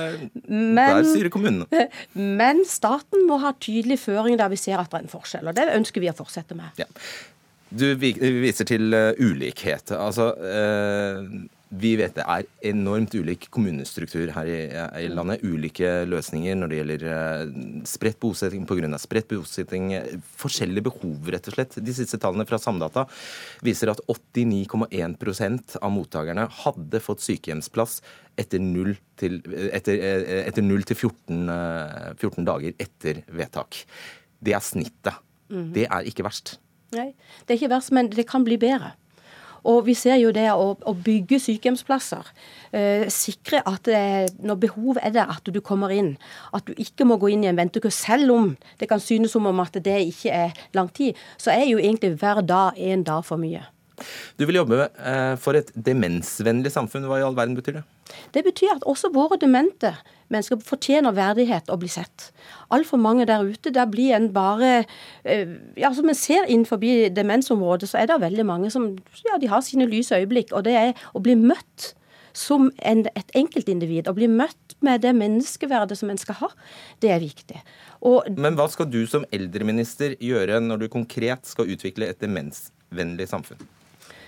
men, 0.47 0.77
der 0.77 1.07
styrer 1.07 1.31
kommunene. 1.33 1.87
Men 2.41 2.63
staten 2.67 3.25
må 3.29 3.39
ha 3.43 3.53
tydelig 3.63 3.99
føring 4.03 4.37
der 4.39 4.51
vi 4.53 4.59
ser 4.59 4.81
at 4.81 4.91
det 4.91 5.01
er 5.01 5.07
en 5.07 5.11
forskjell. 5.11 5.49
Og 5.49 5.57
det 5.57 5.67
ønsker 5.75 6.03
vi 6.03 6.11
å 6.11 6.15
fortsette 6.17 6.57
med. 6.57 6.79
Ja. 6.81 6.87
Du 7.67 7.87
viser 7.99 8.67
til 8.67 8.95
uh, 8.95 9.11
ulikhet. 9.19 9.91
Altså, 9.91 10.29
uh, 10.39 11.23
vi 11.67 11.95
vet 11.99 12.15
det 12.15 12.23
er 12.23 12.45
enormt 12.69 13.11
ulik 13.17 13.49
kommunestruktur 13.51 14.29
her 14.31 14.47
i, 14.47 14.59
i, 15.01 15.07
landet. 15.11 15.43
Ulike 15.43 16.05
løsninger 16.07 16.55
når 16.55 16.71
det 16.71 16.77
gjelder 16.79 17.05
uh, 17.11 17.81
spredt 17.87 18.19
bosetting 18.23 18.63
pga. 18.69 18.99
spredt 19.01 19.27
bosetting. 19.31 19.89
Forskjellige 20.39 20.85
behov, 20.87 21.31
rett 21.33 21.49
og 21.51 21.57
slett. 21.57 21.75
De 21.83 21.95
siste 21.95 22.19
tallene 22.23 22.47
fra 22.47 22.59
Samdata 22.61 23.03
viser 23.65 23.91
at 23.91 23.99
89,1% 24.07 25.75
av 25.81 25.91
mottakerne 25.91 26.47
hadde 26.63 27.03
fått 27.03 27.25
sykehjemsplass 27.25 27.99
etter 28.39 28.63
0 28.63 28.93
til, 29.19 29.41
etter, 29.73 29.99
etter 30.45 30.63
0 30.63 30.87
til 30.87 31.01
14, 31.09 31.51
14 32.21 32.47
dager 32.47 32.79
etter 32.79 33.25
vedtak. 33.27 33.81
Det 34.39 34.55
er 34.55 34.63
snittet. 34.63 35.19
Mm. 35.51 35.67
Det 35.75 35.87
er 35.89 36.07
ikke 36.07 36.25
verst. 36.27 36.57
Nei, 36.95 37.09
det 37.43 37.53
er 37.53 37.59
ikke 37.59 37.73
verst, 37.75 37.91
men 37.95 38.07
det 38.13 38.27
kan 38.29 38.45
bli 38.47 38.55
bedre. 38.61 38.93
Og 39.63 39.85
vi 39.87 39.95
ser 39.97 40.19
jo 40.21 40.33
det 40.35 40.47
å, 40.53 40.73
å 40.77 40.93
bygge 40.93 41.39
sykehjemsplasser, 41.41 42.29
eh, 42.71 43.07
sikre 43.13 43.63
at 43.67 43.87
det, 43.87 44.01
når 44.43 44.59
behovet 44.67 45.01
er 45.05 45.15
der, 45.15 45.31
at 45.33 45.47
du 45.53 45.61
kommer 45.61 45.93
inn. 45.93 46.15
At 46.53 46.67
du 46.67 46.77
ikke 46.77 47.07
må 47.07 47.19
gå 47.21 47.31
inn 47.33 47.45
i 47.45 47.51
en 47.51 47.59
ventekø, 47.59 47.91
selv 47.93 48.33
om 48.35 48.51
det 48.79 48.89
kan 48.91 49.01
synes 49.03 49.33
som 49.35 49.47
om 49.49 49.63
at 49.63 49.79
det 49.83 49.97
ikke 50.09 50.33
er 50.33 50.67
lang 50.77 50.91
tid. 50.93 51.17
Så 51.37 51.53
er 51.55 51.65
jo 51.69 51.81
egentlig 51.81 52.15
hver 52.21 52.43
dag 52.45 52.77
en 52.77 53.07
dag 53.07 53.25
for 53.25 53.41
mye. 53.41 53.65
Du 54.37 54.45
vil 54.45 54.59
jobbe 54.59 54.83
eh, 54.85 55.33
for 55.41 55.57
et 55.57 55.71
demensvennlig 55.73 56.71
samfunn. 56.73 57.07
Hva 57.09 57.17
i 57.21 57.25
all 57.25 57.37
verden 57.37 57.57
betyr 57.57 57.79
det? 57.79 57.83
Det 58.35 58.43
betyr 58.45 58.75
at 58.75 58.85
også 58.87 59.09
våre 59.13 59.39
demente 59.41 59.95
mennesker 60.33 60.59
fortjener 60.63 61.15
verdighet 61.15 61.69
og 61.73 61.81
bli 61.83 61.89
sett. 61.91 62.31
Altfor 62.73 62.99
mange 63.01 63.27
der 63.29 63.45
ute, 63.45 63.71
der 63.73 63.87
blir 63.91 64.15
en 64.15 64.31
bare 64.33 64.85
eh, 65.23 65.47
ja, 65.77 65.93
Som 65.93 66.09
en 66.09 66.15
ser 66.15 66.47
innenfor 66.47 66.81
demensområdet, 67.15 67.89
så 67.89 67.97
er 67.97 68.07
det 68.07 68.21
veldig 68.21 68.45
mange 68.45 68.71
som 68.71 68.97
ja, 69.25 69.37
de 69.41 69.47
har 69.47 69.61
sine 69.61 69.85
lyse 69.85 70.15
øyeblikk. 70.15 70.51
Og 70.51 70.65
det 70.65 70.75
er 70.75 71.07
å 71.13 71.23
bli 71.23 71.35
møtt 71.35 71.93
som 72.37 72.71
en, 72.85 73.05
et 73.15 73.31
enkeltindivid. 73.37 74.07
Å 74.07 74.15
bli 74.15 74.27
møtt 74.29 74.77
med 74.85 75.01
det 75.01 75.13
menneskeverdet 75.17 75.97
som 75.97 76.11
en 76.13 76.21
skal 76.21 76.41
ha, 76.43 76.51
det 77.01 77.11
er 77.13 77.23
viktig. 77.23 77.61
Og, 78.05 78.27
Men 78.37 78.57
hva 78.59 78.67
skal 78.69 78.89
du 78.91 79.01
som 79.09 79.25
eldreminister 79.33 80.15
gjøre 80.21 80.61
når 80.61 80.85
du 80.85 80.87
konkret 80.93 81.49
skal 81.49 81.71
utvikle 81.73 82.11
et 82.11 82.21
demensvennlig 82.21 83.29
samfunn? 83.31 83.61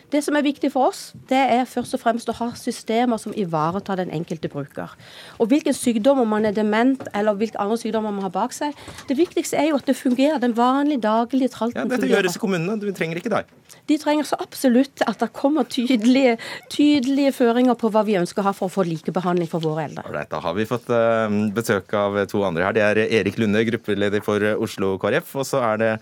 Det 0.10 0.24
som 0.26 0.38
er 0.38 0.45
viktig 0.45 0.72
for 0.74 0.89
oss, 0.89 1.12
det 1.30 1.38
er 1.38 1.67
først 1.69 1.93
og 1.93 2.02
fremst 2.02 2.30
å 2.32 2.36
ha 2.39 2.50
systemer 2.58 3.19
som 3.22 3.34
ivaretar 3.38 4.00
den 4.00 4.10
enkelte 4.15 4.50
bruker. 4.50 4.95
Og 5.38 5.52
hvilken 5.52 5.76
sykdom, 5.78 6.24
om 6.24 6.32
man 6.34 6.48
er 6.50 6.56
dement 6.56 7.04
eller 7.13 7.38
hvilke 7.38 7.60
andre 7.62 7.78
sykdommer 7.78 8.13
man 8.15 8.26
har 8.26 8.34
bak 8.34 8.56
seg. 8.56 8.74
Det 9.10 9.17
viktigste 9.19 9.60
er 9.62 9.69
jo 9.69 9.78
at 9.78 9.86
det 9.86 9.98
fungerer. 10.00 10.41
Den 10.41 10.56
vanlige, 10.58 11.04
daglige 11.06 11.54
tralten 11.54 11.78
ja, 11.78 11.86
dette 11.86 12.02
fungerer. 12.02 12.24
gjøres 12.24 12.39
i 12.39 12.41
kommunene, 12.41 12.80
vi 12.89 12.95
trenger 12.98 13.22
ikke 13.22 13.34
deg. 13.36 13.54
De 13.89 13.98
trenger 14.02 14.26
så 14.26 14.39
absolutt 14.41 15.04
at 15.06 15.22
det 15.22 15.30
kommer 15.38 15.67
tydelige, 15.69 16.38
tydelige, 16.74 17.36
føringer 17.38 17.78
på 17.78 17.91
hva 17.93 18.02
vi 18.08 18.17
ønsker 18.17 18.41
å 18.41 18.50
ha 18.50 18.56
for 18.58 18.69
å 18.69 18.74
få 18.74 18.88
likebehandling 18.88 19.50
for 19.52 19.62
våre 19.62 19.86
eldre. 19.86 20.08
Right, 20.10 20.30
da 20.32 20.41
har 20.41 20.58
vi 20.58 20.65
fått 20.69 20.89
uh, 20.89 21.30
besøk 21.54 21.93
av 21.98 22.17
to 22.32 22.41
andre 22.48 22.65
her. 22.65 22.78
Det 22.78 22.86
er 22.88 23.04
Erik 23.22 23.38
Lunde, 23.41 23.62
gruppeleder 23.69 24.26
for 24.26 24.41
Oslo 24.58 24.95
KrF. 25.02 25.36
Og 25.38 25.45
så 25.45 25.62
er 25.69 25.82
det 25.84 25.93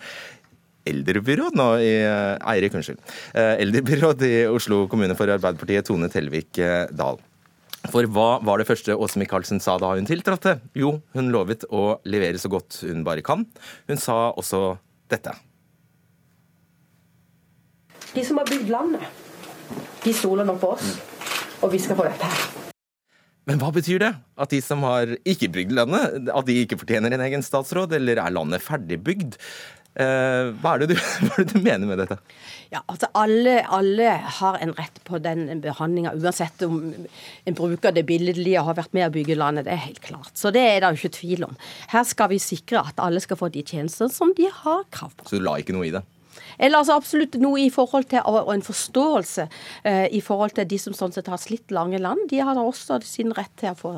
eldrebyråd 0.89 1.57
nå 1.57 1.69
i 1.83 1.93
eh, 2.01 2.51
Eirik, 2.53 2.75
unnskyld. 2.77 3.01
Eh, 3.33 3.55
eldrebyråd 3.63 4.23
i 4.27 4.35
Oslo 4.51 4.85
kommune 4.91 5.15
for 5.17 5.29
Arbeiderpartiet, 5.33 5.87
Tone 5.87 6.09
Tellevik 6.13 6.59
eh, 6.63 6.85
Dahl. 6.91 7.19
For 7.87 8.07
hva 8.11 8.41
var 8.43 8.59
det 8.59 8.67
første 8.67 8.95
Åse 8.97 9.19
Michaelsen 9.21 9.61
sa 9.63 9.77
da 9.79 9.93
hun 9.95 10.07
tiltrådte? 10.07 10.57
Jo, 10.75 10.97
hun 11.15 11.31
lovet 11.31 11.63
å 11.71 11.99
levere 12.09 12.41
så 12.41 12.51
godt 12.51 12.81
hun 12.87 13.05
bare 13.07 13.23
kan. 13.25 13.45
Hun 13.87 14.01
sa 14.01 14.33
også 14.33 14.77
dette. 15.11 15.35
De 18.13 18.23
som 18.25 18.39
har 18.41 18.49
bygd 18.49 18.71
landet, 18.73 19.03
de 20.03 20.15
stoler 20.15 20.47
nå 20.47 20.57
på 20.59 20.73
oss. 20.75 20.95
Og 21.61 21.71
vi 21.73 21.79
skal 21.81 21.97
få 21.99 22.07
dette 22.07 22.27
her. 22.27 22.47
Men 23.47 23.61
hva 23.61 23.69
betyr 23.71 24.01
det? 24.03 24.09
At 24.35 24.51
de 24.51 24.59
som 24.63 24.81
har 24.83 25.13
ikke 25.23 25.47
bygd 25.55 25.71
landet, 25.77 26.31
at 26.35 26.47
de 26.49 26.57
ikke 26.65 26.79
fortjener 26.81 27.13
en 27.15 27.23
egen 27.23 27.45
statsråd? 27.45 27.93
Eller 27.95 28.19
er 28.19 28.33
landet 28.35 28.63
ferdigbygd? 28.65 29.37
Eh, 29.97 30.51
hva 30.61 30.75
er, 30.75 30.83
du, 30.85 30.93
hva 31.25 31.39
er, 31.39 31.45
det 31.47 31.55
du, 31.55 31.61
mener 31.65 31.89
med 31.89 31.97
dette? 32.03 32.19
Ja, 32.69 32.83
altså 32.85 33.09
alle, 33.17 33.61
alle 33.73 34.11
har 34.39 34.59
en 34.61 34.73
rett 34.77 34.99
på 35.07 35.17
den 35.23 35.47
behandlinga, 35.63 36.11
uansett 36.19 36.61
om 36.67 36.81
en 37.47 37.57
bruker 37.57 37.95
det 37.95 38.03
billedlige 38.05 38.61
og 38.61 38.69
har 38.69 38.77
vært 38.83 38.93
med 38.97 39.07
å 39.07 39.13
bygge 39.15 39.39
landet. 39.39 39.65
Det 39.65 39.73
er 39.73 39.81
helt 39.87 40.03
klart. 40.03 40.33
Så 40.37 40.51
det 40.53 40.61
er 40.67 40.83
det 40.83 40.91
jo 40.93 41.01
ikke 41.01 41.17
tvil 41.17 41.47
om. 41.47 41.57
Her 41.95 42.05
skal 42.05 42.29
vi 42.33 42.41
sikre 42.43 42.83
at 42.91 43.01
alle 43.01 43.23
skal 43.23 43.39
få 43.39 43.49
de 43.53 43.65
tjenester 43.65 44.11
som 44.13 44.35
de 44.37 44.51
har 44.51 44.85
krav 44.93 45.15
på. 45.17 45.29
Så 45.31 45.39
du 45.39 45.47
la 45.47 45.57
ikke 45.63 45.73
noe 45.77 45.89
i 45.89 45.95
det? 45.95 46.03
Eller 46.57 46.79
altså 46.79 46.97
absolutt 46.97 47.37
noe 47.41 47.61
i 47.65 47.71
forhold 47.73 48.09
til, 48.11 48.21
og, 48.25 48.51
en 48.53 48.65
forståelse 48.65 49.47
eh, 49.85 50.05
i 50.13 50.21
forhold 50.21 50.53
til 50.57 50.69
de 50.69 50.79
som 50.81 50.95
sånn 50.97 51.13
sett 51.15 51.29
har 51.31 51.41
slitt 51.41 51.73
lange 51.73 51.97
land. 52.01 52.27
De 52.29 52.41
har 52.41 52.57
da 52.57 52.65
også 52.65 52.99
sin 53.05 53.33
rett 53.37 53.53
til 53.57 53.73
å 53.73 53.77
få 53.77 53.93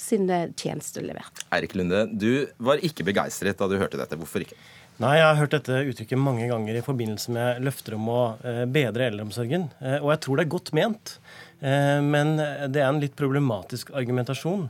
sine 0.00 0.42
tjenester 0.58 1.04
levert. 1.04 1.44
Eirik 1.54 1.76
Lunde, 1.78 2.06
du 2.10 2.46
var 2.58 2.82
ikke 2.84 3.06
begeistret 3.06 3.60
da 3.60 3.68
du 3.70 3.76
hørte 3.80 4.00
dette. 4.00 4.18
Hvorfor 4.18 4.46
ikke? 4.46 4.58
Nei, 5.00 5.14
Jeg 5.16 5.24
har 5.24 5.38
hørt 5.38 5.54
dette 5.54 5.76
uttrykket 5.88 6.20
mange 6.20 6.44
ganger 6.50 6.76
i 6.76 6.84
forbindelse 6.84 7.32
med 7.32 7.62
løfter 7.64 7.94
om 7.96 8.08
å 8.12 8.18
eh, 8.44 8.66
bedre 8.68 9.06
eldreomsorgen. 9.08 9.70
Eh, 9.80 9.96
og 9.96 10.10
jeg 10.12 10.20
tror 10.26 10.36
det 10.36 10.44
er 10.44 10.50
godt 10.52 10.72
ment. 10.76 11.12
Eh, 11.64 12.00
men 12.04 12.34
det 12.36 12.82
er 12.82 12.88
en 12.90 13.00
litt 13.00 13.16
problematisk 13.16 13.94
argumentasjon. 13.96 14.66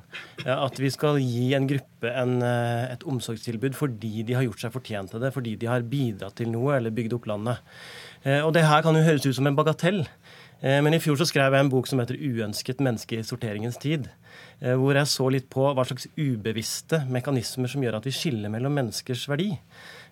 At 0.46 0.78
vi 0.78 0.92
skal 0.94 1.18
gi 1.18 1.48
en 1.58 1.66
gruppe 1.72 2.14
en, 2.14 2.36
et 2.44 3.02
omsorgstilbud 3.10 3.74
fordi 3.74 4.22
de 4.28 4.38
har 4.38 4.46
gjort 4.46 4.62
seg 4.62 4.76
fortjent 4.76 5.10
til 5.10 5.24
det, 5.24 5.33
fordi 5.35 5.56
de 5.58 5.70
har 5.72 5.88
bidratt 5.90 6.38
til 6.38 6.54
noe 6.54 6.78
eller 6.78 6.94
bygd 6.94 7.18
opp 7.18 7.26
landet. 7.31 7.66
Og 8.44 8.52
det 8.54 8.68
her 8.68 8.85
kan 8.85 8.94
jo 8.94 9.02
høres 9.02 9.26
ut 9.26 9.35
som 9.35 9.48
en 9.50 9.58
bagatell. 9.58 10.04
Men 10.60 10.92
i 10.92 11.00
fjor 11.00 11.16
så 11.16 11.24
skrev 11.24 11.54
jeg 11.56 11.64
en 11.64 11.72
bok 11.72 11.87
som 11.88 12.02
heter 12.02 12.18
'Uønsket 12.20 12.83
menneske 12.85 13.16
i 13.16 13.24
sorteringens 13.24 13.81
tid'. 13.81 14.10
Hvor 14.61 14.92
jeg 14.92 15.08
så 15.08 15.25
litt 15.33 15.46
på 15.48 15.71
hva 15.73 15.87
slags 15.88 16.04
ubevisste 16.19 16.98
mekanismer 17.08 17.71
som 17.73 17.81
gjør 17.81 17.96
at 17.96 18.04
vi 18.04 18.13
skiller 18.13 18.52
mellom 18.52 18.75
menneskers 18.77 19.23
verdi. 19.31 19.54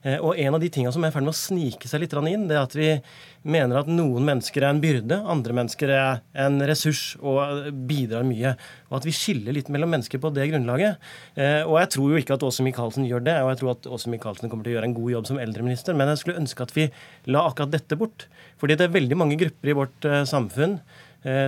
Eh, 0.07 0.19
og 0.23 0.39
en 0.39 0.55
av 0.55 0.63
de 0.63 0.69
tingene 0.71 0.93
som 0.95 1.03
er 1.03 1.11
i 1.11 1.15
ferd 1.15 1.27
med 1.27 1.35
å 1.35 1.39
snike 1.39 1.89
seg 1.91 2.05
litt 2.05 2.15
inn, 2.31 2.47
det 2.51 2.55
er 2.57 2.63
at 2.63 2.77
vi 2.77 2.91
mener 3.49 3.81
at 3.81 3.91
noen 3.91 4.27
mennesker 4.27 4.63
er 4.63 4.71
en 4.71 4.83
byrde, 4.83 5.19
andre 5.27 5.57
mennesker 5.59 5.93
er 5.95 6.21
en 6.39 6.61
ressurs 6.69 7.17
og 7.19 7.67
bidrar 7.89 8.27
mye. 8.27 8.55
Og 8.91 9.01
at 9.01 9.09
vi 9.09 9.15
skiller 9.17 9.57
litt 9.57 9.71
mellom 9.73 9.91
mennesker 9.95 10.23
på 10.23 10.31
det 10.37 10.49
grunnlaget. 10.53 11.03
Eh, 11.35 11.63
og 11.65 11.81
jeg 11.83 11.93
tror 11.97 12.15
jo 12.15 12.23
ikke 12.23 12.39
at 12.39 12.47
Åse 12.47 12.67
Michaelsen 12.67 13.09
gjør 13.09 13.27
det, 13.27 13.37
og 13.43 13.53
jeg 13.53 13.63
tror 13.63 13.75
at 13.75 13.91
Åse 13.99 14.13
Michaelsen 14.13 14.53
kommer 14.53 14.67
til 14.67 14.77
å 14.77 14.79
gjøre 14.79 14.91
en 14.91 14.99
god 15.01 15.15
jobb 15.17 15.31
som 15.33 15.43
eldreminister, 15.43 15.99
men 15.99 16.13
jeg 16.13 16.23
skulle 16.23 16.43
ønske 16.45 16.69
at 16.69 16.77
vi 16.77 16.89
la 17.33 17.45
akkurat 17.49 17.75
dette 17.75 17.99
bort. 17.99 18.29
Fordi 18.63 18.79
det 18.79 18.87
er 18.87 18.97
veldig 18.97 19.19
mange 19.19 19.39
grupper 19.41 19.73
i 19.73 19.79
vårt 19.83 20.09
eh, 20.09 20.25
samfunn 20.29 20.79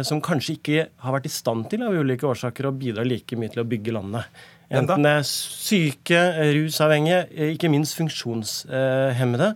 som 0.05 0.19
kanskje 0.25 0.57
ikke 0.57 0.87
har 0.99 1.15
vært 1.15 1.29
i 1.29 1.33
stand 1.33 1.69
til 1.71 1.85
av 1.87 1.95
ulike 1.95 2.27
årsaker 2.27 2.67
å 2.67 2.73
bidra 2.75 3.05
like 3.07 3.37
mye 3.39 3.53
til 3.53 3.63
å 3.63 3.69
bygge 3.71 3.95
landet. 3.95 4.41
Enten 4.71 5.03
det 5.03 5.13
er 5.19 5.25
syke, 5.27 6.19
rusavhengige, 6.55 7.25
ikke 7.57 7.71
minst 7.73 7.97
funksjonshemmede, 7.99 9.49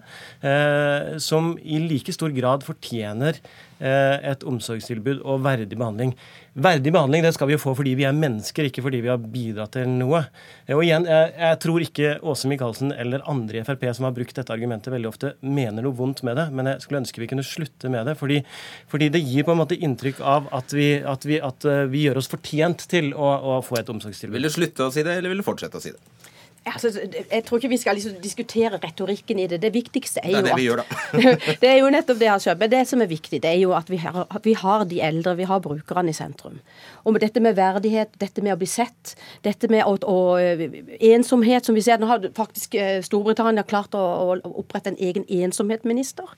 eh, 0.43 1.13
som 1.23 1.53
i 1.63 1.79
like 1.87 2.15
stor 2.15 2.35
grad 2.35 2.67
fortjener 2.67 3.39
Eh, 3.85 4.17
et 4.31 4.45
omsorgstilbud 4.47 5.25
og 5.27 5.43
verdig 5.43 5.77
behandling. 5.77 6.15
Verdig 6.55 6.93
behandling 6.95 7.25
det 7.25 7.33
skal 7.35 7.49
vi 7.51 7.57
jo 7.57 7.59
få 7.59 7.73
fordi 7.75 7.97
vi 7.99 8.05
er 8.07 8.15
mennesker, 8.15 8.69
ikke 8.69 8.85
fordi 8.85 9.01
vi 9.03 9.11
har 9.11 9.19
bidratt 9.19 9.73
til 9.75 9.89
noe. 9.91 10.21
Og 10.71 10.83
igjen, 10.85 11.09
Jeg, 11.11 11.33
jeg 11.41 11.59
tror 11.65 11.83
ikke 11.83 12.13
Åse 12.23 12.51
Michaelsen 12.51 12.95
eller 12.95 13.25
andre 13.31 13.59
i 13.59 13.65
Frp 13.67 13.83
som 13.97 14.07
har 14.07 14.15
brukt 14.15 14.39
dette 14.39 14.55
argumentet 14.55 14.95
veldig 14.95 15.11
ofte, 15.11 15.33
mener 15.43 15.83
noe 15.83 15.99
vondt 15.99 16.23
med 16.23 16.39
det, 16.39 16.47
men 16.55 16.71
jeg 16.71 16.85
skulle 16.85 17.03
ønske 17.03 17.25
vi 17.25 17.31
kunne 17.33 17.47
slutte 17.47 17.91
med 17.91 18.07
det. 18.07 18.15
Fordi, 18.21 18.39
fordi 18.87 19.11
det 19.17 19.25
gir 19.27 19.49
på 19.49 19.57
en 19.57 19.63
måte 19.65 19.81
inntrykk 19.83 20.23
av 20.23 20.47
at 20.55 20.77
vi, 20.79 20.89
at 21.03 21.27
vi, 21.27 21.41
at 21.43 21.67
eh, 21.67 21.87
vi 21.91 22.07
gjør 22.07 22.23
oss 22.23 22.31
fortjent 22.31 22.87
til 22.91 23.11
å, 23.19 23.35
å 23.35 23.59
få 23.67 23.81
et 23.83 23.91
omsorgstilbud. 23.91 24.39
Vil 24.39 24.47
du 24.47 24.55
slutte 24.55 24.87
å 24.87 24.95
si 24.95 25.03
det, 25.03 25.19
eller 25.19 25.35
vil 25.35 25.43
du 25.43 25.49
fortsette 25.49 25.83
å 25.83 25.83
si 25.83 25.91
det? 25.91 26.14
Altså, 26.65 26.89
jeg 27.31 27.45
tror 27.45 27.59
ikke 27.61 27.69
vi 27.69 27.77
skal 27.77 27.99
liksom 27.99 28.17
diskutere 28.23 28.79
retorikken 28.81 29.39
i 29.43 29.47
det. 29.51 29.59
Det 29.63 29.71
viktigste 29.75 30.23
er 30.25 30.31
jo 30.33 30.39
det 30.39 30.41
er 30.41 30.47
det 30.49 30.57
vi 30.57 30.65
gjør, 30.65 30.81
da. 30.81 31.25
det 31.63 31.69
er 31.69 31.77
jo 31.77 31.91
nettopp 31.93 32.21
det, 32.23 32.31
altså. 32.33 32.55
Men 32.61 32.73
det 32.73 32.81
som 32.89 33.03
er 33.05 33.11
viktig, 33.11 33.43
det 33.45 33.51
er 33.51 33.59
jo 33.61 33.75
at 33.77 33.91
vi 33.93 33.99
har, 34.01 34.25
vi 34.45 34.55
har 34.57 34.87
de 34.89 35.03
eldre, 35.05 35.37
vi 35.37 35.49
har 35.51 35.61
brukerne 35.65 36.15
i 36.15 36.17
sentrum. 36.17 36.57
Og 37.05 37.13
med 37.13 37.21
dette 37.21 37.43
med 37.45 37.59
verdighet, 37.59 38.17
dette 38.21 38.45
med 38.45 38.57
å 38.57 38.61
bli 38.61 38.71
sett, 38.71 39.13
dette 39.45 39.69
med 39.69 39.85
å, 39.85 39.99
å, 40.09 40.19
ensomhet, 41.05 41.69
som 41.69 41.77
vi 41.77 41.85
ser 41.85 42.01
Nå 42.01 42.09
har 42.09 42.25
faktisk 42.37 42.75
eh, 42.81 42.99
Storbritannia 43.05 43.63
klart 43.69 43.95
å, 43.95 44.03
å 44.33 44.55
opprette 44.65 44.95
en 44.95 45.01
egen 45.01 45.29
ensomhetsminister. 45.29 46.33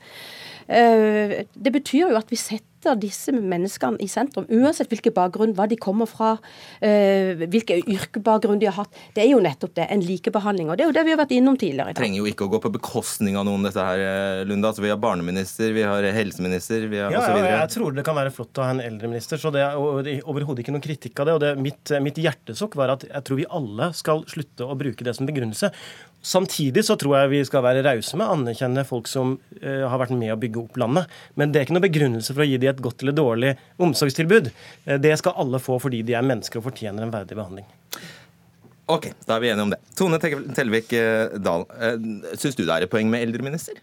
Eh, 0.67 1.45
det 1.55 1.73
betyr 1.73 2.09
jo 2.09 2.19
at 2.19 2.35
vi 2.35 2.39
setter 2.41 2.76
disse 2.95 3.33
menneskene 3.35 3.99
i 4.01 4.09
sentrum, 4.09 4.47
uansett 4.49 4.91
hvilken 4.93 5.15
bakgrunn, 5.17 5.55
hva 5.57 5.67
de 5.69 5.77
kommer 5.77 6.07
fra, 6.07 6.39
eh, 6.81 7.35
hvilken 7.35 7.83
yrkebakgrunn 7.83 8.61
de 8.61 8.67
har 8.67 8.77
hatt. 8.85 8.95
Det 9.15 9.25
er 9.25 9.31
jo 9.33 9.41
nettopp 9.41 9.75
det, 9.75 9.89
en 9.91 10.01
likebehandling. 10.01 10.71
Og 10.71 10.77
det 10.77 10.85
er 10.85 10.91
jo 10.91 10.97
det 10.97 11.05
vi 11.05 11.11
har 11.11 11.19
vært 11.19 11.35
innom 11.37 11.59
tidligere 11.59 11.91
i 11.91 11.93
dag. 11.95 12.03
Trenger 12.03 12.23
jo 12.23 12.31
ikke 12.31 12.47
å 12.47 12.53
gå 12.55 12.63
på 12.63 12.73
bekostning 12.79 13.37
av 13.37 13.47
noen, 13.47 13.63
dette 13.67 13.83
her, 13.83 13.99
eh, 13.99 14.45
Lunde. 14.45 14.69
Altså, 14.71 14.83
vi 14.83 14.91
har 14.91 14.97
barneminister, 14.97 15.73
vi 15.73 15.83
har 15.83 16.03
helseminister, 16.03 16.89
vi 16.89 16.99
har 17.03 17.11
ja, 17.11 17.21
osv. 17.21 17.43
Ja, 17.43 17.61
jeg 17.67 17.75
tror 17.75 17.95
det 17.95 18.05
kan 18.05 18.15
være 18.15 18.31
flott 18.31 18.55
å 18.55 18.63
ha 18.63 18.71
en 18.71 18.81
eldreminister, 18.81 19.41
så 19.41 19.51
det 19.51 19.65
er 19.65 19.77
overhodet 20.23 20.63
ikke 20.63 20.75
noen 20.75 20.85
kritikk 20.85 21.21
av 21.21 21.27
det. 21.27 21.35
Og 21.35 21.41
det, 21.41 21.57
mitt, 21.59 21.91
mitt 22.01 22.21
hjertesukk 22.21 22.77
var 22.77 22.95
at 22.95 23.09
jeg 23.09 23.25
tror 23.25 23.41
vi 23.41 23.49
alle 23.51 23.93
skal 23.97 24.25
slutte 24.31 24.67
å 24.67 24.77
bruke 24.79 25.05
det 25.05 25.17
som 25.17 25.27
begrunnelse. 25.27 25.73
Samtidig 26.27 26.83
så 26.87 26.97
tror 26.99 27.21
jeg 27.21 27.31
vi 27.31 27.41
skal 27.47 27.63
være 27.63 27.85
rause 27.87 28.19
med 28.19 28.27
å 28.27 28.35
anerkjenne 28.35 28.83
folk 28.89 29.07
som 29.11 29.37
uh, 29.39 29.85
har 29.87 30.01
vært 30.03 30.17
med 30.19 30.33
å 30.35 30.39
bygge 30.43 30.65
opp 30.65 30.81
landet. 30.83 31.13
Men 31.39 31.53
det 31.53 31.61
er 31.61 31.69
ikke 31.69 31.77
noe 31.77 31.87
begrunnelse 31.87 32.35
for 32.35 32.43
å 32.43 32.49
gi 32.49 32.59
dem 32.59 32.73
et 32.73 32.83
godt 32.83 33.05
eller 33.05 33.15
dårlig 33.15 33.53
omsorgstilbud. 33.87 34.51
Uh, 34.89 34.97
det 35.03 35.15
skal 35.21 35.39
alle 35.39 35.63
få 35.63 35.79
fordi 35.83 36.03
de 36.07 36.17
er 36.19 36.27
mennesker 36.27 36.59
og 36.59 36.67
fortjener 36.67 37.07
en 37.07 37.15
verdig 37.15 37.39
behandling. 37.39 37.69
Ok, 38.91 39.11
da 39.27 39.37
er 39.37 39.43
vi 39.43 39.53
enige 39.53 39.67
om 39.67 39.75
det. 39.75 39.81
Tone 39.99 40.19
Tellevik 40.23 40.93
eh, 40.95 41.33
Dahl, 41.43 41.65
syns 42.39 42.55
du 42.55 42.63
det 42.63 42.71
er 42.71 42.85
et 42.87 42.93
poeng 42.93 43.09
med 43.11 43.25
eldreminister? 43.27 43.81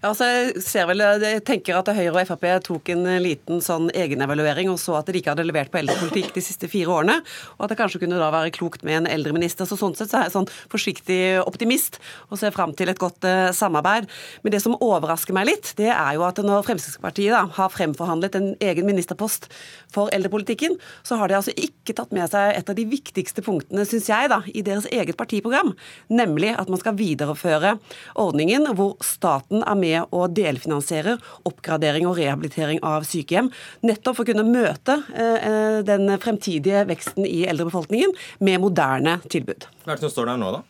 Ja, 0.00 0.14
altså 0.14 0.24
jeg 0.24 0.62
ser 0.64 0.86
vel, 0.88 1.02
jeg 1.20 1.42
tenker 1.44 1.76
at 1.76 1.88
Høyre 1.92 2.22
og 2.22 2.28
Frp 2.30 2.44
tok 2.64 2.88
en 2.94 3.02
liten 3.20 3.58
sånn 3.60 3.90
egenevaluering 3.92 4.70
og 4.72 4.78
så 4.80 4.94
at 4.96 5.10
de 5.12 5.20
ikke 5.20 5.34
hadde 5.34 5.44
levert 5.44 5.68
på 5.68 5.76
eldrepolitikk 5.76 6.30
de 6.32 6.40
siste 6.40 6.70
fire 6.72 6.88
årene, 6.88 7.18
og 7.58 7.66
at 7.66 7.74
det 7.74 7.76
kanskje 7.76 8.00
kunne 8.00 8.16
da 8.16 8.30
være 8.32 8.54
klokt 8.56 8.80
med 8.80 9.02
en 9.02 9.08
eldreminister. 9.12 9.68
Så 9.68 9.76
sånn 9.76 9.92
sett 9.98 10.08
så 10.08 10.22
er 10.22 10.24
jeg 10.24 10.32
sånn 10.38 10.48
forsiktig 10.72 11.18
optimist 11.42 11.98
og 12.30 12.40
ser 12.40 12.54
fram 12.54 12.72
til 12.78 12.88
et 12.88 13.02
godt 13.02 13.28
uh, 13.28 13.50
samarbeid. 13.52 14.08
Men 14.40 14.54
det 14.54 14.62
som 14.64 14.78
overrasker 14.78 15.36
meg 15.36 15.50
litt, 15.50 15.74
det 15.76 15.90
er 15.92 16.16
jo 16.16 16.24
at 16.24 16.40
når 16.40 16.64
Fremskrittspartiet 16.70 17.36
da 17.36 17.44
har 17.58 17.76
fremforhandlet 17.76 18.40
en 18.40 18.48
egen 18.56 18.88
ministerpost 18.88 19.50
for 19.92 20.08
eldrepolitikken, 20.16 20.78
så 21.04 21.20
har 21.20 21.28
de 21.28 21.36
altså 21.42 21.52
ikke 21.60 21.98
tatt 22.00 22.16
med 22.16 22.32
seg 22.32 22.54
et 22.56 22.72
av 22.72 22.80
de 22.80 22.88
viktigste 22.88 23.44
punktene, 23.44 23.84
syns 23.84 24.08
jeg, 24.08 24.32
da, 24.32 24.40
i 24.48 24.64
deres 24.64 24.88
eget 24.88 25.20
partiprogram, 25.20 25.76
nemlig 26.08 26.56
at 26.56 26.72
man 26.72 26.80
skal 26.80 26.96
videreføre 26.96 27.76
ordningen 28.16 28.72
hvor 28.72 28.96
staten 29.04 29.60
er 29.60 29.76
med 29.76 29.89
med 29.90 30.14
å 30.14 30.26
delfinansiere 30.30 31.18
oppgradering 31.48 32.08
og 32.08 32.18
rehabilitering 32.20 32.82
av 32.86 33.06
sykehjem. 33.08 33.50
Nettopp 33.86 34.18
for 34.18 34.26
å 34.26 34.32
kunne 34.32 34.46
møte 34.46 35.00
eh, 35.14 35.80
den 35.86 36.08
fremtidige 36.22 36.84
veksten 36.90 37.26
i 37.26 37.44
eldrebefolkningen 37.50 38.14
med 38.46 38.62
moderne 38.62 39.18
tilbud. 39.28 39.68
Hva 39.84 39.94
er 39.94 40.00
det 40.00 40.06
som 40.06 40.14
står 40.14 40.32
der 40.32 40.42
nå, 40.42 40.52
da? 40.58 40.66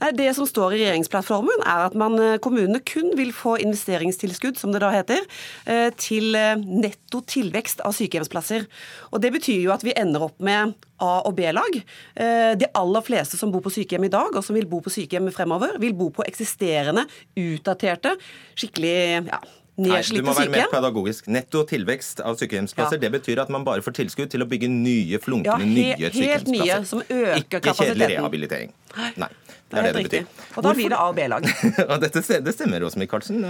Nei, 0.00 0.12
Det 0.12 0.30
som 0.36 0.46
står 0.46 0.74
i 0.74 0.80
regjeringsplattformen, 0.82 1.64
er 1.64 1.86
at 1.86 1.94
man, 1.94 2.18
eh, 2.18 2.38
kommunene 2.38 2.80
kun 2.84 3.16
vil 3.16 3.32
få 3.32 3.56
investeringstilskudd, 3.62 4.58
som 4.58 4.72
det 4.72 4.80
da 4.80 4.90
heter, 4.90 5.20
eh, 5.66 5.90
til 5.96 6.32
netto 6.32 7.20
tilvekst 7.22 7.80
av 7.84 7.92
sykehjemsplasser. 7.92 8.66
Og 9.12 9.20
Det 9.20 9.32
betyr 9.32 9.62
jo 9.62 9.72
at 9.72 9.82
vi 9.82 9.92
ender 9.96 10.22
opp 10.22 10.40
med 10.40 10.74
A- 11.00 11.22
og 11.24 11.36
B-lag. 11.36 11.82
De 12.14 12.66
aller 12.74 13.02
fleste 13.02 13.36
som 13.36 13.50
bor 13.50 13.60
på 13.60 13.70
sykehjem 13.70 14.04
i 14.04 14.08
dag, 14.08 14.34
og 14.34 14.44
som 14.44 14.54
vil 14.54 14.66
bo 14.66 14.80
på 14.80 14.90
sykehjem 14.90 15.32
fremover, 15.32 15.78
vil 15.78 15.92
bo 15.92 16.10
på 16.10 16.24
eksisterende, 16.24 17.06
utdaterte, 17.36 18.16
skikkelig 18.54 19.26
ja, 19.26 19.38
Nei, 19.74 20.00
du 20.06 20.20
må 20.22 20.34
være 20.36 20.52
mer 20.52 20.68
pedagogisk. 20.70 21.26
Netto 21.34 21.64
tilvekst 21.66 22.20
av 22.22 22.36
sykehjemsplasser, 22.38 22.94
ja. 22.94 23.02
det 23.06 23.10
betyr 23.16 23.40
at 23.42 23.50
man 23.50 23.64
bare 23.66 23.82
får 23.82 23.96
tilskudd 23.98 24.30
til 24.30 24.44
å 24.44 24.46
bygge 24.46 24.68
nye, 24.70 25.18
flunkende 25.22 25.66
ja, 25.66 25.98
nye 25.98 26.12
sykehjemsplasser. 26.12 26.30
Helt 26.30 26.52
nye, 26.52 26.76
som 26.86 27.02
øker 27.02 27.40
Ikke 27.40 27.74
kjedelig 27.80 28.10
rehabilitering. 28.12 28.70
Nei, 28.94 29.30
det 29.72 29.80
er 29.80 29.88
det 29.88 29.94
det, 29.96 30.04
betyr. 30.06 30.46
Og 30.54 30.68
da 30.68 30.76
blir 30.78 30.94
det 30.94 31.00
A- 31.00 31.08
og 31.10 31.18
B-lag. 31.18 31.50
det 32.46 32.54
stemmer, 32.54 32.86
Åse 32.86 33.02
Michaelsen. 33.02 33.42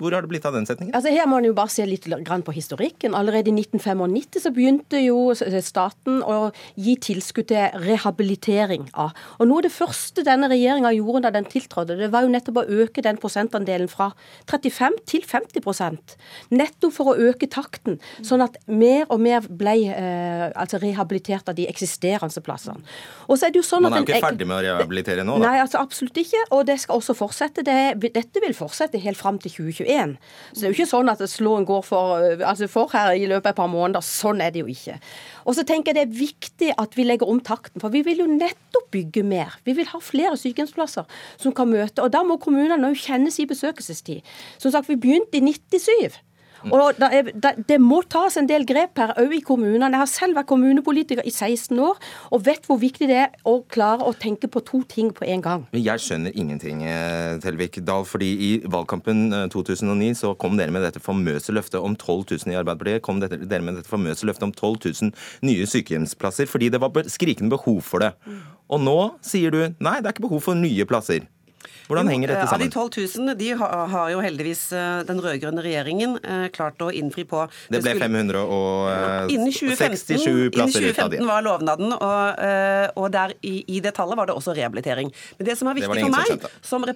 Hvor 0.00 0.14
har 0.16 0.24
det 0.24 0.30
blitt 0.32 0.46
av 0.48 0.56
den 0.56 0.66
setningen? 0.68 0.94
Altså 0.96 1.12
Her 1.12 1.28
må 1.28 1.38
man 1.38 1.48
jo 1.48 1.54
bare 1.56 1.72
se 1.72 1.84
litt 1.86 2.08
på 2.08 2.54
historikken. 2.56 3.14
Allerede 3.14 3.52
i 3.52 3.54
1995 3.54 4.40
så 4.40 4.52
begynte 4.54 5.00
jo 5.02 5.34
staten 5.36 6.22
å 6.24 6.50
gi 6.80 6.96
tilskudd 6.96 7.50
til 7.50 7.80
rehabilitering 7.84 8.88
av. 8.94 9.12
Og 9.38 9.50
Noe 9.50 9.60
av 9.60 9.68
det 9.68 9.74
første 9.74 10.24
denne 10.26 10.48
regjeringa 10.50 10.92
gjorde 10.96 11.26
da 11.26 11.34
den 11.34 11.48
tiltrådte, 11.50 11.98
det 12.00 12.10
var 12.14 12.24
jo 12.24 12.32
nettopp 12.32 12.62
å 12.62 12.66
øke 12.82 13.04
den 13.04 13.20
prosentandelen 13.20 13.90
fra 13.90 14.10
35 14.50 15.00
til 15.10 15.26
50% 15.26 16.16
Nettopp 16.54 16.94
for 16.94 17.12
å 17.12 17.28
øke 17.30 17.48
takten, 17.50 17.98
sånn 18.24 18.44
at 18.44 18.56
mer 18.70 19.06
og 19.10 19.20
mer 19.22 19.44
ble 19.44 19.76
eh, 19.92 20.46
altså 20.54 20.80
rehabilitert 20.82 21.48
av 21.50 21.58
de 21.58 21.66
eksisterende 21.70 22.42
plassene. 22.44 22.80
Og 23.28 23.38
så 23.38 23.48
er 23.48 23.54
det 23.54 23.60
jo 23.60 23.66
sånn 23.66 23.84
man 23.84 23.98
er 23.98 24.04
jo 24.04 24.08
ikke 24.08 24.22
ferdig 24.24 24.48
med 24.48 24.58
å 24.58 24.64
rehabilitere 24.64 25.24
nå, 25.26 25.38
da? 25.40 25.50
Nei, 25.50 25.62
altså 25.64 25.80
absolutt 25.82 26.16
ikke. 26.20 26.42
Og 26.56 26.64
det 26.68 26.78
skal 26.82 27.00
også 27.00 27.16
fortsette. 27.18 27.64
Det, 27.66 28.10
dette 28.16 28.42
vil 28.42 28.56
fortsette 28.56 29.00
helt 29.02 29.18
fram 29.20 29.38
til 29.42 29.52
2021. 29.58 29.89
2021. 29.90 30.16
Så 30.52 30.60
det 30.60 30.66
er 30.66 30.72
jo 30.72 30.78
ikke 30.78 30.90
sånn 30.90 31.12
at 31.12 31.24
slåen 31.30 31.66
går 31.68 31.82
for, 31.86 32.22
øh, 32.22 32.44
altså 32.46 32.68
for 32.70 32.90
her 32.92 33.12
i 33.12 33.26
løpet 33.26 33.50
av 33.50 33.54
et 33.54 33.60
par 33.60 33.70
måneder. 33.72 34.04
Sånn 34.04 34.40
er 34.40 34.54
det 34.54 34.62
jo 34.62 34.70
ikke. 34.70 34.98
Og 35.44 35.56
så 35.56 35.64
tenker 35.66 35.92
jeg 35.92 35.98
det 35.98 36.06
er 36.06 36.20
viktig 36.20 36.72
at 36.78 36.96
vi 36.96 37.04
legger 37.04 37.28
om 37.28 37.40
takten, 37.40 37.80
for 37.80 37.90
vi 37.90 38.02
vil 38.06 38.22
jo 38.24 38.26
nettopp 38.30 38.90
bygge 38.90 39.22
mer. 39.26 39.58
Vi 39.64 39.74
vil 39.78 39.88
ha 39.90 40.00
flere 40.02 40.36
sykehjemsplasser 40.38 41.06
som 41.40 41.54
kan 41.56 41.70
møte. 41.70 42.02
Og 42.02 42.12
da 42.12 42.22
må 42.26 42.38
kommunene 42.42 42.92
jo 42.92 42.98
kjenne 42.98 43.30
sin 43.34 43.48
besøkelsestid. 43.50 44.22
Som 44.58 44.74
sagt, 44.74 44.88
vi 44.88 44.98
begynte 45.00 45.38
i 45.38 45.44
97. 45.44 46.20
Og 46.68 47.00
Det 47.66 47.78
må 47.80 48.02
tas 48.08 48.36
en 48.36 48.48
del 48.48 48.66
grep 48.68 48.98
her, 49.00 49.14
òg 49.20 49.34
i 49.36 49.40
kommunene. 49.44 49.90
Jeg 49.90 50.02
har 50.02 50.10
selv 50.10 50.36
vært 50.36 50.50
kommunepolitiker 50.50 51.24
i 51.24 51.32
16 51.32 51.78
år 51.80 51.96
og 52.30 52.44
vet 52.46 52.66
hvor 52.68 52.80
viktig 52.80 53.08
det 53.08 53.16
er 53.16 53.30
å 53.48 53.60
klare 53.70 54.04
å 54.06 54.12
tenke 54.12 54.50
på 54.50 54.62
to 54.66 54.82
ting 54.88 55.10
på 55.16 55.24
en 55.26 55.44
gang. 55.44 55.66
Men 55.72 55.84
Jeg 55.84 56.04
skjønner 56.04 56.36
ingenting, 56.36 56.82
eh, 56.84 57.38
Telvik 57.38 57.80
Dahl. 57.84 58.04
fordi 58.04 58.30
I 58.40 58.50
valgkampen 58.64 59.50
2009 59.50 60.10
eh, 60.10 60.14
så 60.14 60.36
kom 60.36 60.56
dere 60.56 60.70
med 60.70 60.82
dette 60.82 61.00
famøse 61.00 61.52
løftet 61.52 61.82
om 61.82 61.96
12 61.96 62.44
000 62.46 62.52
i 62.52 62.56
Arbeiderpartiet. 62.56 63.02
kom 63.02 63.20
dere 63.20 63.62
med 63.62 63.76
dette 63.76 63.88
famøse 63.88 64.26
løftet 64.26 64.42
om 64.42 64.52
12 64.52 65.02
000 65.02 65.12
nye 65.42 65.66
sykehjemsplasser 65.66 66.46
fordi 66.46 66.70
det 66.70 66.80
var 66.80 66.90
skrikende 67.08 67.50
behov 67.50 67.82
for 67.82 67.98
det. 68.00 68.12
Og 68.70 68.80
nå 68.80 69.18
sier 69.22 69.50
du 69.50 69.74
nei, 69.80 70.00
det 70.00 70.06
er 70.06 70.14
ikke 70.14 70.28
behov 70.28 70.42
for 70.42 70.54
nye 70.54 70.84
plasser. 70.84 71.26
Hvordan 71.90 72.06
henger 72.06 72.30
dette 72.30 72.46
sammen? 72.46 72.62
Av 72.62 72.62
de 72.62 72.70
12 73.02 73.26
000 73.26 73.34
de 73.40 73.48
har, 73.58 74.10
jo 74.12 74.20
heldigvis 74.22 74.60
eh, 74.78 75.00
den 75.08 75.18
rød-grønne 75.22 75.62
regjeringen 75.64 76.18
eh, 76.22 76.44
klart 76.54 76.80
å 76.84 76.90
innfri 76.94 77.24
på. 77.26 77.48
Det 77.72 77.80
ble 77.82 77.94
567 77.98 80.54
plasser 80.54 80.86
innen 80.86 80.94
2015 80.94 81.26
var 81.26 81.42
lovnaden, 81.46 81.90
og, 81.96 82.38
eh, 82.46 82.86
og 82.94 83.10
der 83.14 83.34
i, 83.42 83.64
i, 83.66 83.80
det 83.82 83.92
tallet 83.96 84.16
var 84.20 84.26
det 84.30 84.34
også 84.38 84.52
rehabilitering. 84.54 85.08
Men 85.40 85.44
det 85.50 85.56
som 85.58 85.66
er 85.70 85.74
viktig 85.80 85.90
for 85.90 85.96
meg, 86.14 86.26
som, 86.62 86.86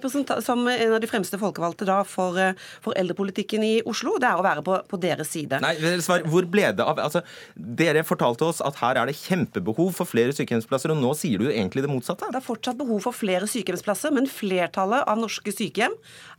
som, 0.47 0.59
en 0.71 0.93
av 0.95 0.99
de 1.03 1.09
fremste 1.11 1.35
folkevalgte 1.41 1.83
da 1.89 1.97
for, 2.07 2.39
for, 2.79 2.91
eldrepolitikken 2.95 3.63
i 3.67 3.83
Oslo, 3.89 4.11
det 4.21 4.27
er 4.31 4.37
å 4.39 4.45
være 4.45 4.61
på, 4.65 4.73
på 4.87 4.95
deres 5.03 5.27
side. 5.35 5.55
Nei, 5.65 5.73
svar, 6.05 6.19
hvor 6.31 6.43
ble 6.47 6.65
det 6.77 6.83
av 6.85 6.95
altså, 7.03 7.21
Dere 7.55 8.03
fortalte 8.07 8.45
oss 8.47 8.61
at 8.63 8.75
her 8.79 8.95
er 9.01 9.05
det 9.09 9.15
kjempebehov 9.19 9.91
for 9.97 10.05
flere 10.07 10.31
sykehjemsplasser, 10.35 10.89
og 10.95 10.99
nå 11.03 11.11
sier 11.19 11.37
du 11.41 11.47
egentlig 11.51 11.81
det 11.83 11.91
motsatte? 11.91 12.25
Det 12.31 12.39
er 12.39 12.45
fortsatt 12.45 12.77
behov 12.79 12.99
for 13.09 13.13
flere 13.15 13.45
sykehjemsplasser, 13.49 14.11
men 14.15 14.25
flere 14.31 14.69
flertallet 14.85 15.07
av 15.09 15.19
norske 15.19 15.51
sykehjem 15.53 15.93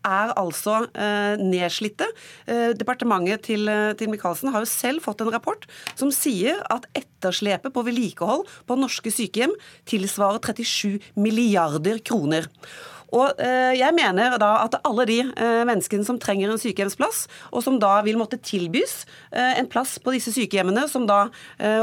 er 0.07 0.32
altså 0.38 0.86
eh, 0.94 1.36
nedslitte. 1.40 2.07
Eh, 2.47 2.74
departementet 2.78 3.42
til, 3.49 3.68
eh, 3.68 3.94
til 3.99 4.11
Michaelsen 4.11 4.53
har 4.53 4.62
jo 4.62 4.70
selv 4.70 5.03
fått 5.03 5.20
en 5.20 5.32
rapport 5.32 5.66
som 5.97 6.11
sier 6.11 6.62
at 6.70 6.86
etterslepet 6.94 7.72
på 7.74 7.84
vedlikehold 7.86 8.47
på 8.66 8.78
norske 8.78 9.11
sykehjem 9.11 9.55
tilsvarer 9.86 10.40
37 10.40 11.01
milliarder 11.16 11.99
kroner. 11.99 12.47
Og 13.14 13.38
eh, 13.42 13.76
jeg 13.78 13.94
mener 13.94 14.34
da 14.40 14.50
at 14.64 14.76
alle 14.86 15.07
de 15.09 15.20
eh, 15.22 15.62
menneskene 15.68 16.07
som 16.07 16.18
trenger 16.22 16.50
en 16.50 16.61
sykehjemsplass, 16.61 17.26
og 17.52 17.62
som 17.62 17.78
da 17.82 18.00
vil 18.07 18.18
måtte 18.18 18.38
tilbys 18.42 19.04
eh, 19.30 19.59
en 19.61 19.68
plass 19.70 19.96
på 20.02 20.14
disse 20.14 20.32
sykehjemmene, 20.34 20.86
som 20.90 21.07
da 21.09 21.26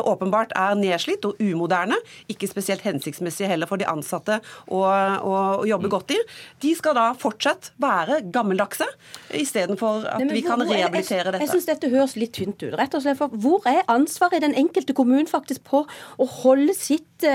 åpenbart 0.03 0.53
er 0.57 0.75
nedslitt 0.77 1.25
og 1.27 1.39
umoderne, 1.41 1.95
ikke 2.31 2.47
spesielt 2.49 2.83
hensiktsmessig 2.85 3.47
heller 3.49 3.67
for 3.69 3.81
de 3.81 3.87
ansatte 3.89 4.37
å, 4.67 4.81
å, 4.83 5.33
å 5.61 5.65
jobbe 5.67 5.89
godt 5.91 6.13
i, 6.15 6.19
de 6.63 6.73
skal 6.77 6.95
da 6.97 7.05
fortsatt 7.19 7.71
være 7.81 8.19
gammeldagse, 8.33 8.87
istedenfor 9.35 10.07
at 10.09 10.23
Nei, 10.23 10.39
vi 10.39 10.43
kan 10.45 10.61
rehabilitere 10.61 11.31
dette. 11.31 11.41
Jeg, 11.41 11.49
jeg 11.49 11.53
syns 11.55 11.69
dette 11.69 11.91
høres 11.93 12.15
litt 12.19 12.33
tynt 12.37 12.63
ut. 12.63 12.75
rett 12.79 12.97
og 12.97 13.03
slett, 13.05 13.19
for 13.19 13.33
Hvor 13.43 13.65
er 13.69 13.81
ansvaret 13.91 14.39
i 14.39 14.43
den 14.45 14.55
enkelte 14.59 14.95
kommunen 14.97 15.29
faktisk 15.29 15.65
på 15.67 15.83
å 15.83 16.29
holde 16.43 16.75
sitt, 16.77 17.27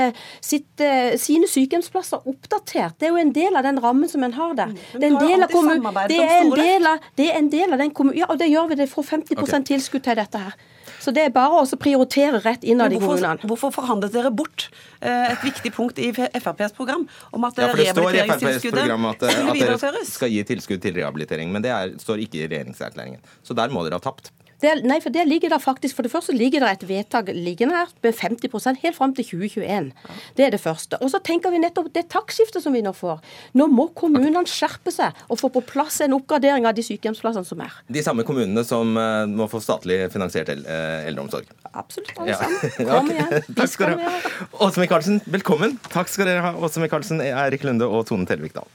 sitt, 0.44 0.84
sine 1.20 1.50
sykehjemsplasser 1.50 2.28
oppdatert? 2.28 2.98
Det 2.98 3.08
er 3.08 3.14
jo 3.14 3.22
en 3.22 3.34
del 3.36 3.58
av 3.58 3.66
den 3.66 3.77
rammen 3.84 4.10
som 4.10 4.24
en 4.26 4.34
har 4.36 4.56
der. 4.58 4.72
Mm. 4.72 4.80
Det 4.94 5.02
er 5.02 5.12
en 5.12 5.20
del 5.22 5.46
av 5.46 5.52
kommunen. 5.52 6.00
Det 6.08 6.18
er 6.24 6.34
en 6.40 6.50
del 6.54 6.90
av, 6.90 7.06
det 7.18 7.28
er 7.28 7.38
en 7.38 7.52
del 7.52 7.76
av 7.76 7.84
den 7.84 7.94
kommunen. 7.94 8.18
Ja, 8.18 8.28
og 8.32 8.40
det 8.40 8.50
gjør 8.50 8.72
vi. 8.72 8.80
Det 8.82 8.88
får 8.90 9.08
50 9.12 9.42
okay. 9.42 9.64
tilskudd 9.72 10.04
til 10.06 10.18
dette 10.18 10.42
her. 10.48 10.58
Så 10.98 11.12
det 11.14 11.24
er 11.28 11.34
bare 11.34 11.60
å 11.62 11.78
prioritere 11.80 12.40
rett 12.42 12.64
innad 12.66 12.92
i 12.92 12.98
kommunene. 13.00 13.38
Hvorfor 13.48 13.72
forhandlet 13.74 14.14
dere 14.14 14.32
bort 14.34 14.68
eh, 15.00 15.30
et 15.32 15.44
viktig 15.46 15.72
punkt 15.76 16.00
i 16.02 16.10
FrPs 16.12 16.74
program 16.76 17.06
om 17.30 17.46
at 17.48 17.60
ja, 17.60 17.70
for 17.70 17.82
det 17.82 17.92
står 17.94 18.18
i 18.18 18.24
FrPs 18.24 18.66
program 18.66 19.06
at, 19.12 19.28
at 19.30 19.60
dere 19.84 20.04
skal 20.08 20.32
gi 20.34 20.42
tilskudd 20.48 20.82
til 20.82 20.98
rehabilitering, 20.98 21.52
men 21.54 21.64
det 21.64 21.72
er, 21.74 21.94
står 22.02 22.24
ikke 22.26 22.42
i 22.42 22.48
regjeringserklæringen. 22.50 23.22
Så 23.46 23.56
der 23.58 23.72
må 23.74 23.86
dere 23.86 24.00
ha 24.00 24.04
tapt. 24.04 24.32
Det, 24.58 24.72
nei, 24.82 24.98
for 24.98 25.14
det 25.14 25.22
ligger 25.28 25.52
der 25.52 25.62
faktisk, 25.62 25.94
for 25.94 26.06
det 26.06 26.10
første 26.10 26.34
ligger 26.34 26.64
det 26.64 26.70
et 26.72 26.84
vedtak 26.88 27.28
liggende 27.34 27.76
her 27.78 27.92
med 28.02 28.16
50% 28.18 28.80
helt 28.82 28.96
fram 28.96 29.14
til 29.14 29.28
2021. 29.28 29.92
Det 30.34 30.46
er 30.46 30.50
det 30.54 30.60
første. 30.60 30.98
Og 30.98 31.12
så 31.12 31.20
tenker 31.22 31.54
vi 31.54 31.60
nettopp 31.62 31.92
det 31.94 32.08
taktskiftet 32.10 32.64
som 32.64 32.74
vi 32.74 32.82
nå 32.82 32.90
får. 32.96 33.20
Nå 33.58 33.68
må 33.70 33.86
kommunene 33.98 34.42
skjerpe 34.50 34.90
seg 34.94 35.14
og 35.28 35.38
få 35.38 35.52
på 35.54 35.62
plass 35.68 36.00
en 36.02 36.16
oppgradering 36.18 36.66
av 36.66 36.74
de 36.74 36.82
sykehjemsplassene 36.86 37.46
som 37.46 37.62
er. 37.62 37.78
De 37.86 38.02
samme 38.02 38.26
kommunene 38.26 38.66
som 38.66 38.98
uh, 38.98 39.28
må 39.30 39.46
få 39.50 39.62
statlig 39.62 40.00
finansiert 40.14 40.50
el 40.50 40.66
uh, 40.66 41.06
eldreomsorg? 41.06 41.46
Absolutt, 41.70 42.14
alle 42.18 42.34
ja. 42.34 42.40
sammen. 42.42 42.90
Kom 42.90 43.14
igjen. 43.14 43.48
Takk 43.60 43.72
skal 43.76 43.94
dere 43.94 44.10
ha. 44.10 44.34
Åse 44.66 44.82
Michaelsen, 44.82 45.22
velkommen. 45.30 45.78
Takk 45.92 46.10
skal 46.10 46.32
dere 46.32 46.42
ha. 46.48 46.52
Åse 46.58 46.82
Michaelsen, 46.82 47.22
Eirik 47.28 47.66
Lunde 47.68 47.86
og 47.86 48.08
Tone 48.10 48.26
Tellevik 48.26 48.58
Dahl. 48.58 48.66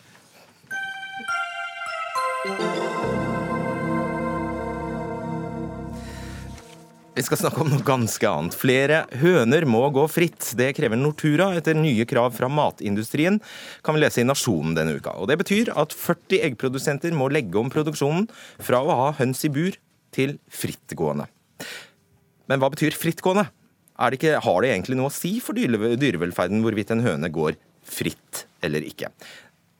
Vi 7.13 7.21
skal 7.21 7.37
snakke 7.37 7.61
om 7.61 7.67
noe 7.69 7.85
ganske 7.85 8.25
annet. 8.25 8.55
Flere 8.57 9.03
høner 9.21 9.67
må 9.69 9.83
gå 9.93 10.07
fritt. 10.09 10.47
Det 10.57 10.71
krever 10.73 10.97
Nortura 10.97 11.51
etter 11.59 11.77
nye 11.77 12.07
krav 12.09 12.31
fra 12.33 12.47
matindustrien, 12.49 13.37
kan 13.85 13.93
vi 13.93 14.01
lese 14.01 14.23
i 14.23 14.25
Nasjonen 14.25 14.73
denne 14.73 14.95
uka. 14.97 15.13
Og 15.21 15.29
Det 15.29 15.37
betyr 15.43 15.69
at 15.77 15.93
40 15.93 16.41
eggprodusenter 16.47 17.13
må 17.13 17.27
legge 17.29 17.59
om 17.61 17.69
produksjonen 17.69 18.25
fra 18.57 18.79
å 18.81 18.95
ha 18.97 19.11
høns 19.19 19.45
i 19.45 19.51
bur 19.53 19.77
til 20.13 20.39
frittgående. 20.49 21.27
Men 22.49 22.63
hva 22.63 22.71
betyr 22.73 22.97
frittgående? 22.97 23.45
Det 23.93 24.17
ikke, 24.17 24.41
har 24.41 24.65
det 24.65 24.73
egentlig 24.73 24.97
noe 24.97 25.11
å 25.11 25.13
si 25.13 25.35
for 25.37 25.53
dyrevelferden 25.53 26.65
hvorvidt 26.65 26.95
en 26.95 27.05
høne 27.05 27.29
går 27.29 27.59
fritt 27.85 28.47
eller 28.65 28.81
ikke? 28.89 29.11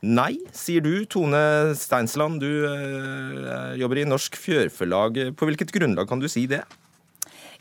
Nei, 0.05 0.35
sier 0.53 0.85
du. 0.85 1.07
Tone 1.09 1.73
Steinsland, 1.79 2.43
du 2.43 2.67
øh, 2.69 3.73
jobber 3.81 4.03
i 4.03 4.05
Norsk 4.05 4.37
Fjørfelag. 4.37 5.17
På 5.39 5.49
hvilket 5.49 5.73
grunnlag 5.73 6.05
kan 6.11 6.21
du 6.21 6.29
si 6.29 6.45
det? 6.51 6.61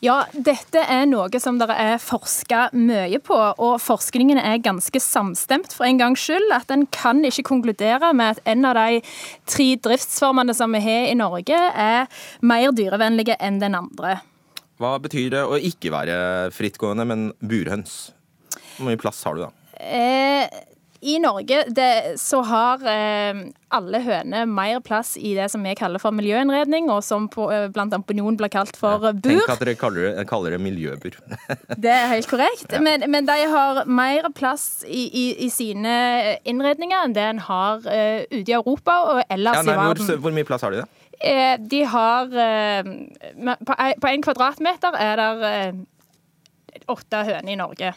Ja, 0.03 0.25
dette 0.35 0.81
er 0.91 1.05
noe 1.07 1.39
som 1.39 1.61
dere 1.61 1.77
er 1.79 2.01
forska 2.03 2.65
mye 2.75 3.21
på, 3.23 3.37
og 3.39 3.77
forskningen 3.79 4.41
er 4.41 4.59
ganske 4.59 4.99
samstemt 4.99 5.77
for 5.77 5.87
en 5.87 6.01
gangs 6.01 6.25
skyld. 6.25 6.49
At 6.57 6.73
en 6.75 6.89
kan 6.91 7.21
ikke 7.29 7.45
konkludere 7.47 8.11
med 8.11 8.35
at 8.35 8.51
en 8.51 8.67
av 8.67 8.75
de 8.81 8.99
tre 9.47 9.69
driftsformene 9.79 10.57
som 10.59 10.75
vi 10.75 10.83
har 10.83 11.07
i 11.07 11.15
Norge, 11.15 11.55
er 11.55 12.11
mer 12.43 12.75
dyrevennlige 12.75 13.39
enn 13.39 13.63
den 13.63 13.79
andre. 13.79 14.17
Hva 14.83 14.97
betyr 14.99 15.31
det 15.37 15.45
å 15.47 15.61
ikke 15.71 15.95
være 15.95 16.19
frittgående, 16.51 17.07
men 17.07 17.29
burhøns? 17.39 18.11
Hvor 18.75 18.91
mye 18.91 18.99
plass 18.99 19.23
har 19.23 19.39
du 19.39 19.45
da? 19.45 19.53
Eh, 19.79 20.51
i 21.03 21.19
Norge 21.19 21.65
det, 21.75 22.15
så 22.23 22.41
har 22.47 22.83
eh, 22.87 23.41
alle 23.75 24.01
høner 24.05 24.47
mer 24.47 24.79
plass 24.87 25.17
i 25.19 25.33
det 25.35 25.49
som 25.51 25.65
vi 25.67 25.75
kaller 25.79 25.99
for 26.03 26.15
miljøinnredning, 26.15 26.87
og 26.95 27.03
som 27.03 27.27
på, 27.33 27.49
eh, 27.51 27.67
blant 27.75 27.95
opinion 27.97 28.37
blir 28.39 28.53
kalt 28.53 28.79
for 28.79 29.09
ja, 29.09 29.11
bur. 29.11 29.41
Tenk 29.43 29.51
at 29.57 29.65
dere 29.65 29.75
kaller 29.81 30.07
det, 30.07 30.27
kaller 30.31 30.55
det 30.55 30.61
miljøbur. 30.63 31.19
det 31.85 31.91
er 31.91 32.07
helt 32.13 32.31
korrekt. 32.31 32.69
Ja. 32.71 32.83
Men, 32.85 33.03
men, 33.11 33.27
de 33.27 33.39
har 33.51 33.83
mer 33.91 34.31
plass 34.39 34.85
i, 34.87 35.09
i, 35.09 35.25
i, 35.47 35.51
sine 35.51 35.97
innredninger 36.49 37.09
enn 37.09 37.17
det 37.19 37.27
en 37.33 37.43
har 37.49 37.83
uh, 37.83 38.23
ute 38.31 38.47
i 38.47 38.55
Europa 38.55 38.97
og 39.11 39.25
ellers 39.27 39.59
ja, 39.59 39.67
nei, 39.67 39.75
i 39.75 39.83
verden. 39.83 40.07
Hvor, 40.07 40.23
hvor, 40.29 40.37
mye 40.39 40.47
plass 40.47 40.67
har 40.67 40.77
de, 40.77 40.85
da? 40.85 41.09
Eh, 41.23 41.57
de 41.71 41.83
har 41.87 42.31
På 43.63 44.09
én 44.11 44.25
kvadratmeter 44.25 44.97
er 44.99 45.21
det 45.21 46.87
åtte 46.91 47.27
høner 47.27 47.53
i 47.53 47.59
Norge. 47.59 47.93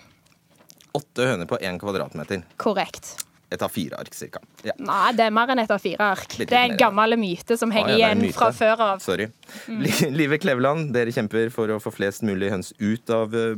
Åtte 0.95 1.29
høner 1.31 1.49
på 1.49 1.59
én 1.61 1.79
kvadratmeter. 1.81 2.45
Korrekt. 2.61 3.15
Et 3.53 3.61
av 3.61 3.69
fire 3.69 3.97
ark, 4.01 4.13
cirka. 4.17 4.39
Ja. 4.65 4.73
Nei, 4.81 5.11
det 5.13 5.27
er 5.27 5.33
mer 5.33 5.51
enn 5.53 5.59
et 5.61 5.69
av 5.71 5.79
fire 5.79 6.01
ark. 6.15 6.33
Litt 6.39 6.49
det 6.49 6.57
er 6.57 6.71
en 6.71 6.79
gammel 6.79 7.13
myte 7.21 7.53
som 7.59 7.69
henger 7.71 7.93
ah, 7.93 7.99
ja, 7.99 8.07
igjen 8.09 8.33
fra 8.33 8.47
før 8.55 8.81
av. 8.81 9.03
Sorry. 9.03 9.27
Mm. 9.69 9.83
Live 10.17 10.39
Kleveland, 10.41 10.89
dere 10.95 11.13
kjemper 11.13 11.51
for 11.53 11.69
å 11.69 11.77
få 11.83 11.93
flest 11.93 12.25
mulig 12.25 12.49
høns 12.49 12.71
ut 12.81 13.13
av 13.13 13.35
eh, 13.37 13.53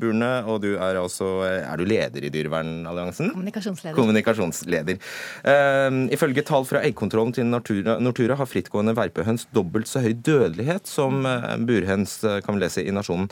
burene. 0.00 0.30
Og 0.48 0.62
du 0.64 0.70
er 0.72 0.96
altså 1.02 1.28
Er 1.44 1.76
du 1.76 1.84
leder 1.86 2.24
i 2.24 2.32
Dyrevernalliansen? 2.32 3.34
Kommunikasjonsleder. 3.36 3.98
Kommunikasjonsleder. 4.00 4.98
Uh, 5.44 6.08
ifølge 6.16 6.46
tall 6.48 6.64
fra 6.68 6.80
eggkontrollen 6.88 7.36
til 7.36 7.48
Nortura, 7.52 7.98
Nortura 8.00 8.40
har 8.40 8.48
frittgående 8.48 8.96
verpehøns 8.96 9.44
dobbelt 9.52 9.92
så 9.92 10.00
høy 10.02 10.14
dødelighet 10.16 10.88
som 10.88 11.28
uh, 11.28 11.52
burhøns, 11.60 12.22
kan 12.46 12.56
vi 12.56 12.64
lese 12.64 12.88
i 12.88 12.96
Nasjonen. 12.96 13.28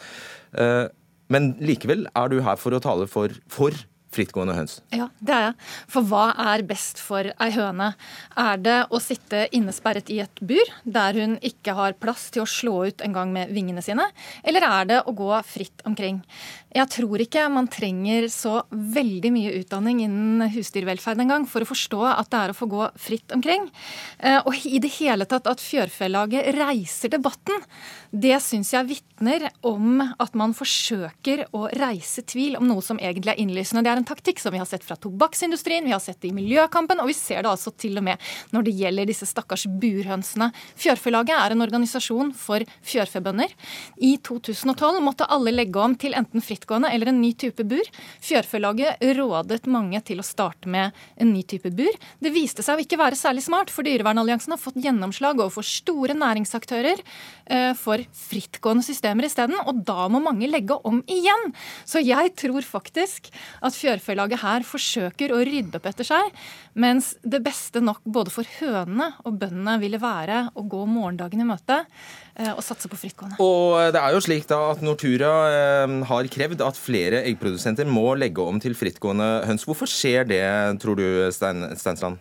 Uh, 0.52 0.90
men 1.32 1.54
likevel 1.62 2.06
er 2.18 2.32
du 2.32 2.40
her 2.44 2.58
for 2.60 2.74
å 2.74 2.82
tale 2.82 3.06
for, 3.10 3.34
for 3.50 3.76
frittgående 4.14 4.56
høns? 4.56 4.78
Ja, 4.94 5.08
det 5.22 5.34
er 5.34 5.44
jeg. 5.48 5.56
For 5.92 6.06
hva 6.10 6.30
er 6.52 6.64
best 6.66 7.00
for 7.02 7.30
ei 7.30 7.50
høne? 7.54 7.92
Er 8.40 8.62
det 8.62 8.78
å 8.90 9.00
sitte 9.02 9.46
innesperret 9.56 10.10
i 10.10 10.20
et 10.24 10.42
bur, 10.42 10.72
der 10.84 11.18
hun 11.20 11.36
ikke 11.46 11.76
har 11.78 11.98
plass 12.00 12.28
til 12.34 12.44
å 12.44 12.50
slå 12.50 12.76
ut 12.90 13.04
en 13.06 13.14
gang 13.16 13.34
med 13.34 13.54
vingene 13.54 13.84
sine? 13.84 14.08
Eller 14.42 14.66
er 14.66 14.90
det 14.90 15.02
å 15.06 15.14
gå 15.16 15.30
fritt 15.46 15.84
omkring? 15.88 16.22
Jeg 16.70 16.86
tror 16.92 17.22
ikke 17.22 17.48
man 17.50 17.66
trenger 17.70 18.28
så 18.30 18.60
veldig 18.70 19.32
mye 19.34 19.54
utdanning 19.58 20.04
innen 20.04 20.50
husdyrvelferd 20.54 21.22
engang 21.24 21.46
for 21.50 21.64
å 21.64 21.70
forstå 21.70 22.02
at 22.12 22.30
det 22.30 22.42
er 22.44 22.52
å 22.52 22.58
få 22.58 22.68
gå 22.70 22.84
fritt 23.00 23.34
omkring. 23.34 23.66
Eh, 24.18 24.38
og 24.44 24.54
i 24.66 24.78
det 24.82 24.92
hele 25.00 25.26
tatt 25.26 25.50
at 25.50 25.62
Fjørfelaget 25.62 26.52
reiser 26.54 27.10
debatten, 27.10 27.58
det 28.10 28.38
syns 28.42 28.70
jeg 28.74 28.88
vitner 28.88 29.48
om 29.66 29.98
at 30.02 30.38
man 30.38 30.54
forsøker 30.54 31.48
å 31.54 31.66
reise 31.78 32.22
tvil 32.26 32.56
om 32.58 32.66
noe 32.70 32.82
som 32.86 32.98
egentlig 33.02 33.34
er 33.34 33.42
innlysende. 33.42 33.82
Det 33.86 33.92
er 33.92 33.99
en 34.00 34.08
taktikk 34.08 34.40
som 34.40 34.54
vi 34.54 34.60
har 34.60 34.68
sett 34.68 34.84
fra 34.86 34.96
tobakksindustrien, 34.96 35.84
vi 35.84 35.92
har 35.94 36.00
sett 36.02 36.20
det 36.22 36.30
i 36.30 36.36
miljøkampen, 36.36 37.00
og 37.02 37.10
vi 37.10 37.16
ser 37.16 37.44
det 37.44 37.50
altså 37.52 37.72
til 37.76 38.00
og 38.00 38.06
med 38.06 38.30
når 38.54 38.66
det 38.66 38.74
gjelder 38.78 39.08
disse 39.10 39.28
stakkars 39.28 39.66
burhønsene. 39.80 40.50
Fjørfelaget 40.80 41.36
er 41.36 41.54
en 41.54 41.64
organisasjon 41.64 42.32
for 42.36 42.64
fjørfebønder. 42.86 43.52
I 44.00 44.14
2012 44.26 45.00
måtte 45.04 45.28
alle 45.30 45.52
legge 45.54 45.80
om 45.80 45.96
til 46.00 46.16
enten 46.18 46.44
frittgående 46.44 46.90
eller 46.94 47.12
en 47.12 47.20
ny 47.20 47.32
type 47.38 47.64
bur. 47.68 47.92
Fjørfelaget 48.24 49.04
rådet 49.18 49.66
mange 49.70 50.00
til 50.06 50.22
å 50.22 50.26
starte 50.26 50.70
med 50.70 50.96
en 51.20 51.32
ny 51.34 51.44
type 51.44 51.72
bur. 51.76 52.00
Det 52.20 52.32
viste 52.34 52.64
seg 52.64 52.78
å 52.78 52.84
ikke 52.84 53.00
være 53.00 53.18
særlig 53.18 53.44
smart, 53.46 53.72
for 53.72 53.86
Dyrevernalliansen 53.86 54.54
har 54.54 54.62
fått 54.62 54.80
gjennomslag 54.80 55.40
overfor 55.40 55.66
store 55.66 56.16
næringsaktører 56.16 57.02
eh, 57.02 57.72
for 57.78 58.02
frittgående 58.16 58.86
systemer 58.86 59.28
isteden, 59.28 59.58
og 59.60 59.84
da 59.86 60.08
må 60.12 60.22
mange 60.24 60.48
legge 60.50 60.76
om 60.88 61.02
igjen. 61.10 61.50
Så 61.84 62.02
jeg 62.04 62.34
tror 62.40 62.64
faktisk 62.66 63.30
at 63.60 63.76
Fjørfelaget 63.76 63.89
her 63.90 64.64
forsøker 64.66 65.32
å 65.34 65.40
rydde 65.44 65.78
opp 65.78 65.86
etter 65.90 66.06
seg, 66.06 66.30
mens 66.74 67.14
det 67.22 67.42
beste 67.42 67.80
nok 67.82 68.00
både 68.04 68.30
for 68.30 68.46
hønene 68.60 69.10
og 69.24 69.38
bøndene 69.40 69.78
ville 69.82 70.00
være 70.00 70.50
å 70.54 70.62
gå 70.62 70.84
morgendagen 70.86 71.40
i 71.40 71.48
møte 71.48 71.82
eh, 72.36 72.52
og 72.52 72.62
satse 72.62 72.88
på 72.88 72.98
frittgående. 73.00 73.40
Og 73.42 73.92
det 73.94 74.00
er 74.00 74.14
jo 74.14 74.22
slik 74.24 74.46
da 74.50 74.60
at 74.70 74.82
Nortura 74.84 75.34
eh, 75.50 75.98
har 76.10 76.30
krevd 76.30 76.64
at 76.64 76.78
flere 76.78 77.24
eggprodusenter 77.26 77.88
må 77.88 78.14
legge 78.14 78.44
om 78.44 78.60
til 78.62 78.76
frittgående 78.78 79.46
høns. 79.48 79.66
Hvorfor 79.66 79.90
skjer 79.90 80.28
det, 80.30 80.44
tror 80.82 80.98
du, 81.00 81.06
Stein, 81.34 81.66
Steinsland? 81.80 82.20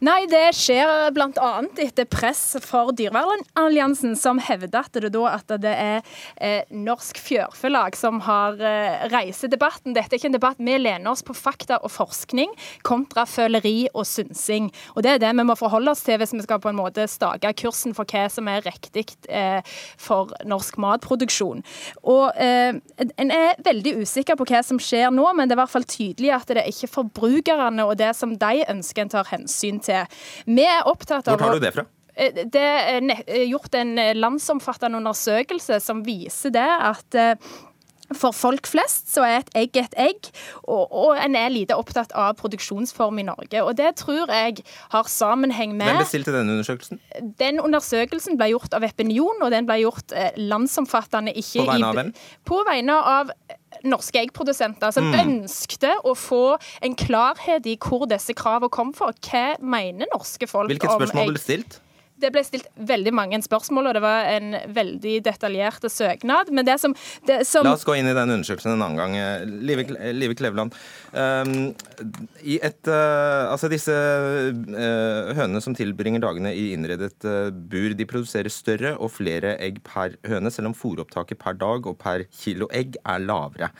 Nei, 0.00 0.22
det 0.32 0.54
skjer 0.56 1.10
bl.a. 1.12 1.48
etter 1.84 2.06
press 2.08 2.54
for 2.64 2.88
Dyrevernalliansen, 2.96 4.14
som 4.16 4.38
hevder 4.40 4.86
at 5.28 5.52
det 5.60 5.72
er 5.74 5.98
eh, 6.40 6.62
Norsk 6.72 7.18
Fjørfelag 7.20 7.98
som 8.00 8.22
har 8.24 8.56
eh, 8.64 9.04
reiser 9.12 9.52
debatten. 9.52 9.92
Dette 9.92 10.16
er 10.16 10.22
ikke 10.22 10.30
en 10.30 10.36
debatt. 10.38 10.56
Vi 10.56 10.78
lener 10.80 11.10
oss 11.12 11.20
på 11.20 11.36
fakta 11.36 11.76
og 11.84 11.92
forskning 11.92 12.54
kontra 12.80 13.26
føleri 13.28 13.90
og 13.92 14.08
synsing. 14.08 14.70
Og 14.94 15.04
Det 15.04 15.12
er 15.12 15.20
det 15.20 15.34
vi 15.36 15.44
må 15.50 15.58
forholde 15.60 15.92
oss 15.92 16.06
til 16.06 16.16
hvis 16.22 16.32
vi 16.32 16.40
skal 16.46 16.62
på 16.64 16.72
en 16.72 16.80
måte 16.80 17.04
stake 17.04 17.52
kursen 17.60 17.92
for 17.92 18.08
hva 18.08 18.24
som 18.32 18.48
er 18.48 18.64
riktig 18.64 19.04
eh, 19.28 19.60
for 20.00 20.32
norsk 20.48 20.80
matproduksjon. 20.80 21.60
Og 22.08 22.40
En 22.40 23.34
er 23.34 23.60
veldig 23.64 23.98
usikker 24.00 24.38
på 24.38 24.48
hva 24.48 24.64
som 24.64 24.80
skjer 24.80 25.12
nå, 25.12 25.28
men 25.36 25.48
det 25.48 25.54
er 25.54 25.58
i 25.58 25.62
hvert 25.66 25.76
fall 25.76 25.88
tydelig 25.88 26.32
at 26.32 26.48
det 26.48 26.62
er 26.62 26.72
ikke 26.72 26.88
forbrukerne 26.88 27.84
og 27.84 27.98
det 28.00 28.14
som 28.16 28.32
de 28.40 28.64
ønsker 28.64 29.04
en 29.04 29.12
tar 29.12 29.28
hensyn 29.34 29.76
til. 29.84 29.89
Vi 30.46 30.66
er 30.66 30.86
opptatt 30.90 31.28
av 31.28 31.36
Hvor 31.36 31.46
tar 31.46 31.58
du 31.58 31.64
det 31.64 31.72
fra? 31.76 31.86
Eh, 32.14 32.44
det 32.52 32.66
er 32.66 33.44
gjort 33.48 33.74
en 33.78 33.94
landsomfattende 34.18 35.00
undersøkelse 35.00 35.80
som 35.82 36.04
viser 36.06 36.54
det 36.54 36.68
at 36.90 37.18
eh, 37.18 37.50
for 38.16 38.34
folk 38.34 38.66
flest 38.70 39.12
så 39.12 39.24
er 39.26 39.40
et 39.40 39.52
egg 39.58 39.78
et 39.80 39.94
egg, 40.00 40.30
og, 40.64 40.88
og, 40.90 41.12
en 41.20 41.36
er 41.38 41.52
lite 41.52 41.76
opptatt 41.78 42.12
av 42.18 42.34
produksjonsform 42.40 43.20
i 43.22 43.26
Norge. 43.28 43.62
Og 43.62 43.76
Det 43.78 43.92
tror 44.00 44.30
jeg 44.32 44.64
har 44.92 45.10
sammenheng 45.10 45.76
med 45.76 45.90
Hvem 45.90 46.02
bestilte 46.02 46.34
denne 46.34 46.56
undersøkelsen? 46.56 47.00
Den 47.38 47.60
undersøkelsen 47.62 48.38
ble 48.40 48.50
gjort 48.54 48.74
av 48.76 48.86
Epinion, 48.86 49.42
og 49.42 49.50
den 49.54 49.68
ble 49.68 49.80
gjort 49.84 50.14
eh, 50.16 50.32
landsomfattende. 50.36 51.34
Ikke 51.38 51.64
på 51.64 51.70
vegne 51.72 51.90
av 51.90 51.98
hvem? 52.00 52.14
På 52.50 52.62
vegne 52.68 53.00
av 53.14 53.34
norske 53.86 54.18
eggprodusenter 54.20 54.90
som 54.94 55.06
mm. 55.08 55.20
ønskte 55.22 55.92
å 56.04 56.16
få 56.18 56.56
en 56.84 56.96
klarhet 56.98 57.68
i 57.70 57.76
hvor 57.80 58.08
disse 58.10 58.34
kravene 58.36 58.72
kom 58.72 58.90
fra. 58.96 59.12
Hva 59.24 59.54
mener 59.62 60.10
norske 60.14 60.50
folk 60.50 60.66
om 60.66 60.74
egg? 60.74 60.80
Hvilket 60.80 60.98
spørsmål 60.98 61.32
ble 61.34 61.44
stilt? 61.44 61.80
Det 62.20 62.30
ble 62.34 62.42
stilt 62.46 62.68
veldig 62.76 63.12
mange 63.16 63.40
spørsmål, 63.44 63.90
og 63.90 63.96
det 63.96 64.02
var 64.04 64.28
en 64.34 64.54
veldig 64.76 65.16
detaljert 65.26 65.86
søknad. 65.90 66.52
Men 66.54 66.68
det 66.68 66.76
som, 66.82 66.94
det 67.28 67.42
som 67.48 67.66
La 67.66 67.74
oss 67.76 67.86
gå 67.88 67.96
inn 67.98 68.10
i 68.10 68.16
den 68.16 68.34
undersøkelsen 68.36 68.74
en 68.74 68.84
annen 68.86 69.00
gang. 69.00 69.16
Live, 69.66 69.86
Live 70.16 70.36
Kleveland. 70.38 70.76
Um, 71.12 71.72
et, 72.40 72.82
uh, 72.88 73.50
altså 73.50 73.70
disse 73.72 73.94
uh, 73.94 75.32
hønene 75.36 75.62
som 75.64 75.76
tilbringer 75.76 76.22
dagene 76.22 76.54
i 76.56 76.70
innredet 76.74 77.16
uh, 77.26 77.50
bur, 77.50 77.94
de 77.96 78.08
produserer 78.08 78.52
større 78.52 78.94
og 78.98 79.12
flere 79.16 79.56
egg 79.62 79.82
per 79.86 80.16
høne, 80.28 80.52
selv 80.52 80.72
om 80.72 80.76
fòropptaket 80.76 81.40
per 81.40 81.58
dag 81.60 81.88
og 81.90 81.98
per 82.00 82.26
kilo 82.30 82.70
egg 82.76 82.98
er 83.04 83.22
lavere. 83.24 83.70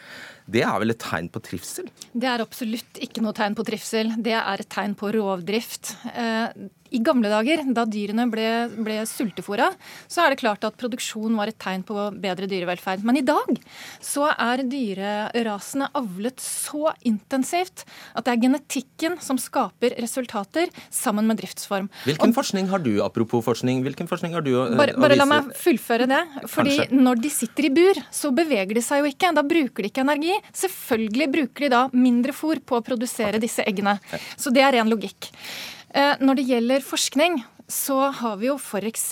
Det 0.51 0.65
er 0.67 0.77
vel 0.83 0.95
et 0.95 1.01
tegn 1.03 1.31
på 1.33 1.43
trivsel? 1.47 1.89
Det 2.13 2.29
er 2.29 2.43
absolutt 2.43 3.01
ikke 3.03 3.23
noe 3.25 3.37
tegn 3.37 3.57
på 3.59 3.67
trivsel. 3.67 4.15
Det 4.19 4.37
er 4.39 4.65
et 4.65 4.71
tegn 4.73 4.97
på 4.99 5.13
rovdrift. 5.15 5.95
I 6.91 6.99
gamle 7.07 7.31
dager, 7.31 7.63
da 7.71 7.85
dyrene 7.87 8.25
ble, 8.31 8.45
ble 8.83 8.97
sultefòra, 9.07 9.69
så 10.11 10.25
er 10.25 10.33
det 10.33 10.41
klart 10.41 10.65
at 10.67 10.75
produksjon 10.79 11.37
var 11.39 11.53
et 11.53 11.59
tegn 11.63 11.85
på 11.87 11.95
bedre 12.19 12.49
dyrevelferd. 12.51 13.05
Men 13.07 13.21
i 13.21 13.23
dag 13.27 13.53
så 14.03 14.27
er 14.33 14.65
dyrerasene 14.67 15.87
avlet 15.99 16.43
så 16.43 16.91
intensivt 17.07 17.85
at 18.19 18.27
det 18.27 18.35
er 18.35 18.43
genetikken 18.43 19.21
som 19.23 19.39
skaper 19.39 19.95
resultater, 20.03 20.73
sammen 20.91 21.29
med 21.31 21.39
driftsform. 21.39 21.87
Hvilken 22.09 22.33
Og, 22.33 22.39
forskning 22.41 22.71
har 22.73 22.83
du, 22.83 22.97
apropos 23.05 23.45
forskning, 23.47 23.85
hvilken 23.87 24.11
forskning 24.11 24.35
har 24.35 24.43
du 24.43 24.51
å, 24.57 24.67
bare, 24.79 24.97
bare 24.99 25.19
la 25.19 25.29
meg 25.31 25.55
fullføre 25.61 26.11
det. 26.11 26.21
Fordi 26.51 26.75
Kanskje. 26.81 27.01
når 27.07 27.23
de 27.23 27.33
sitter 27.35 27.71
i 27.71 27.73
bur, 27.77 28.03
så 28.11 28.35
beveger 28.35 28.75
de 28.75 28.83
seg 28.83 29.05
jo 29.05 29.13
ikke. 29.15 29.31
Da 29.37 29.47
bruker 29.47 29.87
de 29.87 29.93
ikke 29.93 30.03
energi. 30.03 30.35
Selvfølgelig 30.53 31.29
bruker 31.35 31.67
de 31.67 31.73
da 31.73 31.83
mindre 31.93 32.35
fôr 32.37 32.61
på 32.65 32.79
å 32.79 32.85
produsere 32.85 33.41
disse 33.43 33.65
eggene. 33.67 33.99
Så 34.37 34.53
det 34.55 34.65
er 34.65 34.79
ren 34.79 34.91
logikk. 34.91 35.31
Eh, 35.91 36.15
når 36.23 36.39
det 36.39 36.49
gjelder 36.51 36.87
forskning, 36.87 37.41
så 37.71 37.97
har 38.11 38.37
vi 38.41 38.49
jo 38.49 38.57
f.eks. 38.59 39.05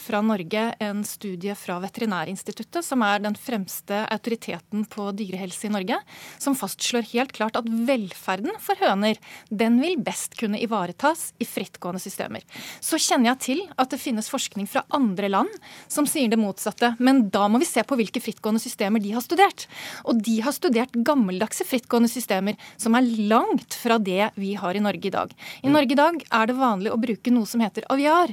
fra 0.00 0.20
Norge 0.22 0.62
en 0.78 1.02
studie 1.04 1.54
fra 1.58 1.80
Veterinærinstituttet, 1.82 2.84
som 2.86 3.02
er 3.02 3.22
den 3.24 3.34
fremste 3.34 4.04
autoriteten 4.12 4.84
på 4.90 5.08
dyrehelse 5.18 5.66
i 5.66 5.72
Norge, 5.74 5.98
som 6.38 6.54
fastslår 6.54 7.08
helt 7.10 7.34
klart 7.34 7.58
at 7.58 7.66
velferden 7.66 8.54
for 8.62 8.78
høner 8.78 9.18
den 9.50 9.80
vil 9.82 9.98
best 9.98 10.36
kunne 10.38 10.60
ivaretas 10.62 11.32
i 11.42 11.48
frittgående 11.48 12.02
systemer. 12.02 12.44
Så 12.78 13.00
kjenner 13.02 13.32
jeg 13.32 13.42
til 13.48 13.64
at 13.74 13.90
det 13.90 14.00
finnes 14.02 14.30
forskning 14.30 14.70
fra 14.70 14.84
andre 14.94 15.32
land 15.32 15.50
som 15.90 16.06
sier 16.06 16.30
det 16.30 16.38
motsatte. 16.38 16.94
Men 17.02 17.26
da 17.34 17.48
må 17.50 17.58
vi 17.62 17.68
se 17.68 17.82
på 17.82 17.98
hvilke 17.98 18.22
frittgående 18.22 18.62
systemer 18.62 19.02
de 19.02 19.16
har 19.16 19.26
studert. 19.26 19.66
Og 20.06 20.22
de 20.22 20.38
har 20.44 20.54
studert 20.54 20.94
gammeldagse 20.94 21.66
frittgående 21.66 22.12
systemer 22.12 22.54
som 22.78 22.94
er 22.94 23.10
langt 23.26 23.74
fra 23.74 23.98
det 23.98 24.30
vi 24.38 24.54
har 24.60 24.78
i 24.78 24.86
Norge 24.86 25.10
i 25.10 25.14
dag. 25.18 25.34
I 25.66 25.74
Norge 25.74 25.98
i 25.98 25.98
dag 25.98 26.22
er 26.22 26.50
det 26.50 26.58
vanlig 26.62 26.94
å 26.94 27.00
bruke 27.00 27.34
noe 27.34 27.50
som 27.50 27.62
heter 27.64 27.82
aviar 27.90 28.03
har, 28.10 28.32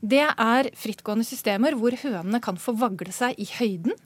det 0.00 0.22
er 0.26 0.68
frittgående 0.78 1.26
systemer 1.26 1.76
hvor 1.78 1.94
hønene 2.02 2.40
kan 2.42 2.58
få 2.60 2.74
vagle 2.78 3.14
seg 3.14 3.38
i 3.40 3.48
høyden. 3.58 3.96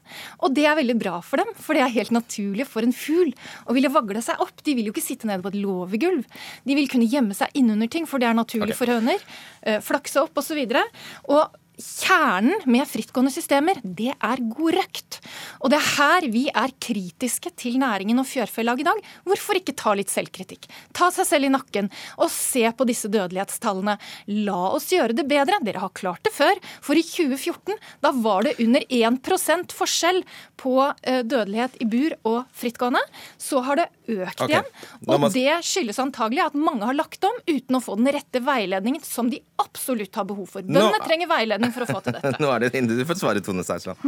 Og 0.45 0.55
det 0.57 0.67
er 0.69 0.79
veldig 0.79 0.97
bra 1.01 1.19
for 1.25 1.43
dem, 1.43 1.53
for 1.59 1.77
det 1.77 1.85
er 1.85 1.95
helt 1.97 2.15
naturlig 2.15 2.69
for 2.69 2.87
en 2.87 2.95
fugl 2.97 3.33
å 3.67 3.77
ville 3.77 3.93
vagle 3.93 4.23
seg 4.25 4.41
opp. 4.43 4.65
De 4.67 4.77
vil 4.79 4.91
jo 4.91 4.95
ikke 4.95 5.05
sitte 5.05 5.29
nede 5.31 5.45
på 5.45 5.53
et 5.55 5.61
låvegulv. 5.61 6.25
De 6.67 6.79
vil 6.79 6.91
kunne 6.93 7.09
gjemme 7.11 7.37
seg 7.37 7.55
innunder 7.59 7.91
ting, 7.93 8.09
for 8.09 8.23
det 8.23 8.31
er 8.31 8.39
naturlig 8.39 8.75
okay. 8.75 8.81
for 8.83 8.97
høner. 8.97 9.31
Eh, 9.63 9.81
flakse 9.85 10.23
opp 10.23 10.43
osv. 10.43 10.63
Og, 10.67 10.77
så 10.77 11.37
og 11.37 11.63
Kjernen 11.77 12.63
med 12.73 12.89
frittgående 12.89 13.31
systemer, 13.35 13.77
det 13.85 14.15
er 14.15 14.41
god 14.49 14.79
røkt. 14.79 15.19
Og 15.61 15.69
det 15.73 15.77
er 15.77 15.89
her 15.97 16.27
vi 16.33 16.47
er 16.49 16.73
kritiske 16.81 17.53
til 17.59 17.77
næringen 17.83 18.17
og 18.23 18.29
fjørfelag 18.29 18.81
i 18.81 18.87
dag. 18.87 19.03
Hvorfor 19.29 19.59
ikke 19.59 19.75
ta 19.77 19.93
litt 19.99 20.13
selvkritikk? 20.13 20.65
Ta 20.97 21.11
seg 21.13 21.29
selv 21.29 21.49
i 21.49 21.53
nakken 21.53 21.91
og 22.17 22.33
se 22.33 22.65
på 22.73 22.87
disse 22.89 23.11
dødelighetstallene. 23.13 23.99
La 24.47 24.63
oss 24.71 24.89
gjøre 24.95 25.19
det 25.19 25.27
bedre. 25.29 25.61
Dere 25.67 25.83
har 25.85 25.93
klart 25.97 26.25
det 26.25 26.33
før. 26.37 26.57
For 26.81 26.97
i 26.97 27.05
2014 27.05 27.77
da 28.05 28.15
var 28.25 28.49
det 28.49 28.57
under 28.65 28.87
1% 28.89 29.77
forskjell 29.77 30.23
på 30.57 30.79
eh, 31.03 31.21
dødelighet 31.29 31.77
i 31.85 31.91
bur 31.93 32.17
og 32.25 32.39
frittgående. 32.57 33.05
Så 33.37 33.61
har 33.67 33.83
det 33.83 33.91
økt 34.17 34.41
okay. 34.41 34.55
igjen. 34.55 34.73
Og 35.13 35.29
det 35.35 35.61
skyldes 35.67 36.01
antagelig 36.01 36.47
at 36.47 36.57
mange 36.57 36.89
har 36.89 36.97
lagt 36.97 37.25
om 37.27 37.37
uten 37.45 37.77
å 37.77 37.83
få 37.85 37.99
den 38.01 38.09
rette 38.17 38.41
veiledningen 38.41 39.05
som 39.05 39.29
de 39.29 39.43
absolutt 39.61 40.17
har 40.17 40.27
behov 40.29 40.49
for. 40.57 40.65
Bøndene 40.65 41.05
trenger 41.05 41.31
veiledning 41.31 41.66
anledning 41.67 41.75
for 41.75 41.87
å 41.87 41.97
få 41.97 42.03
til 42.05 42.17
dette. 42.17 42.39
Nå 42.43 42.51
er 42.53 42.65
det 42.65 42.73
Inde, 42.77 42.97
du 42.99 43.05
får 43.09 43.19
svare, 43.21 43.43
Tone 43.45 43.65
Steinsland. 43.67 44.01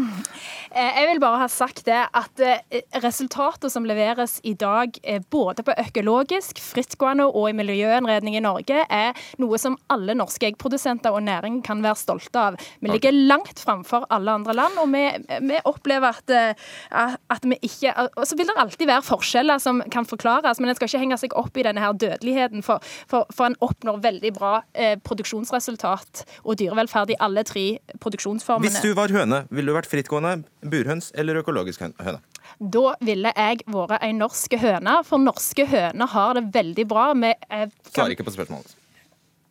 Eh, 0.71 1.01
jeg 1.01 1.09
vil 1.13 1.21
bare 1.23 1.41
ha 1.43 1.49
sagt 1.51 1.85
det 1.89 2.01
at 2.17 2.43
eh, 2.45 2.81
resultatet 3.03 3.73
som 3.73 3.87
leveres 3.89 4.39
i 4.49 4.55
dag, 4.59 4.99
eh, 5.03 5.23
både 5.31 5.65
på 5.67 5.75
økologisk, 5.79 6.61
frittgående 6.63 7.29
og 7.29 7.51
i 7.51 7.57
miljøinnredning 7.57 8.39
i 8.39 8.45
Norge, 8.45 8.85
er 8.85 9.17
noe 9.43 9.61
som 9.61 9.79
alle 9.93 10.17
norske 10.19 10.51
eggprodusenter 10.51 11.15
og 11.15 11.25
næring 11.27 11.61
kan 11.67 11.83
være 11.85 12.01
stolte 12.01 12.45
av. 12.51 12.59
Vi 12.81 12.93
ligger 12.93 13.17
langt 13.17 13.61
framfor 13.63 14.07
alle 14.15 14.39
andre 14.41 14.57
land, 14.57 14.79
og 14.83 14.93
vi, 14.93 15.05
vi 15.49 15.63
opplever 15.69 16.19
at, 16.19 16.59
at, 16.93 17.47
vi 17.49 17.57
ikke 17.65 17.93
Og 18.19 18.25
så 18.29 18.37
vil 18.37 18.49
det 18.49 18.57
alltid 18.61 18.89
være 18.89 19.05
forskjeller 19.07 19.61
som 19.63 19.81
kan 19.93 20.07
forklares, 20.09 20.61
men 20.61 20.71
en 20.71 20.77
skal 20.79 20.91
ikke 20.91 21.03
henge 21.03 21.19
seg 21.21 21.35
opp 21.39 21.57
i 21.59 21.65
denne 21.67 21.83
her 21.83 21.97
dødeligheten, 21.97 22.65
for, 22.67 22.85
for, 23.11 23.29
for 23.35 23.49
en 23.49 23.57
oppnår 23.65 24.01
veldig 24.05 24.33
bra 24.37 24.53
eh, 24.75 24.97
produksjonsresultat 25.05 26.25
og 26.45 26.59
dyrevelferd 26.61 27.15
i 27.15 27.19
alle 27.25 27.45
tre 27.49 27.67
produksjonsformene. 28.03 28.69
Hvis 28.69 28.85
du 28.85 28.95
var 28.99 29.13
høne, 29.15 29.43
ville 29.51 29.73
du 29.73 29.77
vært 29.77 29.91
frittgående, 29.91 30.43
burhøns 30.63 31.11
eller 31.19 31.41
økologisk 31.43 31.85
høne? 31.85 32.21
Da 32.59 32.95
ville 33.05 33.33
jeg 33.35 33.65
vært 33.69 34.03
ei 34.05 34.13
norsk 34.17 34.59
høne, 34.63 34.99
for 35.09 35.23
norske 35.23 35.67
høner 35.69 36.13
har 36.15 36.39
det 36.39 36.49
veldig 36.55 36.89
bra. 36.91 37.11
med... 37.15 37.41
Kan... 37.49 37.73
Svarer 37.93 38.17
ikke 38.17 38.29
på 38.31 38.37
spørsmålet. 38.39 38.78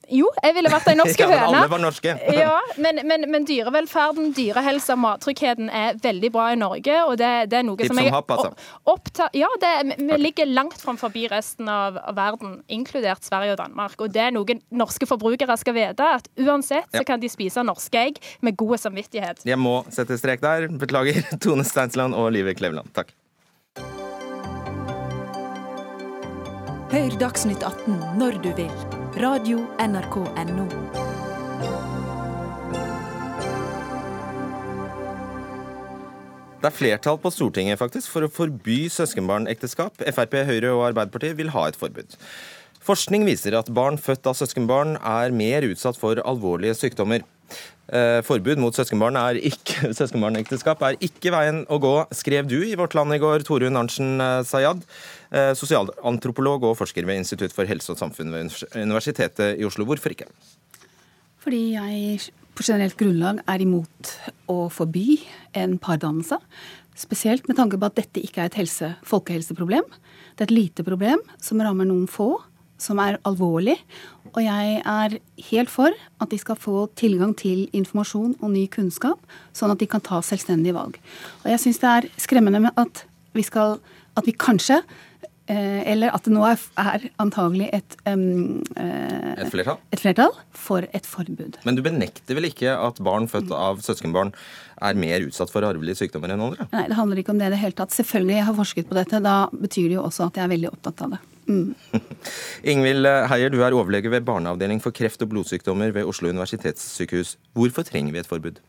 Jo, 0.08 0.30
jeg 0.40 0.56
ville 0.56 0.72
vært 0.72 0.88
ei 0.92 0.96
norsk 0.96 1.20
ja, 1.24 1.28
høne. 1.32 1.48
Alle 1.48 1.72
var 1.72 1.82
norske. 1.84 2.14
ja, 2.38 2.56
men, 2.80 3.02
men, 3.08 3.26
men, 3.32 3.46
dyrevelferden, 3.48 4.32
dyrehelsa, 4.38 4.96
mattryggheten 5.00 5.72
er 5.74 6.00
veldig 6.04 6.32
bra 6.34 6.50
i 6.54 6.60
Norge. 6.60 6.96
og 7.04 7.18
det, 7.20 7.32
det 7.52 7.60
er 7.60 7.68
noe 7.68 7.80
Tips 7.80 7.92
som 7.92 8.02
jeg 8.02 8.14
opp, 8.16 8.34
opptar 8.88 9.36
Ja, 9.38 9.50
det, 9.62 9.74
vi 10.00 10.20
ligger 10.22 10.50
langt 10.50 10.80
framfor 10.82 11.14
resten 11.32 11.70
av, 11.72 11.98
av, 11.98 12.16
verden, 12.18 12.62
inkludert 12.72 13.26
Sverige 13.26 13.56
og 13.56 13.62
Danmark. 13.62 13.98
Og 14.00 14.14
det 14.14 14.28
er 14.28 14.36
noe 14.36 14.60
norske 14.70 15.08
forbrukere 15.10 15.58
skal 15.60 15.76
vite, 15.78 16.12
at 16.20 16.30
uansett 16.40 16.92
så 16.94 17.04
kan 17.08 17.22
de 17.22 17.32
spise 17.32 17.64
norske 17.66 18.00
egg 18.00 18.22
med 18.46 18.58
god 18.60 18.78
samvittighet. 18.88 19.44
Jeg 19.48 19.60
må 19.60 19.82
sette 19.94 20.20
strek 20.20 20.44
der. 20.46 20.70
Beklager, 20.80 21.24
Tone 21.44 21.66
Steinsland 21.68 22.16
og 22.16 22.32
Live 22.36 22.56
Kleveland. 22.60 22.94
Takk. 22.96 23.12
Hør 26.88 27.20
Dagsnytt 27.20 27.66
18 27.68 28.00
når 28.22 28.40
du 28.46 28.54
vil 28.56 28.97
Radio 29.18 29.64
NRK 29.82 30.16
NO. 30.46 30.66
Det 36.58 36.70
er 36.70 36.76
flertall 36.76 37.18
på 37.24 37.32
Stortinget 37.34 37.80
faktisk 37.82 38.12
for 38.14 38.28
å 38.28 38.30
forby 38.30 38.84
søskenbarnekteskap. 38.94 40.04
Frp, 40.14 40.38
Høyre 40.52 40.76
og 40.76 40.84
Arbeiderpartiet 40.92 41.38
vil 41.40 41.50
ha 41.56 41.66
et 41.66 41.80
forbud. 41.82 42.14
Forskning 42.88 43.26
viser 43.28 43.58
at 43.58 43.68
barn 43.76 43.98
født 44.00 44.30
av 44.30 44.38
søskenbarn 44.40 44.96
er 45.02 45.34
mer 45.36 45.66
utsatt 45.68 45.98
for 46.00 46.22
alvorlige 46.24 46.78
sykdommer. 46.78 47.26
Eh, 47.88 48.20
forbud 48.28 48.60
mot 48.64 48.76
søskenbarn 48.76 49.20
er 49.20 49.40
søskenbarnekteskap 50.00 50.86
er 50.88 50.98
ikke 51.04 51.34
veien 51.36 51.62
å 51.72 51.82
gå, 51.84 51.92
skrev 52.16 52.48
du 52.48 52.58
i 52.64 52.78
Vårt 52.80 52.96
Land 52.96 53.16
i 53.16 53.20
går, 53.20 53.44
Torunn 53.48 53.80
Arntzen 53.80 54.24
eh, 54.24 54.40
Sayad, 54.48 54.88
eh, 55.36 55.52
sosialantropolog 55.60 56.64
og 56.70 56.80
forsker 56.80 57.08
ved 57.08 57.26
Institutt 57.26 57.56
for 57.56 57.68
helse 57.68 57.92
og 57.92 58.00
samfunn 58.00 58.32
ved 58.32 58.56
Universitetet 58.76 59.60
i 59.60 59.68
Oslo. 59.68 59.88
Hvorfor 59.88 60.16
ikke? 60.16 60.32
Fordi 61.44 61.64
jeg 61.76 62.20
på 62.56 62.66
generelt 62.66 62.98
grunnlag 63.00 63.44
er 63.52 63.68
imot 63.68 64.18
å 64.52 64.62
forby 64.74 65.22
en 65.60 65.76
pardannelse. 65.80 66.40
Spesielt 66.98 67.48
med 67.52 67.60
tanke 67.60 67.78
på 67.80 67.92
at 67.92 68.00
dette 68.00 68.24
ikke 68.24 68.46
er 68.46 68.52
et 68.52 68.62
helse, 68.64 68.96
folkehelseproblem. 69.08 69.86
Det 70.36 70.46
er 70.46 70.50
et 70.50 70.60
lite 70.64 70.88
problem 70.88 71.20
som 71.44 71.60
rammer 71.62 71.88
noen 71.88 72.08
få, 72.10 72.32
som 72.82 73.02
er 73.04 73.20
alvorlig. 73.28 73.78
Og 74.34 74.42
jeg 74.44 74.80
er 74.86 75.18
helt 75.50 75.74
for 75.74 75.94
at 76.22 76.32
de 76.32 76.40
skal 76.42 76.60
få 76.60 76.88
tilgang 77.00 77.34
til 77.38 77.66
informasjon 77.78 78.36
og 78.42 78.54
ny 78.54 78.68
kunnskap, 78.74 79.22
sånn 79.56 79.74
at 79.74 79.82
de 79.82 79.90
kan 79.90 80.04
ta 80.04 80.22
selvstendige 80.26 80.78
valg. 80.78 81.00
Og 81.44 81.52
jeg 81.54 81.64
syns 81.64 81.82
det 81.84 81.94
er 81.94 82.10
skremmende 82.22 82.64
med 82.68 82.78
at 82.78 83.06
vi 83.38 83.46
skal 83.46 83.80
at 84.18 84.26
vi 84.26 84.34
kanskje 84.34 84.82
Eh, 85.48 85.84
eller 85.94 86.12
at 86.12 86.26
det 86.28 86.34
nå 86.36 86.42
er, 86.44 86.60
er 86.82 87.04
antagelig 87.24 87.70
et, 87.72 87.94
um, 88.04 88.58
et, 88.76 89.48
flertall? 89.48 89.78
et, 89.96 90.02
flertall? 90.02 90.34
for 90.52 90.84
et 90.92 91.08
forbud. 91.08 91.62
Men 91.64 91.78
du 91.78 91.84
benekter 91.86 92.36
vel 92.36 92.50
ikke 92.50 92.74
at 92.76 93.00
barn 93.00 93.30
født 93.32 93.54
av 93.56 93.80
søskenbarn 93.86 94.34
er 94.84 95.00
mer 95.00 95.24
utsatt 95.24 95.54
for 95.54 95.64
arvelige 95.64 96.02
sykdommer 96.02 96.36
enn 96.36 96.44
andre? 96.50 96.68
Nei, 96.74 96.84
det 96.92 97.00
handler 97.00 97.24
ikke 97.24 97.32
om 97.32 97.40
det 97.40 97.48
i 97.48 97.56
det 97.56 97.62
hele 97.64 97.78
tatt. 97.80 97.96
Selvfølgelig, 97.96 98.36
jeg 98.42 98.48
har 98.50 98.60
forsket 98.60 98.92
på 98.92 99.00
dette. 99.00 99.24
Da 99.24 99.38
betyr 99.56 99.88
det 99.88 99.96
jo 99.96 100.04
også 100.04 100.28
at 100.28 100.42
jeg 100.42 100.50
er 100.50 100.52
veldig 100.58 100.74
opptatt 100.74 101.08
av 101.08 101.16
det. 101.16 101.24
Mm. 101.48 101.76
Ingvild 102.72 103.08
Heier, 103.32 103.50
du 103.50 103.62
er 103.64 103.76
overlege 103.76 104.12
ved 104.12 104.26
barneavdeling 104.28 104.82
for 104.84 104.92
kreft 104.92 105.22
og 105.24 105.32
blodsykdommer 105.32 105.94
ved 105.96 106.04
Oslo 106.04 106.30
universitetssykehus. 106.30 107.38
Hvorfor 107.56 107.88
trenger 107.88 108.12
vi 108.12 108.20
et 108.20 108.28
forbud? 108.28 108.60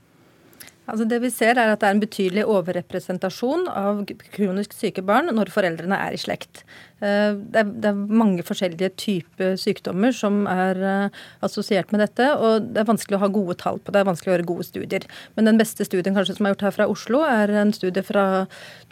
Altså 0.88 1.04
det 1.08 1.18
vi 1.20 1.28
ser 1.32 1.58
er 1.60 1.68
at 1.68 1.82
det 1.82 1.88
er 1.88 1.96
en 1.96 2.00
betydelig 2.00 2.44
overrepresentasjon 2.48 3.66
av 3.68 4.04
kronisk 4.32 4.72
syke 4.72 5.04
barn 5.04 5.28
når 5.36 5.50
foreldrene 5.52 5.98
er 6.06 6.16
i 6.16 6.20
slekt. 6.20 6.62
Eh, 6.98 7.36
det 7.36 7.60
er, 7.60 7.68
det 7.68 7.90
er, 7.90 7.98
mange 8.18 8.42
forskjellige 8.46 8.88
typer 8.98 9.58
sykdommer 9.60 10.14
som 10.16 10.40
er 10.50 10.80
uh, 10.80 11.18
assosiert 11.44 11.92
med 11.94 12.02
dette, 12.02 12.24
og 12.34 12.70
det 12.72 12.82
er 12.82 12.88
vanskelig 12.88 13.18
å 13.18 13.22
ha 13.22 13.28
gode 13.34 13.58
tall 13.60 13.78
på 13.78 13.92
det. 13.92 13.98
Det 13.98 14.00
er 14.00 14.08
vanskelig 14.08 14.32
å 14.32 14.34
gjøre 14.34 14.48
gode 14.48 14.66
studier. 14.66 15.06
Men 15.36 15.50
den 15.50 15.60
beste 15.60 15.86
studien 15.86 16.16
kanskje 16.16 16.38
som 16.38 16.48
er 16.48 16.56
gjort 16.56 16.66
her 16.66 16.76
fra 16.78 16.88
Oslo, 16.90 17.22
er 17.28 17.52
en 17.60 17.74
studie 17.76 18.02
fra 18.06 18.24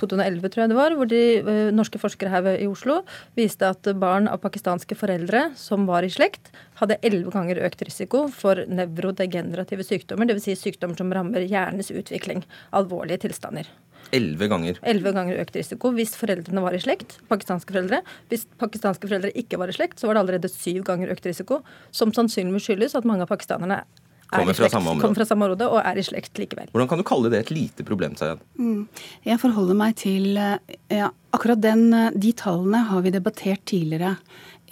2011, 0.03 0.53
tror 0.53 0.67
jeg 0.67 0.75
det 0.75 0.79
var, 0.79 0.95
hvor 0.99 1.11
de 1.11 1.25
uh, 1.49 1.51
norske 1.75 2.03
forskere 2.03 2.35
her 2.35 2.53
i 2.55 2.69
Oslo 2.71 3.01
viste 3.39 3.73
at 3.73 3.91
barn 3.99 4.29
av 4.31 4.43
pakistanske 4.45 4.99
foreldre 4.99 5.49
som 5.59 5.89
var 5.89 6.07
i 6.07 6.13
slekt, 6.13 6.53
hadde 6.81 6.99
elleve 7.07 7.33
ganger 7.35 7.63
økt 7.67 7.83
risiko 7.87 8.27
for 8.33 8.63
nevrodegenerative 8.69 9.87
sykdommer, 9.87 10.29
dvs. 10.29 10.51
Si 10.51 10.57
sykdommer 10.61 10.99
som 10.99 11.13
rammer 11.15 11.47
hjernens 11.47 11.93
utvikling. 11.95 12.45
Alvorlige 12.77 13.25
tilstander. 13.27 13.69
Elleve 14.15 14.49
ganger. 14.51 14.79
11 14.87 15.15
ganger 15.17 15.41
økt 15.43 15.57
risiko 15.59 15.91
hvis 15.97 16.15
foreldrene 16.19 16.63
var 16.63 16.77
i 16.77 16.81
slekt. 16.83 17.19
pakistanske 17.31 17.75
foreldre. 17.75 18.03
Hvis 18.31 18.47
pakistanske 18.61 19.09
foreldre 19.09 19.33
ikke 19.35 19.59
var 19.59 19.73
i 19.73 19.77
slekt, 19.77 19.99
så 20.01 20.07
var 20.07 20.17
det 20.17 20.25
allerede 20.25 20.51
syv 20.53 20.85
ganger 20.87 21.11
økt 21.15 21.27
risiko. 21.27 21.63
Som 21.91 22.15
sannsynligvis 22.15 22.69
skyldes 22.69 22.95
at 22.99 23.09
mange 23.09 23.27
av 23.27 23.33
pakistanerne 23.33 23.83
kommer 24.31 24.57
fra, 24.59 24.69
samme 24.71 24.97
kommer 24.99 25.21
fra 25.21 25.27
samme 25.27 25.47
område 25.47 25.69
og 25.71 25.79
er 25.83 25.99
i 25.99 26.07
slekt 26.07 26.39
likevel. 26.41 26.71
Hvordan 26.73 26.91
kan 26.91 27.03
du 27.03 27.07
kalle 27.07 27.31
det 27.31 27.45
et 27.45 27.53
lite 27.55 27.87
problem? 27.87 28.17
Mm. 28.59 28.87
Jeg 29.27 29.43
forholder 29.43 29.79
meg 29.79 29.99
til 30.03 30.35
ja, 30.37 31.13
Akkurat 31.37 31.61
den, 31.61 31.91
de 32.17 32.33
tallene 32.33 32.87
har 32.89 33.03
vi 33.05 33.13
debattert 33.13 33.67
tidligere 33.69 34.17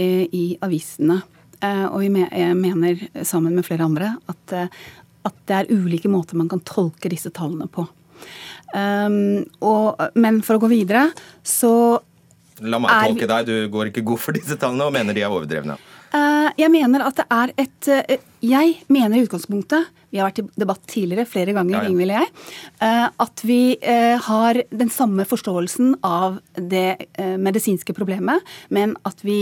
eh, 0.01 0.25
i 0.33 0.45
avisene. 0.65 1.21
Eh, 1.65 1.85
og 1.89 2.03
vi 2.03 2.11
mener 2.13 3.05
sammen 3.25 3.57
med 3.57 3.67
flere 3.67 3.87
andre 3.87 4.15
at, 4.31 4.57
eh, 4.57 4.81
at 5.25 5.37
det 5.49 5.61
er 5.61 5.71
ulike 5.73 6.11
måter 6.13 6.39
man 6.39 6.51
kan 6.53 6.63
tolke 6.67 7.13
disse 7.13 7.33
tallene 7.35 7.69
på. 7.73 7.87
Um, 8.75 9.45
og, 9.63 10.01
men 10.19 10.41
for 10.43 10.59
å 10.59 10.65
gå 10.65 10.71
videre, 10.73 11.07
så 11.47 12.01
La 12.65 12.79
meg 12.83 12.91
er, 12.91 13.11
tolke 13.11 13.29
deg, 13.31 13.47
du 13.47 13.71
går 13.71 13.91
ikke 13.91 14.03
god 14.07 14.23
for 14.23 14.37
disse 14.37 14.57
tallene 14.59 14.89
og 14.89 14.95
mener 14.95 15.15
de 15.15 15.23
er 15.23 15.31
overdrevne. 15.31 15.77
Uh, 16.15 16.51
jeg 16.59 16.71
mener 16.71 17.03
at 17.03 17.19
det 17.19 17.25
er 17.35 17.53
et 17.59 17.89
uh, 17.91 18.27
Jeg 18.45 18.75
mener 18.87 19.19
i 19.19 19.25
utgangspunktet 19.25 19.89
Vi 20.13 20.21
har 20.21 20.29
vært 20.29 20.45
i 20.45 20.61
debatt 20.63 20.85
tidligere 20.87 21.27
flere 21.27 21.51
ganger, 21.57 21.75
ja, 21.75 21.81
ja. 21.83 21.91
Ingvild 21.91 22.15
og 22.15 22.21
jeg. 22.21 22.29
Uh, 22.79 23.09
at 23.25 23.43
vi 23.43 23.59
har 24.29 24.61
den 24.71 24.93
samme 24.95 25.27
forståelsen 25.27 25.97
av 26.07 26.39
det 26.55 27.11
medisinske 27.19 27.97
problemet, 27.97 28.47
men 28.71 28.95
at 29.09 29.25
vi, 29.27 29.39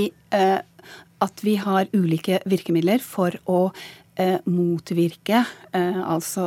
at 1.22 1.42
vi 1.46 1.56
har 1.62 1.90
ulike 1.94 2.42
virkemidler 2.48 3.02
for 3.04 3.38
å 3.46 3.64
motvirke, 4.44 5.38
altså 5.72 6.44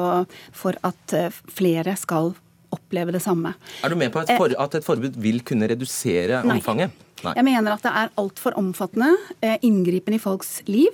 for 0.53 0.77
at 0.85 1.15
flere 1.49 1.95
skal 1.97 2.35
oppleve 2.75 3.15
det 3.15 3.23
samme. 3.23 3.55
Er 3.83 3.93
du 3.93 3.97
med 3.99 4.13
på 4.13 4.23
for, 4.35 4.53
at 4.65 4.77
et 4.77 4.85
forbud 4.85 5.17
vil 5.21 5.41
kunne 5.47 5.69
redusere 5.71 6.43
Nei. 6.45 6.59
omfanget? 6.59 6.93
Nei. 7.23 7.33
Jeg 7.39 7.47
mener 7.47 7.73
at 7.73 7.85
det 7.85 7.93
er 7.95 8.11
altfor 8.21 8.57
omfattende, 8.59 9.13
eh, 9.41 9.57
inngripen 9.65 10.17
i 10.17 10.21
folks 10.21 10.59
liv. 10.67 10.93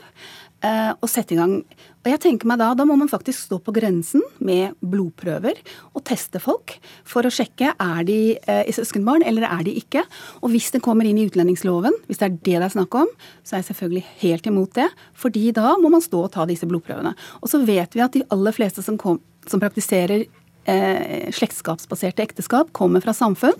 Eh, 0.61 0.91
å 0.93 1.07
sette 1.09 1.33
i 1.33 1.37
gang. 1.39 1.55
Og 2.03 2.07
jeg 2.11 2.21
tenker 2.21 2.45
meg 2.45 2.59
Da 2.61 2.67
da 2.77 2.85
må 2.85 2.93
man 2.99 3.09
faktisk 3.09 3.47
stå 3.47 3.57
på 3.65 3.73
grensen 3.73 4.21
med 4.37 4.75
blodprøver 4.85 5.57
og 5.97 6.03
teste 6.05 6.37
folk 6.41 6.75
for 7.07 7.25
å 7.25 7.31
sjekke 7.33 7.71
er 7.73 8.03
de 8.05 8.17
eh, 8.37 8.61
i 8.69 8.75
søskenbarn 8.75 9.25
eller 9.25 9.47
er 9.47 9.63
de 9.65 9.73
ikke. 9.79 10.03
Og 10.45 10.53
hvis 10.53 10.69
det 10.75 10.83
kommer 10.85 11.09
inn 11.09 11.17
i 11.17 11.25
utlendingsloven, 11.25 11.97
hvis 12.05 12.21
det 12.21 12.27
er 12.27 12.35
det 12.35 12.59
det 12.61 12.67
er 12.67 12.75
snakk 12.75 12.99
om, 12.99 13.09
så 13.41 13.55
er 13.55 13.63
jeg 13.63 13.71
selvfølgelig 13.71 14.03
helt 14.21 14.51
imot 14.51 14.77
det. 14.77 14.87
fordi 15.17 15.51
da 15.51 15.73
må 15.81 15.89
man 15.89 16.05
stå 16.05 16.27
og 16.27 16.31
ta 16.35 16.45
disse 16.45 16.69
blodprøvene. 16.69 17.15
Og 17.41 17.49
så 17.49 17.63
vet 17.65 17.97
vi 17.97 18.05
at 18.05 18.13
de 18.13 18.21
aller 18.29 18.53
fleste 18.53 18.85
som, 18.85 19.01
kom, 19.01 19.17
som 19.49 19.59
praktiserer 19.59 20.27
eh, 20.69 21.25
slektskapsbaserte 21.33 22.21
ekteskap 22.21 22.69
kommer 22.77 23.01
fra 23.01 23.17
samfunn 23.17 23.57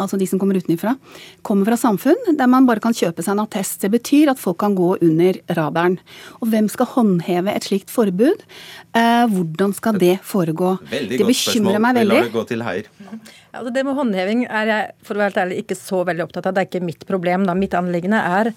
altså 0.00 0.18
de 0.20 0.26
som 0.28 0.40
kommer 0.40 0.58
utenfra, 0.58 0.94
kommer 1.46 1.68
fra 1.68 1.78
samfunn 1.80 2.36
der 2.38 2.50
man 2.50 2.66
bare 2.68 2.82
kan 2.82 2.94
kjøpe 2.96 3.24
seg 3.24 3.34
en 3.34 3.44
attest. 3.44 3.80
Det 3.82 3.92
betyr 3.92 4.32
at 4.32 4.40
folk 4.40 4.60
kan 4.62 4.76
gå 4.78 4.94
under 5.04 5.38
radaren. 5.56 5.98
Og 6.40 6.50
hvem 6.52 6.68
skal 6.72 6.90
håndheve 6.94 7.52
et 7.52 7.68
slikt 7.68 7.92
forbud? 7.92 8.44
Eh, 8.96 9.24
hvordan 9.32 9.74
skal 9.76 9.98
det 10.00 10.18
foregå? 10.26 10.76
Veldig 10.92 11.20
det 11.20 11.28
bekymrer 11.28 11.82
meg 11.82 12.00
veldig. 12.00 12.20
La 12.22 12.28
det 12.28 12.36
gå 12.36 12.46
til 12.48 12.64
Heier. 12.66 12.88
Altså 13.52 13.74
det 13.74 13.84
med 13.84 13.98
håndheving 13.98 14.46
er 14.48 14.70
jeg 14.70 14.94
for 15.04 15.16
å 15.16 15.22
være 15.22 15.32
helt 15.32 15.42
ærlig 15.44 15.60
ikke 15.64 15.78
så 15.78 16.00
veldig 16.08 16.24
opptatt 16.26 16.48
av. 16.48 16.56
Det 16.56 16.64
er 16.64 16.70
ikke 16.70 16.86
mitt 16.86 17.06
problem. 17.08 17.46
Da. 17.48 17.56
Mitt 17.58 17.76
anliggende 17.76 18.22
er 18.40 18.52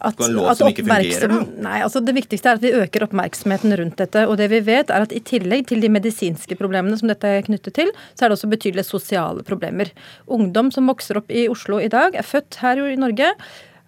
at, 0.00 0.20
at 0.20 0.62
fungerer? 0.62 1.34
Nei, 1.58 1.78
altså 1.84 2.02
Det 2.04 2.14
viktigste 2.16 2.52
er 2.52 2.58
at 2.58 2.64
vi 2.64 2.74
øker 2.76 3.06
oppmerksomheten 3.08 3.74
rundt 3.80 3.98
dette. 4.00 4.24
Og 4.28 4.38
det 4.40 4.50
vi 4.52 4.60
vet 4.66 4.92
er 4.94 5.06
at 5.06 5.14
i 5.14 5.22
tillegg 5.24 5.68
til 5.70 5.82
de 5.84 5.92
medisinske 5.92 6.58
problemene 6.58 6.98
som 7.00 7.10
dette 7.10 7.28
er 7.28 7.46
knyttet 7.46 7.76
til, 7.78 7.92
så 8.14 8.26
er 8.26 8.30
det 8.30 8.38
også 8.38 8.52
betydelige 8.52 8.88
sosiale 8.88 9.46
problemer. 9.46 9.92
Ungdom 10.26 10.72
som 10.74 10.90
vokser 10.90 11.20
opp 11.20 11.32
i 11.32 11.48
Oslo 11.50 11.80
i 11.82 11.90
dag, 11.92 12.16
er 12.18 12.26
født 12.26 12.60
her 12.62 12.82
i 12.88 12.98
Norge 12.98 13.32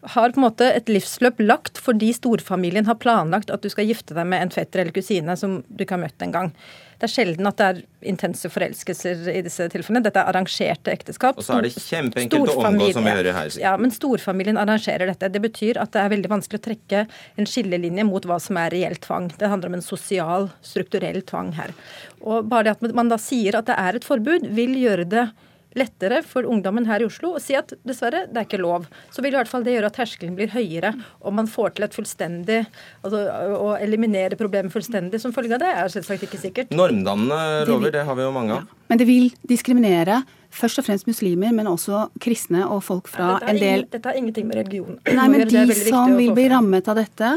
har 0.02 0.32
på 0.32 0.40
en 0.40 0.46
måte 0.46 0.64
et 0.72 0.88
livsløp 0.88 1.42
lagt 1.44 1.80
fordi 1.80 2.12
storfamilien 2.16 2.86
har 2.88 2.96
planlagt 3.02 3.50
at 3.52 3.60
du 3.60 3.68
skal 3.72 3.88
gifte 3.90 4.16
deg 4.16 4.28
med 4.30 4.46
en 4.46 4.54
fetter 4.54 4.80
eller 4.82 4.96
kusine 4.96 5.36
som 5.36 5.60
du 5.68 5.84
ikke 5.84 5.98
har 5.98 6.06
møtt 6.06 6.24
en 6.24 6.32
gang. 6.32 6.52
Det 7.00 7.08
er 7.08 7.12
sjelden 7.14 7.48
at 7.48 7.56
det 7.56 7.66
er 7.66 7.78
intense 8.12 8.48
forelskelser 8.52 9.22
i 9.32 9.40
disse 9.46 9.64
tilfellene. 9.72 10.02
Dette 10.04 10.20
er 10.20 10.28
arrangerte 10.28 10.92
ekteskap. 10.92 11.38
Og 11.40 11.46
så 11.46 11.56
er 11.56 11.64
det 11.64 11.72
kjempeenkelt 11.72 12.52
å 12.52 12.58
omgå, 12.60 12.90
som 12.92 13.06
vi 13.08 13.14
hører 13.16 13.32
her. 13.32 13.52
Ja, 13.60 13.72
men 13.80 13.94
storfamilien 13.94 14.60
arrangerer 14.60 15.08
dette. 15.08 15.30
Det 15.32 15.40
betyr 15.40 15.80
at 15.80 15.94
det 15.96 16.02
er 16.02 16.12
veldig 16.12 16.30
vanskelig 16.34 16.60
å 16.60 16.66
trekke 16.68 17.04
en 17.40 17.48
skillelinje 17.48 18.04
mot 18.04 18.28
hva 18.28 18.36
som 18.44 18.60
er 18.60 18.74
reell 18.76 18.98
tvang. 19.00 19.30
Det 19.40 19.48
handler 19.48 19.72
om 19.72 19.78
en 19.78 19.86
sosial, 19.86 20.50
strukturell 20.60 21.22
tvang 21.24 21.54
her. 21.56 21.72
Og 22.20 22.44
bare 22.52 22.68
det 22.68 22.76
at 22.76 22.98
man 23.00 23.08
da 23.08 23.16
sier 23.20 23.56
at 23.56 23.70
det 23.70 23.80
er 23.80 23.96
et 23.96 24.04
forbud, 24.04 24.50
vil 24.52 24.76
gjøre 24.82 25.08
det 25.08 25.30
lettere 25.78 26.20
for 26.26 26.46
ungdommen 26.48 26.86
her 26.88 27.02
i 27.02 27.06
Oslo 27.06 27.34
å 27.36 27.42
si 27.42 27.54
at 27.58 27.72
dessverre, 27.86 28.24
det 28.30 28.40
er 28.40 28.48
ikke 28.48 28.60
lov. 28.60 28.88
Så 29.14 29.22
vil 29.22 29.34
i 29.34 29.38
hvert 29.38 29.50
fall 29.50 29.64
det 29.66 29.76
gjøre 29.76 29.90
at 29.92 29.98
terskelen 30.00 30.34
blir 30.38 30.50
høyere, 30.54 30.92
og 31.22 31.36
man 31.36 31.50
får 31.50 31.76
til 31.76 31.86
et 31.86 31.94
fullstendig 31.94 32.58
altså 33.06 33.22
Å 33.60 33.70
eliminere 33.78 34.38
problemet 34.38 34.72
fullstendig 34.74 35.20
som 35.22 35.34
følge 35.34 35.56
av 35.56 35.62
det, 35.62 35.70
er 35.70 35.92
selvsagt 35.92 36.26
ikke 36.26 36.40
sikkert. 36.40 36.74
Normdannende 36.74 37.64
lover, 37.68 37.94
det 37.94 38.04
har 38.08 38.18
vi 38.18 38.26
jo 38.26 38.34
mange 38.34 38.56
av. 38.56 38.66
Ja. 38.66 38.84
Men 38.90 39.00
det 39.00 39.06
vil 39.06 39.30
diskriminere 39.46 40.20
først 40.50 40.80
og 40.82 40.88
fremst 40.88 41.06
muslimer, 41.06 41.52
men 41.54 41.68
også 41.70 42.08
kristne 42.22 42.64
og 42.66 42.82
folk 42.82 43.10
fra 43.10 43.36
ja, 43.36 43.52
en 43.52 43.60
del 43.60 43.84
ingen, 43.84 43.90
Dette 43.92 44.10
har 44.10 44.18
ingenting 44.18 44.48
med 44.48 44.58
religion 44.58 44.96
Nei, 45.06 45.26
men 45.30 45.44
de 45.46 45.76
som 45.78 46.16
vil 46.18 46.32
bli 46.34 46.48
rammet 46.50 46.90
av 46.90 46.98
dette 46.98 47.36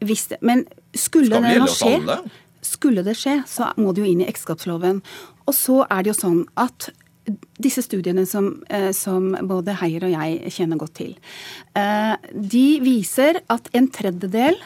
hvis 0.00 0.28
det, 0.30 0.38
Men 0.40 0.64
skulle 0.96 1.42
det, 1.42 1.58
nå 1.58 1.66
skje, 1.68 2.16
skulle 2.64 3.04
det 3.04 3.16
skje, 3.18 3.40
så 3.50 3.72
må 3.76 3.92
det 3.92 4.04
jo 4.04 4.12
inn 4.12 4.22
i 4.22 4.28
ekteskapsloven. 4.30 5.00
Og 5.48 5.56
så 5.56 5.80
er 5.88 6.04
det 6.04 6.12
jo 6.12 6.18
sånn 6.20 6.40
at 6.60 6.90
disse 7.58 7.82
studiene 7.84 8.24
som, 8.26 8.62
eh, 8.68 8.90
som, 8.96 9.30
både 9.48 9.76
Heier 9.80 10.06
og 10.06 10.14
jeg 10.14 10.52
kjenner 10.54 10.80
godt 10.80 10.94
til, 11.00 11.14
eh, 11.74 12.16
de 12.32 12.66
viser 12.84 13.40
at 13.48 13.70
en 13.72 13.88
tredjedel 13.88 14.58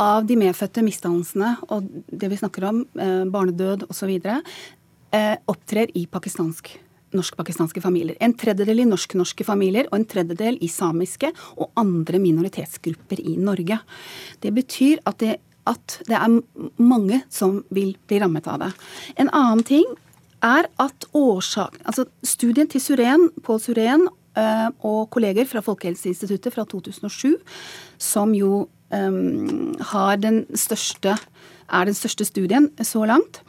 av 0.00 0.26
de 0.26 0.36
medfødte 0.40 0.84
misdannelsene 0.84 1.56
og 1.68 1.88
det 2.08 2.30
vi 2.30 2.40
snakker 2.40 2.68
om, 2.68 2.86
eh, 2.98 3.24
barnedød 3.24 3.88
osv., 3.90 4.20
opptrer 5.50 5.90
i 5.98 6.06
pakistansk 6.06 6.68
norsk-pakistanske 7.10 7.80
familier. 7.82 8.14
En 8.20 8.34
tredjedel 8.38 8.84
i 8.84 8.84
norsk-norske 8.86 9.42
familier 9.42 9.88
og 9.90 9.98
en 9.98 10.04
tredjedel 10.06 10.58
i 10.62 10.68
samiske 10.68 11.32
og 11.56 11.72
andre 11.76 12.20
minoritetsgrupper 12.22 13.18
i 13.18 13.34
Norge. 13.36 13.80
Det 14.40 14.54
betyr 14.54 15.02
at 15.04 15.18
det 15.18 15.40
at 15.68 16.00
det 16.08 16.16
er 16.16 16.40
mange 16.80 17.20
som 17.32 17.60
vil 17.74 17.92
bli 18.08 18.20
rammet 18.22 18.46
av 18.48 18.62
det. 18.64 18.70
En 19.20 19.28
annen 19.28 19.62
ting 19.66 19.84
er 20.42 20.68
at 20.80 21.06
årsak, 21.14 21.78
altså 21.84 22.06
Studien 22.24 22.68
til 22.68 22.80
Suren, 22.80 23.28
Pål 23.44 23.60
Suren 23.60 24.06
eh, 24.38 24.68
og 24.86 25.10
kolleger 25.10 25.48
fra 25.48 25.62
Folkehelseinstituttet 25.64 26.54
fra 26.54 26.64
2007, 26.64 27.36
som 27.98 28.34
jo 28.34 28.68
um, 28.94 29.74
har 29.92 30.16
den 30.16 30.44
største, 30.56 31.16
er 31.70 31.84
den 31.84 31.94
største 31.94 32.24
studien 32.24 32.70
så 32.82 33.04
langt, 33.06 33.42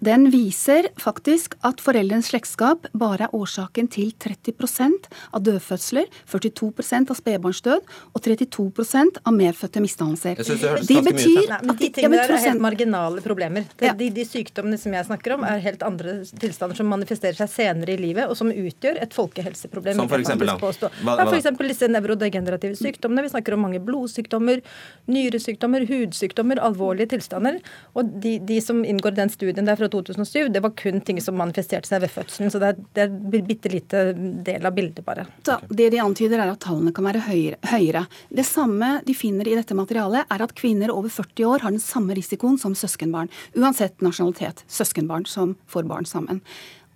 den 0.00 0.30
viser 0.32 0.88
faktisk 1.00 1.56
at 1.66 1.82
foreldrenes 1.84 2.30
slektskap 2.32 2.86
bare 2.96 3.26
er 3.26 3.34
årsaken 3.36 3.88
til 3.92 4.12
30% 4.16 5.08
av 5.36 5.44
dødfødsler, 5.44 6.08
42% 6.30 7.12
av 7.12 7.18
spedbarnsdød 7.18 7.90
og 8.14 8.24
32% 8.24 9.20
av 9.20 9.36
medfødte 9.36 9.82
misdannelser. 9.84 10.40
De 10.40 11.00
betyr 11.04 11.50
Nei, 11.50 11.58
men 11.66 11.76
De 11.80 11.90
tingene 11.92 12.20
der 12.20 12.34
er 12.34 12.44
helt 12.46 12.62
marginale 12.62 13.24
problemer. 13.24 13.66
De, 13.76 13.88
ja. 13.90 13.94
de, 13.96 14.08
de, 14.14 14.24
sykdommene 14.28 14.78
som 14.80 14.94
jeg 14.96 15.08
snakker 15.08 15.36
om, 15.36 15.44
er 15.46 15.60
helt 15.64 15.84
andre 15.84 16.16
tilstander 16.40 16.78
som 16.78 16.88
manifesterer 16.92 17.36
seg 17.36 17.52
senere 17.52 17.94
i 17.94 18.00
livet, 18.00 18.30
og 18.30 18.38
som 18.38 18.52
utgjør 18.52 19.00
et 19.04 19.16
folkehelseproblem. 19.16 19.98
Som 20.00 20.10
for 20.10 20.22
eksempel, 20.22 20.48
hva, 20.48 21.16
ja, 21.20 21.28
for 21.28 21.68
disse 21.68 21.88
nevrodegenerative 21.90 22.78
sykdommene. 22.78 23.26
Vi 23.26 23.32
snakker 23.34 23.56
om 23.56 23.64
mange 23.66 23.82
blodsykdommer, 23.84 24.62
nyresykdommer, 25.10 25.84
hudsykdommer, 25.90 26.60
alvorlige 26.64 27.12
tilstander. 27.16 27.60
Og 27.98 28.16
de, 28.22 28.38
de 28.46 28.60
som 28.64 28.80
inngår 28.86 29.16
i 29.16 29.20
den 29.22 29.32
studien 29.32 29.68
der 29.68 29.78
fra 29.80 29.89
2007, 29.92 30.48
det 30.54 30.62
var 30.64 30.74
kun 30.78 31.00
ting 31.04 31.20
som 31.22 31.38
manifesterte 31.38 31.88
seg 31.88 32.02
ved 32.04 32.12
fødselen. 32.12 32.52
Så 32.52 32.60
det 32.62 32.72
er, 32.72 32.80
det 32.96 33.04
er 33.04 33.10
en 33.10 33.46
bitte 33.48 33.72
lite 33.72 34.02
del 34.46 34.66
av 34.66 34.76
bildet, 34.76 35.04
bare. 35.06 35.26
Så 35.46 35.58
det 35.68 35.90
de 35.94 36.00
antyder, 36.02 36.40
er 36.40 36.52
at 36.52 36.62
tallene 36.64 36.94
kan 36.96 37.06
være 37.06 37.24
høyere. 37.26 38.04
Det 38.28 38.46
samme 38.48 38.92
de 39.06 39.16
finner 39.16 39.48
i 39.48 39.56
dette 39.58 39.76
materialet, 39.76 40.26
er 40.30 40.46
at 40.46 40.56
kvinner 40.58 40.92
over 40.94 41.12
40 41.12 41.46
år 41.50 41.66
har 41.66 41.74
den 41.74 41.82
samme 41.82 42.16
risikoen 42.18 42.58
som 42.60 42.76
søskenbarn. 42.78 43.30
Uansett 43.58 44.00
nasjonalitet. 44.04 44.64
Søskenbarn 44.70 45.26
som 45.28 45.56
får 45.70 45.88
barn 45.90 46.08
sammen. 46.08 46.42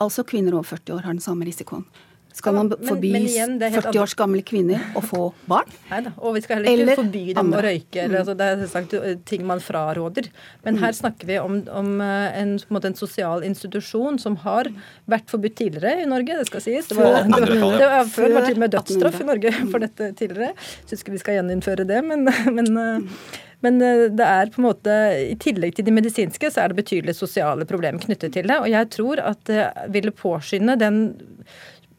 Altså 0.03 0.24
kvinner 0.26 0.57
over 0.57 0.66
40 0.74 0.99
år 0.99 1.07
har 1.07 1.14
den 1.14 1.24
samme 1.24 1.47
risikoen. 1.47 1.86
Skal 2.35 2.57
man 2.57 2.72
forby 2.82 3.12
40 3.14 4.01
års 4.03 4.16
gamle 4.18 4.43
kvinner 4.43 4.82
å 4.99 5.03
få 5.05 5.28
barn? 5.47 5.70
Nei 5.87 6.01
da. 6.03 6.11
Og 6.18 6.35
vi 6.35 6.41
skal 6.43 6.59
heller 6.59 6.72
ikke 6.72 6.82
eller 6.82 6.99
forby 6.99 7.22
dem 7.28 7.41
andre. 7.45 7.61
å 7.61 7.62
røyke. 7.68 8.01
Eller, 8.03 8.24
altså, 8.24 8.35
det 8.41 8.49
er 8.49 8.64
selvsagt 8.64 9.26
ting 9.30 9.45
man 9.47 9.62
fraråder. 9.62 10.26
Men 10.66 10.80
her 10.82 10.91
mm. 10.91 10.99
snakker 10.99 11.30
vi 11.30 11.39
om, 11.39 11.61
om 11.70 11.93
eh, 12.03 12.41
en, 12.41 12.57
en, 12.59 12.80
en, 12.91 12.99
sosial 12.99 13.47
institusjon 13.47 14.18
som 14.18 14.41
har 14.43 14.72
vært 15.11 15.30
forbudt 15.30 15.55
tidligere 15.62 16.03
i 16.03 16.11
Norge, 16.11 16.41
det 16.41 16.49
skal 16.51 16.66
sies. 16.66 16.91
Det 16.91 16.99
var, 16.99 17.22
det 17.22 17.39
var, 17.39 17.78
det 17.78 17.91
var, 17.95 18.11
før 18.11 18.26
det 18.26 18.39
var 18.41 18.49
til 18.49 18.59
og 18.59 18.64
med 18.64 18.74
dødsstraff 18.74 19.22
i 19.22 19.30
Norge 19.30 19.57
for 19.62 19.87
dette 19.87 20.12
tidligere. 20.18 20.53
Syns 20.91 21.07
ikke 21.07 21.14
vi 21.14 21.22
skal 21.22 21.39
gjeninnføre 21.39 21.87
det, 21.87 22.03
men, 22.11 22.26
men 22.59 22.72
eh, 22.82 23.26
men 23.64 23.80
eh, 23.80 24.09
det 24.12 24.24
er 24.28 24.51
på 24.53 24.61
en 24.61 24.66
måte, 24.66 24.95
i 25.30 25.37
tillegg 25.41 25.78
til 25.78 25.87
de 25.87 25.95
medisinske, 25.95 26.51
så 26.53 26.64
er 26.64 26.72
det 26.72 26.82
betydelige 26.82 27.16
sosiale 27.16 27.64
problemer 27.68 28.03
knyttet 28.03 28.35
til 28.37 28.51
det. 28.51 28.59
Og 28.61 28.68
jeg 28.68 28.91
tror 28.93 29.22
at 29.24 29.41
det 29.49 29.70
ville 29.95 30.12
påskynde 30.12 30.76
den 30.82 30.99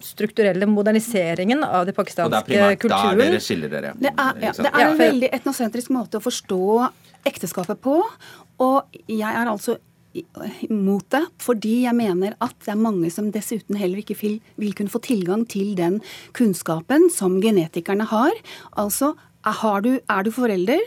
strukturelle 0.05 0.67
moderniseringen 0.69 1.63
av 1.65 1.87
det 1.89 1.95
pakistanske 1.97 2.43
kulturen. 2.45 2.61
Og 2.61 2.69
det 2.69 2.77
er 2.77 2.79
primært 2.85 3.19
der 3.19 3.33
dere 3.33 3.43
skiller 3.43 3.73
dere. 3.73 3.95
Det 3.99 4.13
er, 4.13 4.39
ja, 4.43 4.53
det 4.59 4.71
er 4.71 4.85
en 4.85 5.01
veldig 5.01 5.33
etnosentrisk 5.39 5.91
måte 5.95 6.21
å 6.21 6.23
forstå 6.23 6.61
ekteskapet 7.25 7.81
på. 7.83 7.99
Og 8.63 8.99
jeg 9.09 9.27
er 9.27 9.51
altså 9.51 9.79
imot 10.63 11.09
det, 11.11 11.23
fordi 11.43 11.73
jeg 11.83 11.97
mener 11.97 12.35
at 12.43 12.55
det 12.63 12.71
er 12.71 12.79
mange 12.79 13.09
som 13.11 13.27
dessuten 13.35 13.75
heller 13.79 13.99
ikke 13.99 14.15
vil, 14.21 14.37
vil 14.61 14.75
kunne 14.77 14.93
få 14.93 15.01
tilgang 15.03 15.43
til 15.51 15.73
den 15.75 15.99
kunnskapen 16.37 17.09
som 17.13 17.41
genetikerne 17.43 18.07
har. 18.07 18.31
Altså, 18.79 19.13
er 19.45 19.83
du, 19.83 19.91
er 20.09 20.23
du 20.25 20.31
forelder 20.33 20.81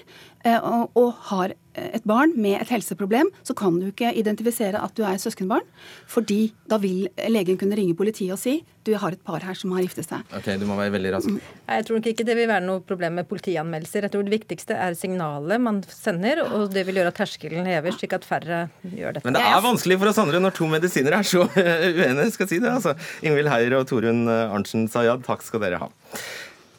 og, 0.46 0.90
og 0.98 1.14
har 1.32 1.54
et 1.78 2.04
barn 2.08 2.32
med 2.38 2.58
et 2.60 2.70
helseproblem, 2.72 3.30
så 3.46 3.54
kan 3.56 3.76
du 3.78 3.88
ikke 3.90 4.12
identifisere 4.18 4.80
at 4.80 4.94
du 4.98 5.04
er 5.06 5.18
søskenbarn. 5.20 5.66
Fordi 6.10 6.52
da 6.70 6.78
vil 6.82 7.06
legen 7.30 7.58
kunne 7.60 7.78
ringe 7.78 7.96
politiet 7.98 8.34
og 8.34 8.40
si 8.40 8.60
du 8.88 8.94
har 8.96 9.12
et 9.12 9.20
par 9.24 9.44
her 9.44 9.56
som 9.58 9.74
har 9.76 9.84
giftet 9.84 10.06
seg. 10.06 10.24
Ok, 10.32 10.46
du 10.56 10.64
må 10.68 10.78
være 10.78 10.94
veldig 10.94 11.10
rask. 11.12 11.28
Mm. 11.28 11.42
Jeg 11.68 11.84
tror 11.84 11.98
nok 11.98 12.08
ikke 12.08 12.24
det 12.24 12.36
vil 12.38 12.48
være 12.48 12.64
noe 12.64 12.80
problem 12.88 13.18
med 13.20 13.28
politianmeldelser. 13.28 14.06
Jeg 14.06 14.14
tror 14.14 14.24
det 14.24 14.32
viktigste 14.32 14.78
er 14.80 14.96
signalet 14.96 15.60
man 15.60 15.82
sender, 15.92 16.40
og 16.46 16.72
det 16.72 16.86
vil 16.88 17.00
gjøre 17.00 17.12
at 17.12 17.20
terskelen 17.20 17.68
hever, 17.68 17.92
slik 17.98 18.16
at 18.16 18.24
færre 18.24 18.62
gjør 18.88 19.18
dette. 19.18 19.28
Men 19.28 19.36
det 19.36 19.44
er 19.44 19.62
vanskelig 19.64 20.00
for 20.00 20.12
oss 20.12 20.22
andre 20.24 20.40
når 20.40 20.56
to 20.56 20.70
medisinere 20.72 21.20
er 21.20 21.28
så 21.28 21.44
uenige, 22.00 22.30
skal 22.32 22.46
jeg 22.48 22.54
si 22.54 22.62
det. 22.64 22.72
altså. 22.72 22.96
Ingvild 23.20 23.52
Heier 23.52 23.76
og 23.76 23.88
Torunn 23.90 24.24
Arntzen 24.28 24.88
Sayad, 24.88 25.26
takk 25.28 25.44
skal 25.44 25.66
dere 25.66 25.84
ha. 25.84 25.92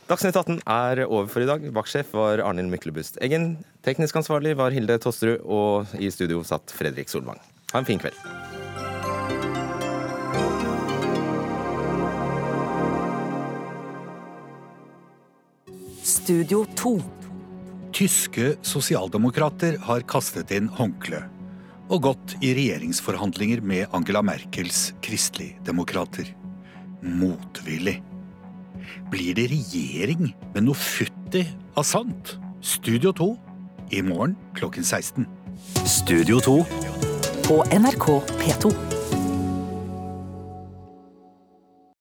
Dagsnytt 0.09 0.33
18 0.33 0.63
er 0.65 1.03
over 1.05 1.27
for 1.29 1.43
i 1.43 1.45
dag. 1.45 1.61
Vaktsjef 1.69 2.15
var 2.17 2.41
Arnhild 2.41 2.71
Myklebust 2.71 3.19
Eggen. 3.21 3.59
Teknisk 3.85 4.17
ansvarlig 4.17 4.55
var 4.57 4.73
Hilde 4.73 4.95
Tosterud, 4.97 5.43
og 5.45 5.91
i 6.01 6.09
studio 6.09 6.41
satt 6.41 6.73
Fredrik 6.73 7.11
Solvang. 7.13 7.37
Ha 7.69 7.77
en 7.77 7.85
fin 7.85 8.01
kveld. 8.01 8.17
Studio 16.01 16.65
2. 16.73 16.95
Tyske 17.93 18.55
sosialdemokrater 18.65 19.77
har 19.85 20.09
kastet 20.09 20.49
inn 20.57 20.73
håndkle 20.73 21.21
og 21.89 22.05
gått 22.09 22.39
i 22.41 22.55
regjeringsforhandlinger 22.57 23.61
med 23.61 23.93
Angela 23.93 24.25
Merkels 24.25 24.87
kristeligdemokrater. 25.05 26.33
Motvillig. 27.05 27.99
Blir 29.11 29.35
det 29.37 29.49
regjering 29.51 30.33
med 30.53 30.65
noe 30.67 30.77
futti 30.77 31.45
av 31.77 31.87
sant? 31.87 32.37
Studio 32.61 33.13
2 33.15 33.29
i 33.95 34.03
morgen 34.05 34.35
klokken 34.57 34.85
16. 34.85 35.27
Studio 35.85 36.39
2 36.43 36.57
på 37.47 37.63
NRK 37.73 38.07
P2. 38.41 38.98